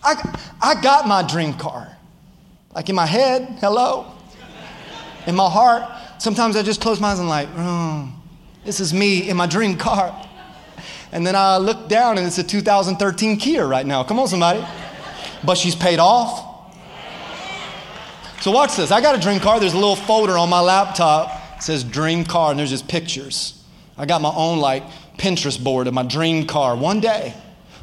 I, 0.04 0.40
I 0.62 0.82
got 0.82 1.08
my 1.08 1.22
dream 1.22 1.54
car. 1.54 1.96
Like 2.74 2.90
in 2.90 2.96
my 2.96 3.06
head, 3.06 3.58
hello. 3.60 4.12
In 5.26 5.36
my 5.36 5.50
heart, 5.50 5.84
sometimes 6.20 6.56
I 6.56 6.64
just 6.64 6.82
close 6.82 7.00
my 7.00 7.12
eyes 7.12 7.20
and 7.20 7.28
like, 7.28 7.50
oh, 7.56 8.12
this 8.64 8.80
is 8.80 8.94
me 8.94 9.30
in 9.30 9.38
my 9.38 9.48
dream 9.48 9.78
car. 9.78 10.16
And 11.12 11.26
then 11.26 11.36
I 11.36 11.58
look 11.58 11.88
down 11.88 12.18
and 12.18 12.28
it's 12.28 12.38
a 12.38 12.44
2013 12.44 13.38
Kia 13.38 13.66
right 13.66 13.86
now. 13.86 14.04
Come 14.04 14.20
on, 14.20 14.28
somebody. 14.28 14.66
But 15.44 15.58
she's 15.58 15.76
paid 15.76 16.00
off. 16.00 16.47
So 18.48 18.52
watch 18.52 18.78
this. 18.78 18.91
I 18.91 19.02
got 19.02 19.14
a 19.14 19.20
dream 19.20 19.41
car. 19.41 19.60
There's 19.60 19.74
a 19.74 19.78
little 19.78 19.98
folder 19.98 20.38
on 20.38 20.48
my 20.50 20.62
laptop. 20.62 21.58
It 21.58 21.64
says 21.64 21.84
dream 21.84 22.24
car, 22.24 22.52
and 22.52 22.58
there's 22.58 22.70
just 22.70 22.88
pictures. 22.88 23.62
I 23.98 24.06
got 24.06 24.22
my 24.22 24.32
own 24.34 24.60
like 24.60 24.86
Pinterest 25.18 25.62
board 25.62 25.86
of 25.86 25.93
my 25.93 26.04
dream 26.04 26.48
car 26.48 26.78
one 26.78 27.02
day. 27.02 27.34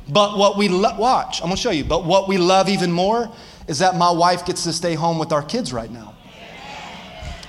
But 0.09 0.39
what 0.39 0.57
we 0.57 0.69
lo- 0.69 0.97
watch, 0.97 1.43
I'm 1.43 1.49
gonna 1.49 1.59
show 1.59 1.71
you. 1.71 1.85
But 1.85 2.07
what 2.07 2.29
we 2.29 2.39
love 2.39 2.71
even 2.71 2.91
more 2.91 3.31
is 3.69 3.81
that 3.81 3.97
my 3.97 4.11
wife 4.11 4.47
gets 4.47 4.65
to 4.65 4.73
stay 4.73 4.95
home 4.95 5.19
with 5.19 5.33
our 5.33 5.43
kids 5.43 5.71
right 5.71 5.91
now. 5.91 6.15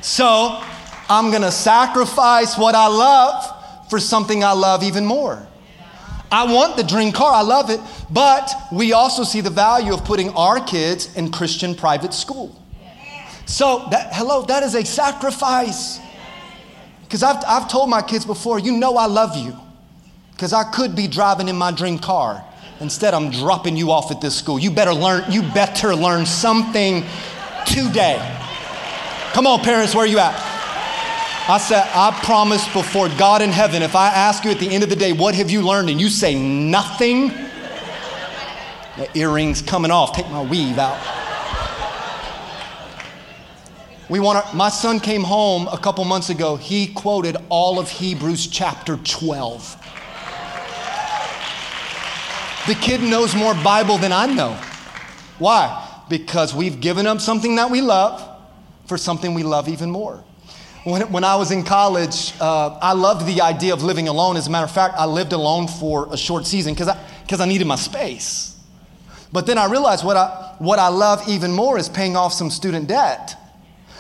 So 0.02 0.62
I'm 1.08 1.32
gonna 1.32 1.54
sacrifice 1.54 2.58
what 2.58 2.76
I 2.76 2.88
love 2.88 3.90
for 3.90 3.98
something 3.98 4.44
I 4.44 4.52
love 4.52 4.84
even 4.84 5.06
more. 5.06 5.48
I 6.34 6.52
want 6.52 6.76
the 6.76 6.84
dream 6.84 7.14
car, 7.14 7.34
I 7.34 7.44
love 7.44 7.70
it, 7.70 7.80
but 8.10 8.52
we 8.74 8.92
also 8.92 9.24
see 9.24 9.40
the 9.40 9.50
value 9.50 9.94
of 9.94 10.04
putting 10.04 10.32
our 10.32 10.60
kids 10.60 11.16
in 11.16 11.32
Christian 11.32 11.76
private 11.76 12.14
school. 12.14 12.54
So, 13.46 13.88
that, 13.92 14.14
hello, 14.14 14.44
that 14.44 14.64
is 14.64 14.76
a 14.76 14.84
sacrifice. 14.84 16.00
Because 17.04 17.24
I've, 17.24 17.44
I've 17.48 17.70
told 17.70 17.90
my 17.90 18.02
kids 18.02 18.26
before, 18.26 18.60
you 18.60 18.78
know 18.78 18.98
I 18.98 19.06
love 19.06 19.38
you. 19.38 19.56
Because 20.32 20.52
I 20.52 20.64
could 20.72 20.96
be 20.96 21.08
driving 21.08 21.48
in 21.48 21.56
my 21.56 21.72
dream 21.72 22.00
car 22.00 22.44
Instead, 22.82 23.14
I'm 23.14 23.32
dropping 23.32 23.78
you 23.78 23.92
off 23.92 24.12
at 24.12 24.20
this 24.20 24.36
school. 24.36 24.60
You 24.60 24.70
better 24.70 24.94
learn, 24.94 25.32
you 25.32 25.42
better 25.54 25.96
learn 25.96 26.26
something 26.26 27.06
today. 27.66 28.20
Come 29.32 29.48
on, 29.48 29.62
parents, 29.62 29.96
where 29.96 30.04
are 30.04 30.08
you 30.08 30.20
at? 30.20 30.36
I 31.48 31.58
said, 31.58 31.88
I 31.94 32.20
promise 32.24 32.68
before 32.74 33.08
God 33.10 33.42
in 33.42 33.52
heaven, 33.52 33.82
if 33.82 33.96
I 33.96 34.08
ask 34.08 34.44
you 34.44 34.52
at 34.52 34.60
the 34.60 34.70
end 34.70 34.84
of 34.84 34.90
the 34.90 34.96
day, 34.96 35.14
what 35.14 35.36
have 35.36 35.50
you 35.50 35.62
learned? 35.62 35.90
And 35.90 36.02
you 36.02 36.10
say 36.10 36.36
nothing, 36.36 37.30
the 38.98 39.10
earrings 39.14 39.62
coming 39.62 39.92
off, 39.92 40.14
take 40.14 40.30
my 40.30 40.42
weave 40.42 40.78
out. 40.78 41.25
We 44.08 44.20
want 44.20 44.54
my 44.54 44.70
son 44.70 45.00
came 45.00 45.24
home 45.24 45.68
a 45.68 45.80
couple 45.80 46.06
months 46.06 46.30
ago. 46.30 46.58
He 46.58 46.88
quoted 46.94 47.38
all 47.50 47.80
of 47.80 47.90
Hebrews 47.90 48.46
chapter 48.48 48.98
12. 48.98 49.82
The 52.68 52.76
kid 52.76 53.02
knows 53.02 53.36
more 53.36 53.56
Bible 53.56 53.98
than 53.98 54.12
I 54.12 54.28
know. 54.28 54.54
Why? 55.40 56.04
Because 56.08 56.54
we've 56.54 56.80
given 56.80 57.08
up 57.08 57.20
something 57.20 57.56
that 57.56 57.72
we 57.72 57.82
love 57.82 58.22
for 58.86 58.96
something 58.96 59.34
we 59.34 59.42
love 59.42 59.68
even 59.68 59.90
more. 59.90 60.24
When, 60.84 61.02
when 61.12 61.24
I 61.24 61.36
was 61.36 61.50
in 61.50 61.64
college, 61.64 62.34
uh, 62.40 62.78
I 62.80 62.94
loved 62.94 63.26
the 63.26 63.42
idea 63.42 63.74
of 63.74 63.82
living 63.82 64.08
alone. 64.08 64.38
As 64.38 64.46
a 64.46 64.52
matter 64.52 64.66
of 64.66 64.72
fact, 64.72 64.96
I 65.00 65.06
lived 65.06 65.34
alone 65.34 65.68
for 65.68 66.14
a 66.14 66.18
short 66.18 66.46
season 66.46 66.76
because 66.76 66.90
I, 66.90 67.04
cause 67.28 67.42
I 67.42 67.48
needed 67.48 67.66
my 67.66 67.76
space. 67.76 68.56
But 69.32 69.48
then 69.48 69.58
I 69.58 69.66
realized 69.66 70.06
what 70.06 70.16
I, 70.16 70.54
what 70.60 70.78
I 70.78 70.90
love 70.90 71.28
even 71.28 71.52
more 71.52 71.80
is 71.80 71.90
paying 71.90 72.16
off 72.16 72.34
some 72.34 72.52
student 72.52 72.88
debt. 72.88 73.36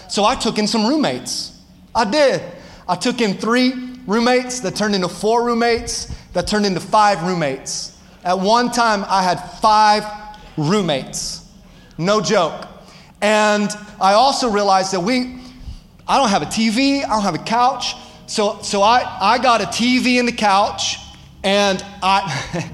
So 0.08 0.24
I 0.24 0.36
took 0.36 0.58
in 0.58 0.68
some 0.68 0.86
roommates. 0.88 1.60
I 1.94 2.10
did. 2.10 2.42
I 2.88 2.96
took 2.96 3.22
in 3.22 3.36
three 3.36 3.74
roommates 4.06 4.60
that 4.62 4.76
turned 4.76 4.96
into 4.96 5.08
four 5.08 5.46
roommates 5.46 6.14
that 6.34 6.48
turned 6.48 6.66
into 6.66 6.80
five 6.80 7.24
roommates. 7.24 7.98
At 8.24 8.40
one 8.40 8.72
time, 8.72 9.06
I 9.08 9.24
had 9.24 9.38
five 9.60 10.04
roommates. 10.58 11.50
No 11.98 12.22
joke. 12.22 12.68
And 13.22 13.70
I 14.00 14.14
also 14.14 14.50
realized 14.50 14.94
that 14.94 15.00
we, 15.00 15.40
I 16.08 16.18
don't 16.18 16.30
have 16.30 16.42
a 16.42 16.48
TV, 16.48 17.04
I 17.04 17.10
don't 17.10 17.24
have 17.24 17.36
a 17.36 17.40
couch. 17.40 17.96
So, 18.28 18.62
so 18.62 18.82
I, 18.82 19.18
I 19.22 19.38
got 19.38 19.62
a 19.62 19.66
TV 19.66 20.20
and 20.20 20.28
the 20.28 20.34
couch, 20.34 20.98
and 21.44 21.84
I, 22.02 22.70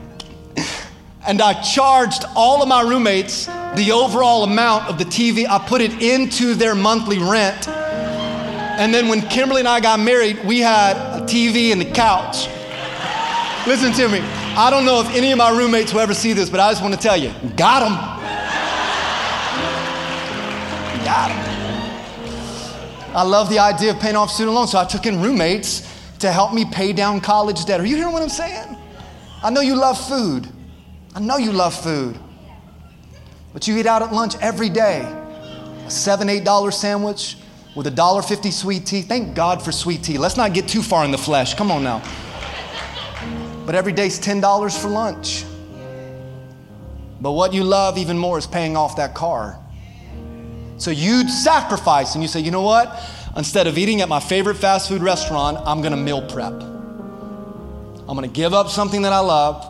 and 1.27 1.41
I 1.41 1.61
charged 1.61 2.25
all 2.35 2.61
of 2.61 2.67
my 2.67 2.81
roommates 2.81 3.47
the 3.75 3.91
overall 3.91 4.43
amount 4.43 4.89
of 4.89 4.97
the 4.97 5.05
TV. 5.05 5.47
I 5.47 5.59
put 5.59 5.81
it 5.81 6.01
into 6.01 6.53
their 6.55 6.75
monthly 6.75 7.19
rent. 7.19 7.67
And 7.67 8.93
then 8.93 9.07
when 9.07 9.21
Kimberly 9.21 9.61
and 9.61 9.67
I 9.67 9.79
got 9.79 9.99
married, 9.99 10.43
we 10.43 10.59
had 10.59 10.97
a 10.97 11.25
TV 11.25 11.71
and 11.71 11.79
the 11.79 11.91
couch. 11.91 12.47
Listen 13.67 13.93
to 13.93 14.09
me. 14.09 14.19
I 14.57 14.69
don't 14.69 14.85
know 14.85 14.99
if 14.99 15.09
any 15.15 15.31
of 15.31 15.37
my 15.37 15.49
roommates 15.55 15.93
will 15.93 16.01
ever 16.01 16.13
see 16.13 16.33
this, 16.33 16.49
but 16.49 16.59
I 16.59 16.71
just 16.71 16.81
want 16.81 16.93
to 16.93 16.99
tell 16.99 17.15
you 17.15 17.31
got 17.55 17.81
them. 17.81 17.93
Got 21.05 21.29
them. 21.29 21.51
I 23.15 23.23
love 23.23 23.49
the 23.49 23.59
idea 23.59 23.91
of 23.91 23.99
paying 23.99 24.15
off 24.15 24.31
student 24.31 24.55
loans, 24.55 24.71
so 24.71 24.79
I 24.79 24.85
took 24.85 25.05
in 25.05 25.21
roommates 25.21 25.87
to 26.19 26.31
help 26.31 26.53
me 26.53 26.65
pay 26.65 26.93
down 26.93 27.21
college 27.21 27.65
debt. 27.65 27.79
Are 27.79 27.85
you 27.85 27.95
hearing 27.95 28.13
what 28.13 28.21
I'm 28.21 28.29
saying? 28.29 28.77
I 29.43 29.49
know 29.49 29.61
you 29.61 29.75
love 29.75 29.99
food. 30.07 30.47
I 31.13 31.19
know 31.19 31.37
you 31.37 31.51
love 31.51 31.73
food. 31.73 32.17
But 33.53 33.67
you 33.67 33.77
eat 33.77 33.85
out 33.85 34.01
at 34.01 34.13
lunch 34.13 34.35
every 34.41 34.69
day. 34.69 35.01
A 35.85 35.89
seven, 35.89 36.29
eight 36.29 36.43
dollar 36.43 36.71
sandwich 36.71 37.37
with 37.75 37.87
a 37.87 37.91
dollar 37.91 38.21
fifty 38.21 38.51
sweet 38.51 38.85
tea. 38.85 39.01
Thank 39.01 39.35
God 39.35 39.61
for 39.61 39.71
sweet 39.71 40.03
tea. 40.03 40.17
Let's 40.17 40.37
not 40.37 40.53
get 40.53 40.67
too 40.67 40.81
far 40.81 41.03
in 41.05 41.11
the 41.11 41.17
flesh. 41.17 41.53
Come 41.53 41.71
on 41.71 41.83
now. 41.83 42.01
But 43.65 43.75
every 43.75 43.93
day's 43.93 44.19
ten 44.19 44.41
dollars 44.41 44.77
for 44.77 44.87
lunch. 44.87 45.45
But 47.19 47.33
what 47.33 47.53
you 47.53 47.63
love 47.63 47.97
even 47.97 48.17
more 48.17 48.37
is 48.37 48.47
paying 48.47 48.75
off 48.75 48.95
that 48.95 49.13
car. 49.13 49.59
So 50.77 50.89
you 50.89 51.29
sacrifice 51.29 52.15
and 52.15 52.23
you 52.23 52.27
say, 52.27 52.39
you 52.39 52.49
know 52.49 52.63
what? 52.63 52.99
Instead 53.37 53.67
of 53.67 53.77
eating 53.77 54.01
at 54.01 54.09
my 54.09 54.19
favorite 54.19 54.55
fast 54.55 54.89
food 54.89 55.03
restaurant, 55.03 55.57
I'm 55.65 55.81
gonna 55.81 55.97
meal 55.97 56.27
prep. 56.27 56.53
I'm 56.53 58.15
gonna 58.15 58.27
give 58.27 58.53
up 58.53 58.69
something 58.69 59.03
that 59.03 59.13
I 59.13 59.19
love 59.19 59.67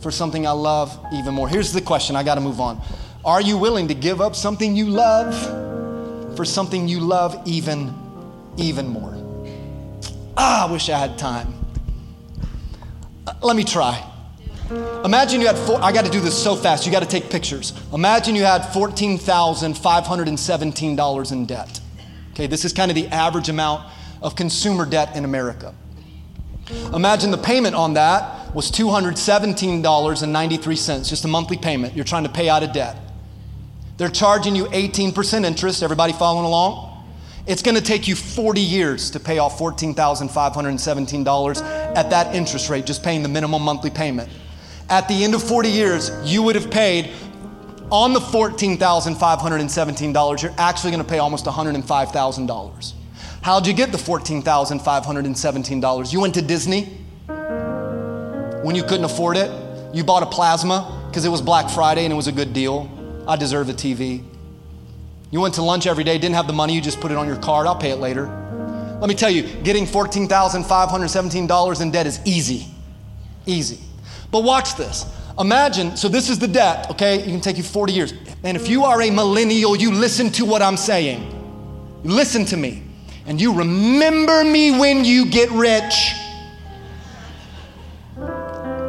for 0.00 0.10
something 0.10 0.46
I 0.46 0.52
love 0.52 0.96
even 1.12 1.34
more. 1.34 1.48
Here's 1.48 1.72
the 1.72 1.80
question 1.80 2.14
I 2.14 2.22
gotta 2.22 2.40
move 2.40 2.60
on. 2.60 2.80
Are 3.24 3.40
you 3.40 3.56
willing 3.56 3.86
to 3.88 3.94
give 3.94 4.20
up 4.20 4.34
something 4.34 4.74
you 4.74 4.86
love 4.86 6.36
for 6.36 6.44
something 6.44 6.88
you 6.88 6.98
love 6.98 7.40
even, 7.44 7.94
even 8.56 8.88
more? 8.88 9.16
Ah, 10.36 10.66
I 10.66 10.72
wish 10.72 10.88
I 10.88 10.98
had 10.98 11.16
time. 11.18 11.54
Let 13.40 13.54
me 13.54 13.62
try. 13.62 14.04
Imagine 15.04 15.40
you 15.40 15.46
had 15.46 15.56
four, 15.56 15.80
I 15.80 15.92
got 15.92 16.04
to 16.04 16.10
do 16.10 16.18
this 16.20 16.36
so 16.40 16.56
fast, 16.56 16.84
you 16.84 16.90
got 16.90 17.04
to 17.04 17.08
take 17.08 17.30
pictures. 17.30 17.72
Imagine 17.92 18.34
you 18.34 18.42
had 18.42 18.62
$14,517 18.62 21.32
in 21.32 21.46
debt. 21.46 21.80
Okay, 22.32 22.48
this 22.48 22.64
is 22.64 22.72
kind 22.72 22.90
of 22.90 22.96
the 22.96 23.06
average 23.08 23.48
amount 23.48 23.88
of 24.20 24.34
consumer 24.34 24.84
debt 24.84 25.14
in 25.14 25.24
America. 25.24 25.72
Imagine 26.94 27.30
the 27.30 27.38
payment 27.38 27.76
on 27.76 27.94
that 27.94 28.52
was 28.54 28.70
$217.93, 28.72 31.08
just 31.08 31.24
a 31.24 31.28
monthly 31.28 31.56
payment. 31.56 31.94
You're 31.94 32.04
trying 32.04 32.24
to 32.24 32.30
pay 32.30 32.48
out 32.48 32.62
of 32.62 32.72
debt. 32.72 32.96
They're 33.96 34.08
charging 34.08 34.56
you 34.56 34.64
18% 34.66 35.44
interest. 35.44 35.82
Everybody 35.82 36.12
following 36.12 36.46
along? 36.46 36.90
It's 37.46 37.62
going 37.62 37.76
to 37.76 37.82
take 37.82 38.06
you 38.06 38.14
40 38.14 38.60
years 38.60 39.10
to 39.10 39.20
pay 39.20 39.38
off 39.38 39.58
$14,517 39.58 41.62
at 41.96 42.10
that 42.10 42.34
interest 42.34 42.70
rate, 42.70 42.86
just 42.86 43.02
paying 43.02 43.22
the 43.22 43.28
minimum 43.28 43.62
monthly 43.62 43.90
payment 43.90 44.30
at 44.92 45.08
the 45.08 45.24
end 45.24 45.34
of 45.34 45.42
40 45.42 45.68
years, 45.70 46.12
you 46.22 46.42
would 46.42 46.54
have 46.54 46.70
paid 46.70 47.10
on 47.90 48.12
the 48.12 48.20
$14,517, 48.20 50.42
you're 50.42 50.54
actually 50.58 50.90
going 50.90 51.02
to 51.02 51.08
pay 51.08 51.16
almost 51.18 51.46
$105,000. 51.46 52.92
How'd 53.40 53.66
you 53.66 53.72
get 53.72 53.90
the 53.90 53.96
$14,517? 53.96 56.12
You 56.12 56.20
went 56.20 56.34
to 56.34 56.42
Disney 56.42 56.98
when 58.62 58.76
you 58.76 58.82
couldn't 58.82 59.04
afford 59.04 59.38
it. 59.38 59.50
You 59.94 60.04
bought 60.04 60.22
a 60.22 60.26
plasma 60.26 61.06
because 61.08 61.24
it 61.24 61.30
was 61.30 61.40
Black 61.40 61.70
Friday 61.70 62.04
and 62.04 62.12
it 62.12 62.16
was 62.16 62.28
a 62.28 62.32
good 62.32 62.52
deal. 62.52 62.86
I 63.26 63.36
deserve 63.36 63.68
a 63.68 63.72
TV. 63.72 64.24
You 65.30 65.40
went 65.40 65.54
to 65.54 65.62
lunch 65.62 65.86
every 65.86 66.04
day, 66.04 66.18
didn't 66.18 66.34
have 66.34 66.46
the 66.46 66.52
money, 66.52 66.74
you 66.74 66.80
just 66.80 67.00
put 67.00 67.10
it 67.10 67.16
on 67.16 67.26
your 67.26 67.36
card. 67.36 67.66
I'll 67.66 67.76
pay 67.76 67.90
it 67.90 67.96
later. 67.96 68.26
Let 69.00 69.08
me 69.08 69.14
tell 69.14 69.30
you, 69.30 69.42
getting 69.62 69.86
$14,517 69.86 71.80
in 71.80 71.90
debt 71.90 72.06
is 72.06 72.20
easy. 72.24 72.66
Easy. 73.46 73.80
But 74.30 74.44
watch 74.44 74.76
this. 74.76 75.06
Imagine, 75.38 75.96
so 75.96 76.08
this 76.08 76.28
is 76.28 76.38
the 76.38 76.46
debt, 76.46 76.90
okay? 76.90 77.18
It 77.18 77.24
can 77.24 77.40
take 77.40 77.56
you 77.56 77.62
40 77.62 77.92
years. 77.92 78.14
And 78.44 78.56
if 78.56 78.68
you 78.68 78.84
are 78.84 79.02
a 79.02 79.10
millennial, 79.10 79.74
you 79.74 79.90
listen 79.90 80.30
to 80.32 80.44
what 80.44 80.62
I'm 80.62 80.76
saying. 80.76 81.28
Listen 82.04 82.44
to 82.46 82.56
me. 82.56 82.82
And 83.26 83.40
you 83.40 83.54
remember 83.54 84.44
me 84.44 84.78
when 84.78 85.04
you 85.04 85.26
get 85.26 85.50
rich. 85.50 86.12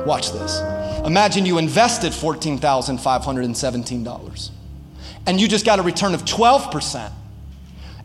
Watch 0.05 0.31
this. 0.31 0.72
Imagine 1.05 1.45
you 1.45 1.57
invested 1.57 2.13
$14,517 2.13 4.51
and 5.25 5.39
you 5.39 5.47
just 5.47 5.65
got 5.65 5.79
a 5.79 5.81
return 5.81 6.13
of 6.13 6.25
12%. 6.25 7.11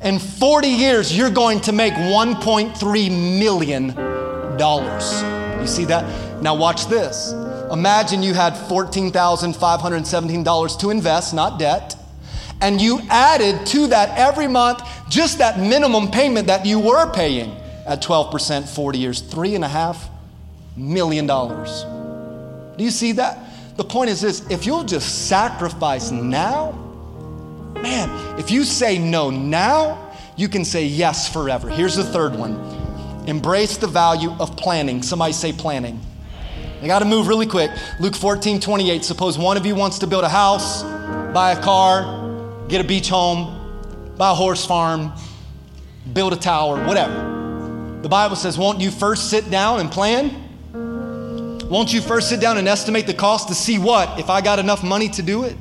In 0.02 0.18
40 0.18 0.68
years, 0.68 1.16
you're 1.16 1.30
going 1.30 1.60
to 1.62 1.72
make 1.72 1.94
$1.3 1.94 3.38
million. 3.38 3.86
You 3.88 5.66
see 5.66 5.86
that? 5.86 6.42
Now, 6.42 6.54
watch 6.54 6.86
this. 6.86 7.32
Imagine 7.72 8.22
you 8.22 8.34
had 8.34 8.52
$14,517 8.54 10.78
to 10.80 10.90
invest, 10.90 11.34
not 11.34 11.58
debt, 11.58 11.96
and 12.60 12.80
you 12.80 13.00
added 13.10 13.66
to 13.66 13.88
that 13.88 14.16
every 14.18 14.48
month 14.48 14.82
just 15.08 15.38
that 15.38 15.58
minimum 15.58 16.10
payment 16.10 16.46
that 16.48 16.66
you 16.66 16.78
were 16.78 17.10
paying 17.12 17.56
at 17.86 18.02
12%, 18.02 18.68
40 18.68 18.98
years, 18.98 19.20
three 19.20 19.54
and 19.54 19.64
a 19.64 19.68
half 19.68 20.10
million 20.76 21.26
dollars. 21.26 21.84
Do 22.78 22.84
you 22.84 22.90
see 22.92 23.12
that? 23.12 23.76
The 23.76 23.84
point 23.84 24.08
is 24.08 24.20
this 24.20 24.48
if 24.50 24.64
you'll 24.64 24.84
just 24.84 25.28
sacrifice 25.28 26.12
now, 26.12 26.72
man, 27.74 28.38
if 28.38 28.50
you 28.50 28.64
say 28.64 28.98
no 28.98 29.30
now, 29.30 30.12
you 30.36 30.48
can 30.48 30.64
say 30.64 30.84
yes 30.84 31.30
forever. 31.30 31.68
Here's 31.68 31.96
the 31.96 32.04
third 32.04 32.36
one 32.36 32.76
embrace 33.26 33.76
the 33.76 33.88
value 33.88 34.30
of 34.40 34.56
planning. 34.56 35.02
Somebody 35.02 35.32
say 35.32 35.52
planning. 35.52 36.00
I 36.80 36.86
got 36.86 37.00
to 37.00 37.04
move 37.04 37.26
really 37.26 37.46
quick. 37.46 37.70
Luke 37.98 38.14
14, 38.14 38.60
28. 38.60 39.04
Suppose 39.04 39.36
one 39.36 39.56
of 39.56 39.66
you 39.66 39.74
wants 39.74 39.98
to 39.98 40.06
build 40.06 40.22
a 40.22 40.28
house, 40.28 40.84
buy 41.34 41.52
a 41.52 41.60
car, 41.60 42.66
get 42.68 42.80
a 42.80 42.84
beach 42.84 43.08
home, 43.08 44.14
buy 44.16 44.30
a 44.30 44.34
horse 44.34 44.64
farm, 44.64 45.12
build 46.12 46.32
a 46.32 46.36
tower, 46.36 46.82
whatever. 46.86 47.98
The 48.02 48.08
Bible 48.08 48.36
says, 48.36 48.56
won't 48.56 48.80
you 48.80 48.92
first 48.92 49.28
sit 49.28 49.50
down 49.50 49.80
and 49.80 49.90
plan? 49.90 50.47
Won't 51.68 51.92
you 51.92 52.00
first 52.00 52.30
sit 52.30 52.40
down 52.40 52.56
and 52.56 52.66
estimate 52.66 53.06
the 53.06 53.12
cost 53.12 53.48
to 53.48 53.54
see 53.54 53.78
what? 53.78 54.18
If 54.18 54.30
I 54.30 54.40
got 54.40 54.58
enough 54.58 54.82
money 54.82 55.10
to 55.10 55.22
do 55.22 55.44
it? 55.44 55.54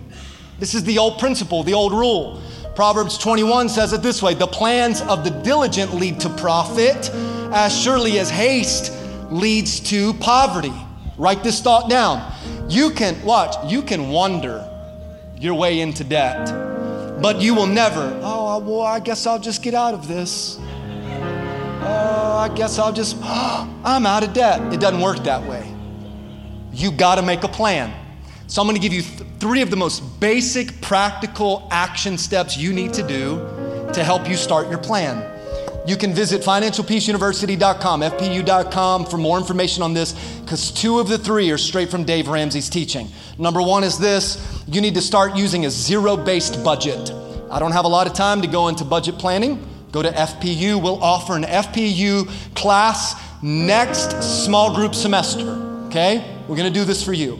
This 0.57 0.73
is 0.73 0.85
the 0.85 0.97
old 0.97 1.19
principle, 1.19 1.63
the 1.63 1.73
old 1.73 1.91
rule. 1.91 2.41
Proverbs 2.75 3.17
21 3.17 3.67
says 3.67 3.91
it 3.91 4.01
this 4.01 4.23
way 4.23 4.33
The 4.33 4.47
plans 4.47 5.01
of 5.01 5.25
the 5.25 5.31
diligent 5.31 5.93
lead 5.95 6.21
to 6.21 6.29
profit, 6.29 7.09
as 7.53 7.77
surely 7.77 8.19
as 8.19 8.29
haste 8.29 8.93
leads 9.29 9.81
to 9.81 10.13
poverty. 10.13 10.73
Write 11.17 11.43
this 11.43 11.59
thought 11.59 11.89
down. 11.89 12.33
You 12.69 12.91
can, 12.91 13.21
watch, 13.25 13.55
you 13.69 13.81
can 13.81 14.07
wander 14.07 14.65
your 15.37 15.55
way 15.55 15.81
into 15.81 16.05
debt, 16.05 16.45
but 17.21 17.41
you 17.41 17.53
will 17.53 17.67
never, 17.67 18.17
oh, 18.23 18.59
well, 18.59 18.81
I 18.83 19.01
guess 19.01 19.27
I'll 19.27 19.39
just 19.39 19.61
get 19.61 19.73
out 19.73 19.93
of 19.93 20.07
this. 20.07 20.57
Oh, 21.81 22.37
I 22.39 22.49
guess 22.55 22.79
I'll 22.79 22.93
just, 22.93 23.17
oh, 23.21 23.69
I'm 23.83 24.05
out 24.05 24.23
of 24.23 24.31
debt. 24.31 24.73
It 24.73 24.79
doesn't 24.79 25.01
work 25.01 25.17
that 25.25 25.45
way. 25.45 25.73
You 26.77 26.91
got 26.91 27.15
to 27.15 27.23
make 27.23 27.43
a 27.43 27.47
plan. 27.47 27.91
So 28.45 28.61
I'm 28.61 28.67
going 28.67 28.79
to 28.79 28.81
give 28.81 28.93
you 28.93 29.01
th- 29.01 29.23
three 29.39 29.63
of 29.63 29.71
the 29.71 29.75
most 29.75 30.19
basic, 30.19 30.79
practical 30.79 31.67
action 31.71 32.19
steps 32.19 32.55
you 32.55 32.71
need 32.71 32.93
to 32.93 33.01
do 33.01 33.37
to 33.93 34.03
help 34.03 34.29
you 34.29 34.35
start 34.35 34.69
your 34.69 34.77
plan. 34.77 35.25
You 35.87 35.97
can 35.97 36.13
visit 36.13 36.43
financialpeaceuniversity.com, 36.43 38.01
fpu.com 38.01 39.05
for 39.05 39.17
more 39.17 39.39
information 39.39 39.81
on 39.81 39.95
this 39.95 40.13
because 40.41 40.69
two 40.69 40.99
of 40.99 41.07
the 41.07 41.17
three 41.17 41.49
are 41.49 41.57
straight 41.57 41.89
from 41.89 42.03
Dave 42.03 42.27
Ramsey's 42.27 42.69
teaching. 42.69 43.09
Number 43.39 43.61
one 43.61 43.83
is 43.83 43.97
this 43.97 44.63
you 44.67 44.79
need 44.79 44.93
to 44.93 45.01
start 45.01 45.35
using 45.35 45.65
a 45.65 45.71
zero 45.71 46.15
based 46.15 46.63
budget. 46.63 47.11
I 47.49 47.57
don't 47.57 47.71
have 47.71 47.85
a 47.85 47.89
lot 47.89 48.05
of 48.05 48.13
time 48.13 48.43
to 48.43 48.47
go 48.47 48.67
into 48.67 48.85
budget 48.85 49.17
planning. 49.17 49.67
Go 49.91 50.03
to 50.03 50.09
FPU. 50.09 50.79
We'll 50.79 51.01
offer 51.01 51.35
an 51.35 51.43
FPU 51.43 52.29
class 52.53 53.15
next 53.41 54.21
small 54.45 54.75
group 54.75 54.93
semester. 54.93 55.66
Okay? 55.87 56.23
We're 56.47 56.57
to 56.57 56.69
do 56.69 56.83
this 56.83 57.03
for 57.03 57.13
you. 57.13 57.39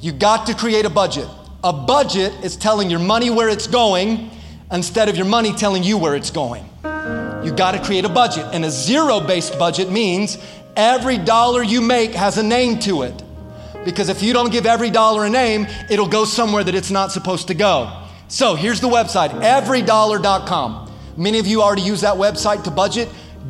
You 0.00 0.12
got 0.12 0.46
to 0.48 0.54
create 0.54 0.84
a 0.84 0.90
budget. 0.90 1.26
A 1.64 1.72
budget 1.72 2.32
is 2.44 2.54
telling 2.54 2.90
your 2.90 3.00
money 3.00 3.30
where 3.30 3.48
it's 3.48 3.66
going 3.66 4.30
instead 4.70 5.08
of 5.08 5.16
your 5.16 5.26
money 5.26 5.52
telling 5.52 5.82
you 5.82 5.96
where 5.96 6.14
it's 6.14 6.30
going. 6.30 6.68
You 6.84 7.52
got 7.52 7.72
to 7.72 7.82
create 7.82 8.04
a 8.04 8.10
budget. 8.10 8.46
And 8.52 8.64
a 8.64 8.70
zero 8.70 9.20
based 9.20 9.58
budget 9.58 9.90
means 9.90 10.36
every 10.76 11.16
dollar 11.16 11.62
you 11.62 11.80
make 11.80 12.12
has 12.12 12.36
a 12.36 12.42
name 12.42 12.78
to 12.80 13.02
it. 13.02 13.22
Because 13.84 14.10
if 14.10 14.22
you 14.22 14.34
don't 14.34 14.52
give 14.52 14.66
every 14.66 14.90
dollar 14.90 15.24
a 15.24 15.30
name, 15.30 15.66
it'll 15.88 16.08
go 16.08 16.24
somewhere 16.24 16.62
that 16.62 16.74
it's 16.74 16.90
not 16.90 17.10
supposed 17.10 17.46
to 17.48 17.54
go. 17.54 18.02
So 18.28 18.54
here's 18.54 18.80
the 18.80 18.88
website 18.88 19.30
everydollar.com. 19.30 20.92
Many 21.16 21.38
of 21.38 21.46
you 21.46 21.62
already 21.62 21.82
use 21.82 22.02
that 22.02 22.16
website 22.16 22.64
to 22.64 22.70
budget. 22.70 23.08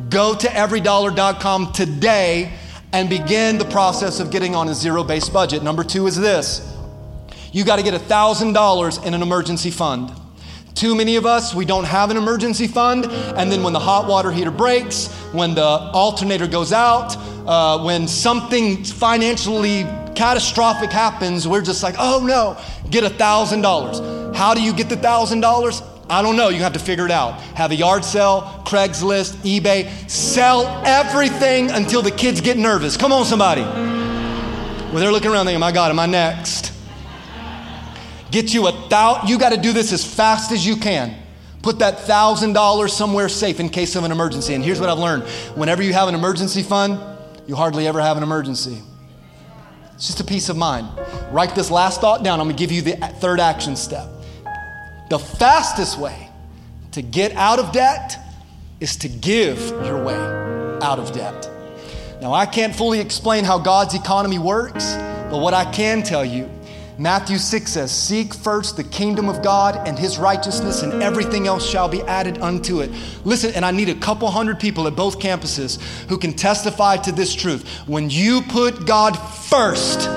Go 0.09 0.33
to 0.33 0.47
everydollar.com 0.47 1.73
today 1.73 2.56
and 2.93 3.09
begin 3.09 3.57
the 3.57 3.65
process 3.65 4.19
of 4.19 4.31
getting 4.31 4.55
on 4.55 4.69
a 4.69 4.73
zero 4.73 5.03
based 5.03 5.33
budget. 5.33 5.63
Number 5.63 5.83
two 5.83 6.07
is 6.07 6.15
this 6.15 6.73
you 7.51 7.63
got 7.63 7.77
to 7.77 7.83
get 7.83 7.93
$1,000 7.93 9.05
in 9.05 9.13
an 9.13 9.21
emergency 9.21 9.71
fund. 9.71 10.11
Too 10.75 10.93
many 10.93 11.15
of 11.15 11.25
us, 11.25 11.55
we 11.55 11.65
don't 11.65 11.85
have 11.85 12.11
an 12.11 12.17
emergency 12.17 12.67
fund, 12.67 13.05
and 13.05 13.51
then 13.51 13.63
when 13.63 13.73
the 13.73 13.79
hot 13.79 14.07
water 14.07 14.31
heater 14.31 14.51
breaks, 14.51 15.07
when 15.31 15.55
the 15.55 15.63
alternator 15.63 16.45
goes 16.45 16.71
out, 16.71 17.15
uh, 17.47 17.83
when 17.83 18.07
something 18.07 18.83
financially 18.83 19.83
catastrophic 20.15 20.91
happens, 20.91 21.47
we're 21.47 21.63
just 21.63 21.81
like, 21.81 21.95
oh 21.97 22.23
no, 22.23 22.57
get 22.91 23.03
a 23.03 23.09
thousand 23.09 23.61
dollars. 23.61 23.99
How 24.37 24.53
do 24.53 24.61
you 24.61 24.73
get 24.73 24.89
the 24.89 24.97
thousand 24.97 25.41
dollars? 25.41 25.81
I 26.09 26.21
don't 26.21 26.37
know. 26.37 26.49
You 26.49 26.59
have 26.59 26.73
to 26.73 26.79
figure 26.79 27.05
it 27.05 27.11
out. 27.11 27.41
Have 27.55 27.71
a 27.71 27.75
yard 27.75 28.05
sale, 28.05 28.63
Craigslist, 28.65 29.35
eBay. 29.37 30.09
Sell 30.09 30.65
everything 30.85 31.69
until 31.71 32.01
the 32.01 32.11
kids 32.11 32.39
get 32.39 32.57
nervous. 32.57 32.95
Come 32.95 33.11
on, 33.11 33.25
somebody. 33.25 33.61
Well, 33.61 34.95
they're 34.95 35.11
looking 35.11 35.31
around 35.31 35.45
thinking, 35.45 35.59
my 35.59 35.71
God, 35.71 35.91
am 35.91 35.99
I 35.99 36.05
next? 36.05 36.71
Get 38.31 38.53
you 38.53 38.67
a 38.67 38.71
thousand. 38.71 39.29
You 39.29 39.37
got 39.37 39.49
to 39.49 39.57
do 39.57 39.73
this 39.73 39.91
as 39.91 40.05
fast 40.05 40.51
as 40.51 40.65
you 40.65 40.77
can. 40.77 41.15
Put 41.61 41.79
that 41.79 42.01
thousand 42.01 42.53
dollars 42.53 42.93
somewhere 42.93 43.27
safe 43.27 43.59
in 43.59 43.67
case 43.67 43.95
of 43.95 44.03
an 44.05 44.11
emergency. 44.11 44.53
And 44.53 44.63
here's 44.63 44.79
what 44.79 44.89
I've 44.89 44.99
learned 44.99 45.23
whenever 45.55 45.83
you 45.83 45.91
have 45.91 46.07
an 46.07 46.15
emergency 46.15 46.63
fund, 46.63 46.99
you 47.47 47.55
hardly 47.55 47.87
ever 47.87 47.99
have 47.99 48.15
an 48.15 48.23
emergency. 48.23 48.81
It's 49.95 50.07
just 50.07 50.19
a 50.19 50.23
peace 50.23 50.47
of 50.47 50.55
mind. 50.55 50.87
Write 51.31 51.55
this 51.55 51.71
last 51.71 51.99
thought 51.99 52.23
down. 52.23 52.39
I'm 52.39 52.45
going 52.45 52.55
to 52.55 52.61
give 52.61 52.71
you 52.71 52.81
the 52.81 52.95
third 53.19 53.39
action 53.39 53.75
step. 53.75 54.07
The 55.09 55.19
fastest 55.19 55.97
way 55.97 56.29
to 56.91 57.01
get 57.01 57.33
out 57.33 57.59
of 57.59 57.71
debt 57.71 58.17
is 58.79 58.97
to 58.97 59.09
give 59.09 59.59
your 59.69 60.03
way 60.03 60.15
out 60.81 60.99
of 60.99 61.13
debt. 61.13 61.49
Now, 62.21 62.33
I 62.33 62.45
can't 62.45 62.75
fully 62.75 62.99
explain 62.99 63.43
how 63.43 63.59
God's 63.59 63.93
economy 63.93 64.39
works, 64.39 64.93
but 65.29 65.39
what 65.39 65.53
I 65.53 65.71
can 65.71 66.03
tell 66.03 66.25
you 66.25 66.49
Matthew 66.99 67.37
6 67.37 67.71
says, 67.71 67.91
Seek 67.91 68.33
first 68.33 68.75
the 68.75 68.83
kingdom 68.83 69.29
of 69.29 69.43
God 69.43 69.87
and 69.87 69.99
his 69.99 70.17
righteousness, 70.17 70.81
and 70.81 71.03
everything 71.03 71.45
else 71.45 71.67
shall 71.67 71.87
be 71.87 72.01
added 72.01 72.39
unto 72.39 72.81
it. 72.81 72.89
Listen, 73.23 73.53
and 73.53 73.63
I 73.63 73.69
need 73.69 73.89
a 73.89 73.95
couple 73.95 74.29
hundred 74.31 74.59
people 74.59 74.87
at 74.87 74.95
both 74.95 75.19
campuses 75.19 75.79
who 76.09 76.17
can 76.17 76.33
testify 76.33 76.97
to 76.97 77.11
this 77.11 77.35
truth. 77.35 77.67
When 77.85 78.09
you 78.09 78.41
put 78.41 78.87
God 78.87 79.11
first, 79.13 80.09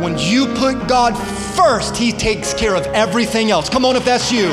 when 0.00 0.18
you 0.18 0.46
put 0.54 0.88
God 0.88 1.16
first, 1.56 1.96
He 1.96 2.12
takes 2.12 2.52
care 2.54 2.74
of 2.74 2.86
everything 2.86 3.50
else. 3.50 3.68
Come 3.68 3.84
on, 3.84 3.96
if 3.96 4.04
that's 4.04 4.30
you. 4.30 4.48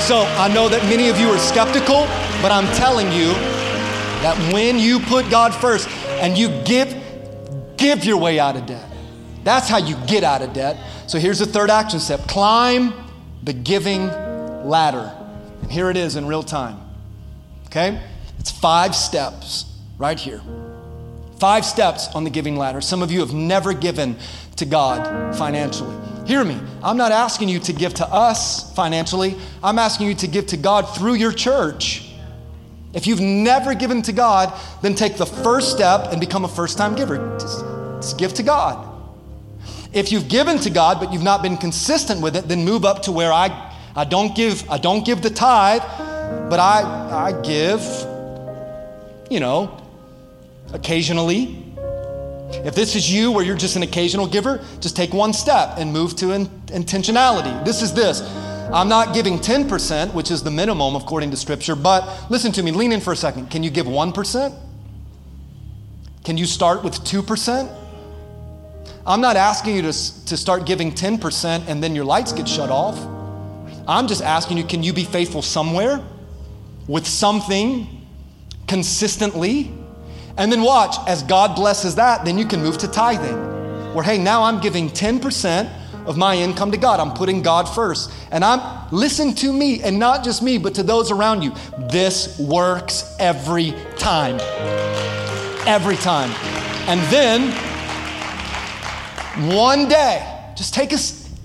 So 0.00 0.22
I 0.36 0.50
know 0.52 0.68
that 0.68 0.82
many 0.84 1.08
of 1.08 1.18
you 1.18 1.28
are 1.28 1.38
skeptical, 1.38 2.06
but 2.42 2.52
I'm 2.52 2.66
telling 2.76 3.06
you 3.12 3.32
that 4.22 4.52
when 4.52 4.78
you 4.78 5.00
put 5.00 5.30
God 5.30 5.54
first 5.54 5.88
and 6.20 6.36
you 6.36 6.48
give, 6.64 6.94
give 7.76 8.04
your 8.04 8.18
way 8.18 8.38
out 8.38 8.56
of 8.56 8.66
debt. 8.66 8.90
That's 9.44 9.68
how 9.68 9.78
you 9.78 9.96
get 10.06 10.24
out 10.24 10.42
of 10.42 10.52
debt. 10.52 10.76
So 11.06 11.18
here's 11.18 11.38
the 11.38 11.46
third 11.46 11.70
action 11.70 12.00
step 12.00 12.20
climb 12.26 12.92
the 13.42 13.52
giving 13.52 14.08
ladder. 14.66 15.14
And 15.62 15.70
here 15.70 15.90
it 15.90 15.96
is 15.96 16.16
in 16.16 16.26
real 16.26 16.42
time. 16.42 16.80
Okay? 17.66 18.00
It's 18.38 18.50
five 18.50 18.94
steps 18.94 19.66
right 19.98 20.18
here. 20.18 20.40
Five 21.44 21.66
steps 21.66 22.08
on 22.14 22.24
the 22.24 22.30
giving 22.30 22.56
ladder. 22.56 22.80
Some 22.80 23.02
of 23.02 23.12
you 23.12 23.20
have 23.20 23.34
never 23.34 23.74
given 23.74 24.16
to 24.56 24.64
God 24.64 25.36
financially. 25.36 25.94
Hear 26.26 26.42
me. 26.42 26.58
I'm 26.82 26.96
not 26.96 27.12
asking 27.12 27.50
you 27.50 27.58
to 27.58 27.74
give 27.74 27.92
to 27.96 28.06
us 28.06 28.72
financially. 28.74 29.36
I'm 29.62 29.78
asking 29.78 30.06
you 30.06 30.14
to 30.14 30.26
give 30.26 30.46
to 30.46 30.56
God 30.56 30.84
through 30.96 31.16
your 31.16 31.32
church. 31.32 32.14
If 32.94 33.06
you've 33.06 33.20
never 33.20 33.74
given 33.74 34.00
to 34.04 34.12
God, 34.14 34.58
then 34.80 34.94
take 34.94 35.18
the 35.18 35.26
first 35.26 35.70
step 35.70 36.12
and 36.12 36.18
become 36.18 36.46
a 36.46 36.48
first 36.48 36.78
time 36.78 36.94
giver. 36.94 37.18
Just, 37.38 37.60
just, 37.96 38.18
give 38.18 38.32
to 38.32 38.42
God. 38.42 38.90
If 39.92 40.10
you've 40.12 40.28
given 40.28 40.56
to 40.60 40.70
God 40.70 40.98
but 40.98 41.12
you've 41.12 41.22
not 41.22 41.42
been 41.42 41.58
consistent 41.58 42.22
with 42.22 42.36
it, 42.36 42.48
then 42.48 42.64
move 42.64 42.86
up 42.86 43.02
to 43.02 43.12
where 43.12 43.34
I, 43.34 43.76
I 43.94 44.06
don't 44.06 44.34
give 44.34 44.66
I 44.70 44.78
don't 44.78 45.04
give 45.04 45.20
the 45.20 45.28
tithe, 45.28 45.82
but 46.48 46.58
I 46.58 46.84
I 47.28 47.42
give, 47.42 47.82
you 49.30 49.40
know, 49.40 49.83
occasionally. 50.74 51.64
If 52.64 52.74
this 52.74 52.94
is 52.94 53.10
you 53.10 53.32
where 53.32 53.44
you're 53.44 53.56
just 53.56 53.76
an 53.76 53.82
occasional 53.82 54.26
giver, 54.26 54.62
just 54.80 54.94
take 54.94 55.14
one 55.14 55.32
step 55.32 55.78
and 55.78 55.92
move 55.92 56.14
to 56.16 56.32
in, 56.32 56.46
intentionality. 56.66 57.64
This 57.64 57.80
is 57.80 57.94
this. 57.94 58.20
I'm 58.72 58.88
not 58.88 59.14
giving 59.14 59.38
10%, 59.38 60.12
which 60.12 60.30
is 60.30 60.42
the 60.42 60.50
minimum 60.50 60.96
according 60.96 61.30
to 61.30 61.36
Scripture, 61.36 61.76
but 61.76 62.30
listen 62.30 62.52
to 62.52 62.62
me, 62.62 62.72
lean 62.72 62.92
in 62.92 63.00
for 63.00 63.12
a 63.12 63.16
second. 63.16 63.50
Can 63.50 63.62
you 63.62 63.70
give 63.70 63.86
1%? 63.86 64.60
Can 66.24 66.36
you 66.36 66.46
start 66.46 66.82
with 66.82 66.94
2%? 66.94 67.80
I'm 69.06 69.20
not 69.20 69.36
asking 69.36 69.76
you 69.76 69.82
to, 69.82 69.92
to 70.26 70.36
start 70.36 70.64
giving 70.64 70.90
10% 70.92 71.68
and 71.68 71.82
then 71.82 71.94
your 71.94 72.04
lights 72.04 72.32
get 72.32 72.48
shut 72.48 72.70
off. 72.70 72.98
I'm 73.86 74.08
just 74.08 74.22
asking 74.22 74.56
you 74.56 74.64
can 74.64 74.82
you 74.82 74.94
be 74.94 75.04
faithful 75.04 75.42
somewhere 75.42 76.02
with 76.88 77.06
something 77.06 77.86
consistently? 78.66 79.72
And 80.36 80.50
then 80.50 80.62
watch, 80.62 80.96
as 81.06 81.22
God 81.22 81.54
blesses 81.54 81.94
that, 81.94 82.24
then 82.24 82.38
you 82.38 82.46
can 82.46 82.60
move 82.60 82.78
to 82.78 82.88
tithing. 82.88 83.94
Where, 83.94 84.04
hey, 84.04 84.18
now 84.18 84.42
I'm 84.42 84.60
giving 84.60 84.90
10% 84.90 85.70
of 86.06 86.16
my 86.16 86.36
income 86.36 86.72
to 86.72 86.76
God. 86.76 87.00
I'm 87.00 87.12
putting 87.12 87.42
God 87.42 87.64
first. 87.68 88.12
And 88.30 88.44
I'm, 88.44 88.88
listen 88.90 89.34
to 89.36 89.52
me, 89.52 89.82
and 89.82 89.98
not 89.98 90.24
just 90.24 90.42
me, 90.42 90.58
but 90.58 90.74
to 90.74 90.82
those 90.82 91.10
around 91.10 91.42
you. 91.42 91.54
This 91.90 92.38
works 92.38 93.14
every 93.20 93.74
time. 93.96 94.38
Every 95.66 95.96
time. 95.96 96.30
And 96.88 97.00
then, 97.12 97.52
one 99.56 99.88
day, 99.88 100.52
just 100.56 100.74
take 100.74 100.92
a, 100.92 100.98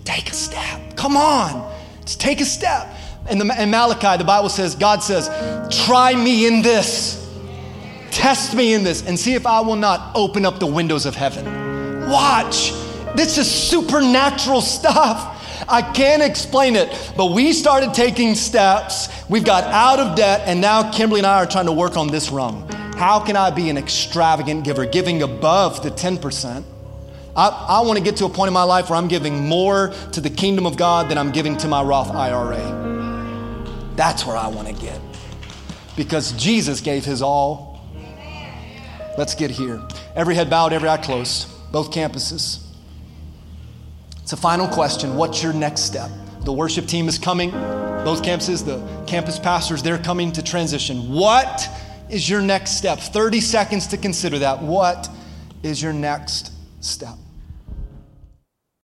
take 0.04 0.30
a 0.30 0.34
step. 0.34 0.96
Come 0.96 1.16
on. 1.16 1.72
Just 2.02 2.20
take 2.20 2.42
a 2.42 2.46
step. 2.46 2.94
In, 3.30 3.38
the, 3.38 3.62
in 3.62 3.70
Malachi, 3.70 4.18
the 4.18 4.26
Bible 4.26 4.50
says, 4.50 4.74
God 4.74 5.04
says, 5.04 5.30
try 5.86 6.16
me 6.16 6.48
in 6.48 6.64
this. 6.64 7.19
Test 8.20 8.54
me 8.54 8.74
in 8.74 8.84
this 8.84 9.06
and 9.08 9.18
see 9.18 9.34
if 9.34 9.48
I 9.48 9.62
will 9.62 9.78
not 9.78 10.12
open 10.14 10.46
up 10.46 10.60
the 10.60 10.68
windows 10.68 11.06
of 11.06 11.16
heaven. 11.16 12.10
Watch. 12.10 12.74
This 13.16 13.38
is 13.38 13.50
supernatural 13.50 14.60
stuff. 14.60 15.66
I 15.70 15.82
can't 15.82 16.22
explain 16.22 16.76
it, 16.76 17.14
but 17.16 17.28
we 17.28 17.54
started 17.54 17.94
taking 17.94 18.36
steps. 18.36 19.08
We've 19.30 19.46
got 19.46 19.64
out 19.64 20.02
of 20.02 20.18
debt, 20.18 20.42
and 20.46 20.60
now 20.60 20.92
Kimberly 20.92 21.22
and 21.22 21.28
I 21.28 21.38
are 21.38 21.46
trying 21.46 21.68
to 21.68 21.72
work 21.72 21.96
on 21.96 22.08
this 22.08 22.30
rung. 22.30 22.70
How 22.98 23.22
can 23.22 23.38
I 23.38 23.52
be 23.52 23.70
an 23.70 23.78
extravagant 23.78 24.66
giver, 24.66 24.86
giving 24.86 25.24
above 25.24 25.82
the 25.82 25.90
10%? 25.90 26.66
I, 27.38 27.48
I 27.48 27.82
want 27.88 28.00
to 28.00 28.04
get 28.04 28.18
to 28.18 28.26
a 28.26 28.30
point 28.30 28.50
in 28.50 28.54
my 28.54 28.64
life 28.64 28.90
where 28.90 28.98
I'm 28.98 29.08
giving 29.08 29.48
more 29.48 29.94
to 30.12 30.20
the 30.20 30.30
kingdom 30.30 30.66
of 30.66 30.76
God 30.76 31.10
than 31.10 31.18
I'm 31.18 31.32
giving 31.32 31.56
to 31.60 31.70
my 31.70 31.82
Roth 31.82 32.12
IRA. 32.12 33.94
That's 33.96 34.26
where 34.26 34.36
I 34.36 34.50
want 34.50 34.68
to 34.68 34.74
get. 34.74 35.00
Because 35.96 36.34
Jesus 36.34 36.82
gave 36.82 37.06
his 37.06 37.22
all 37.22 37.69
Let's 39.20 39.36
get 39.36 39.52
here. 39.52 39.82
Every 40.16 40.34
head 40.34 40.50
bowed, 40.50 40.72
every 40.72 40.88
eye 40.88 40.96
closed, 40.96 41.50
both 41.74 41.92
campuses. 41.92 42.66
It's 44.22 44.32
a 44.32 44.38
final 44.38 44.66
question. 44.66 45.18
What's 45.18 45.44
your 45.44 45.52
next 45.52 45.82
step? 45.82 46.10
The 46.46 46.54
worship 46.54 46.86
team 46.88 47.10
is 47.10 47.20
coming, 47.20 47.52
both 47.52 48.24
campuses, 48.24 48.66
the 48.66 48.80
campus 49.08 49.38
pastors, 49.38 49.84
they're 49.84 49.98
coming 49.98 50.32
to 50.32 50.42
transition. 50.42 51.12
What 51.12 51.68
is 52.10 52.30
your 52.30 52.42
next 52.42 52.78
step? 52.78 52.98
30 52.98 53.42
seconds 53.42 53.88
to 53.88 53.98
consider 53.98 54.40
that. 54.40 54.62
What 54.62 55.10
is 55.64 55.84
your 55.84 55.92
next 55.92 56.54
step? 56.80 57.18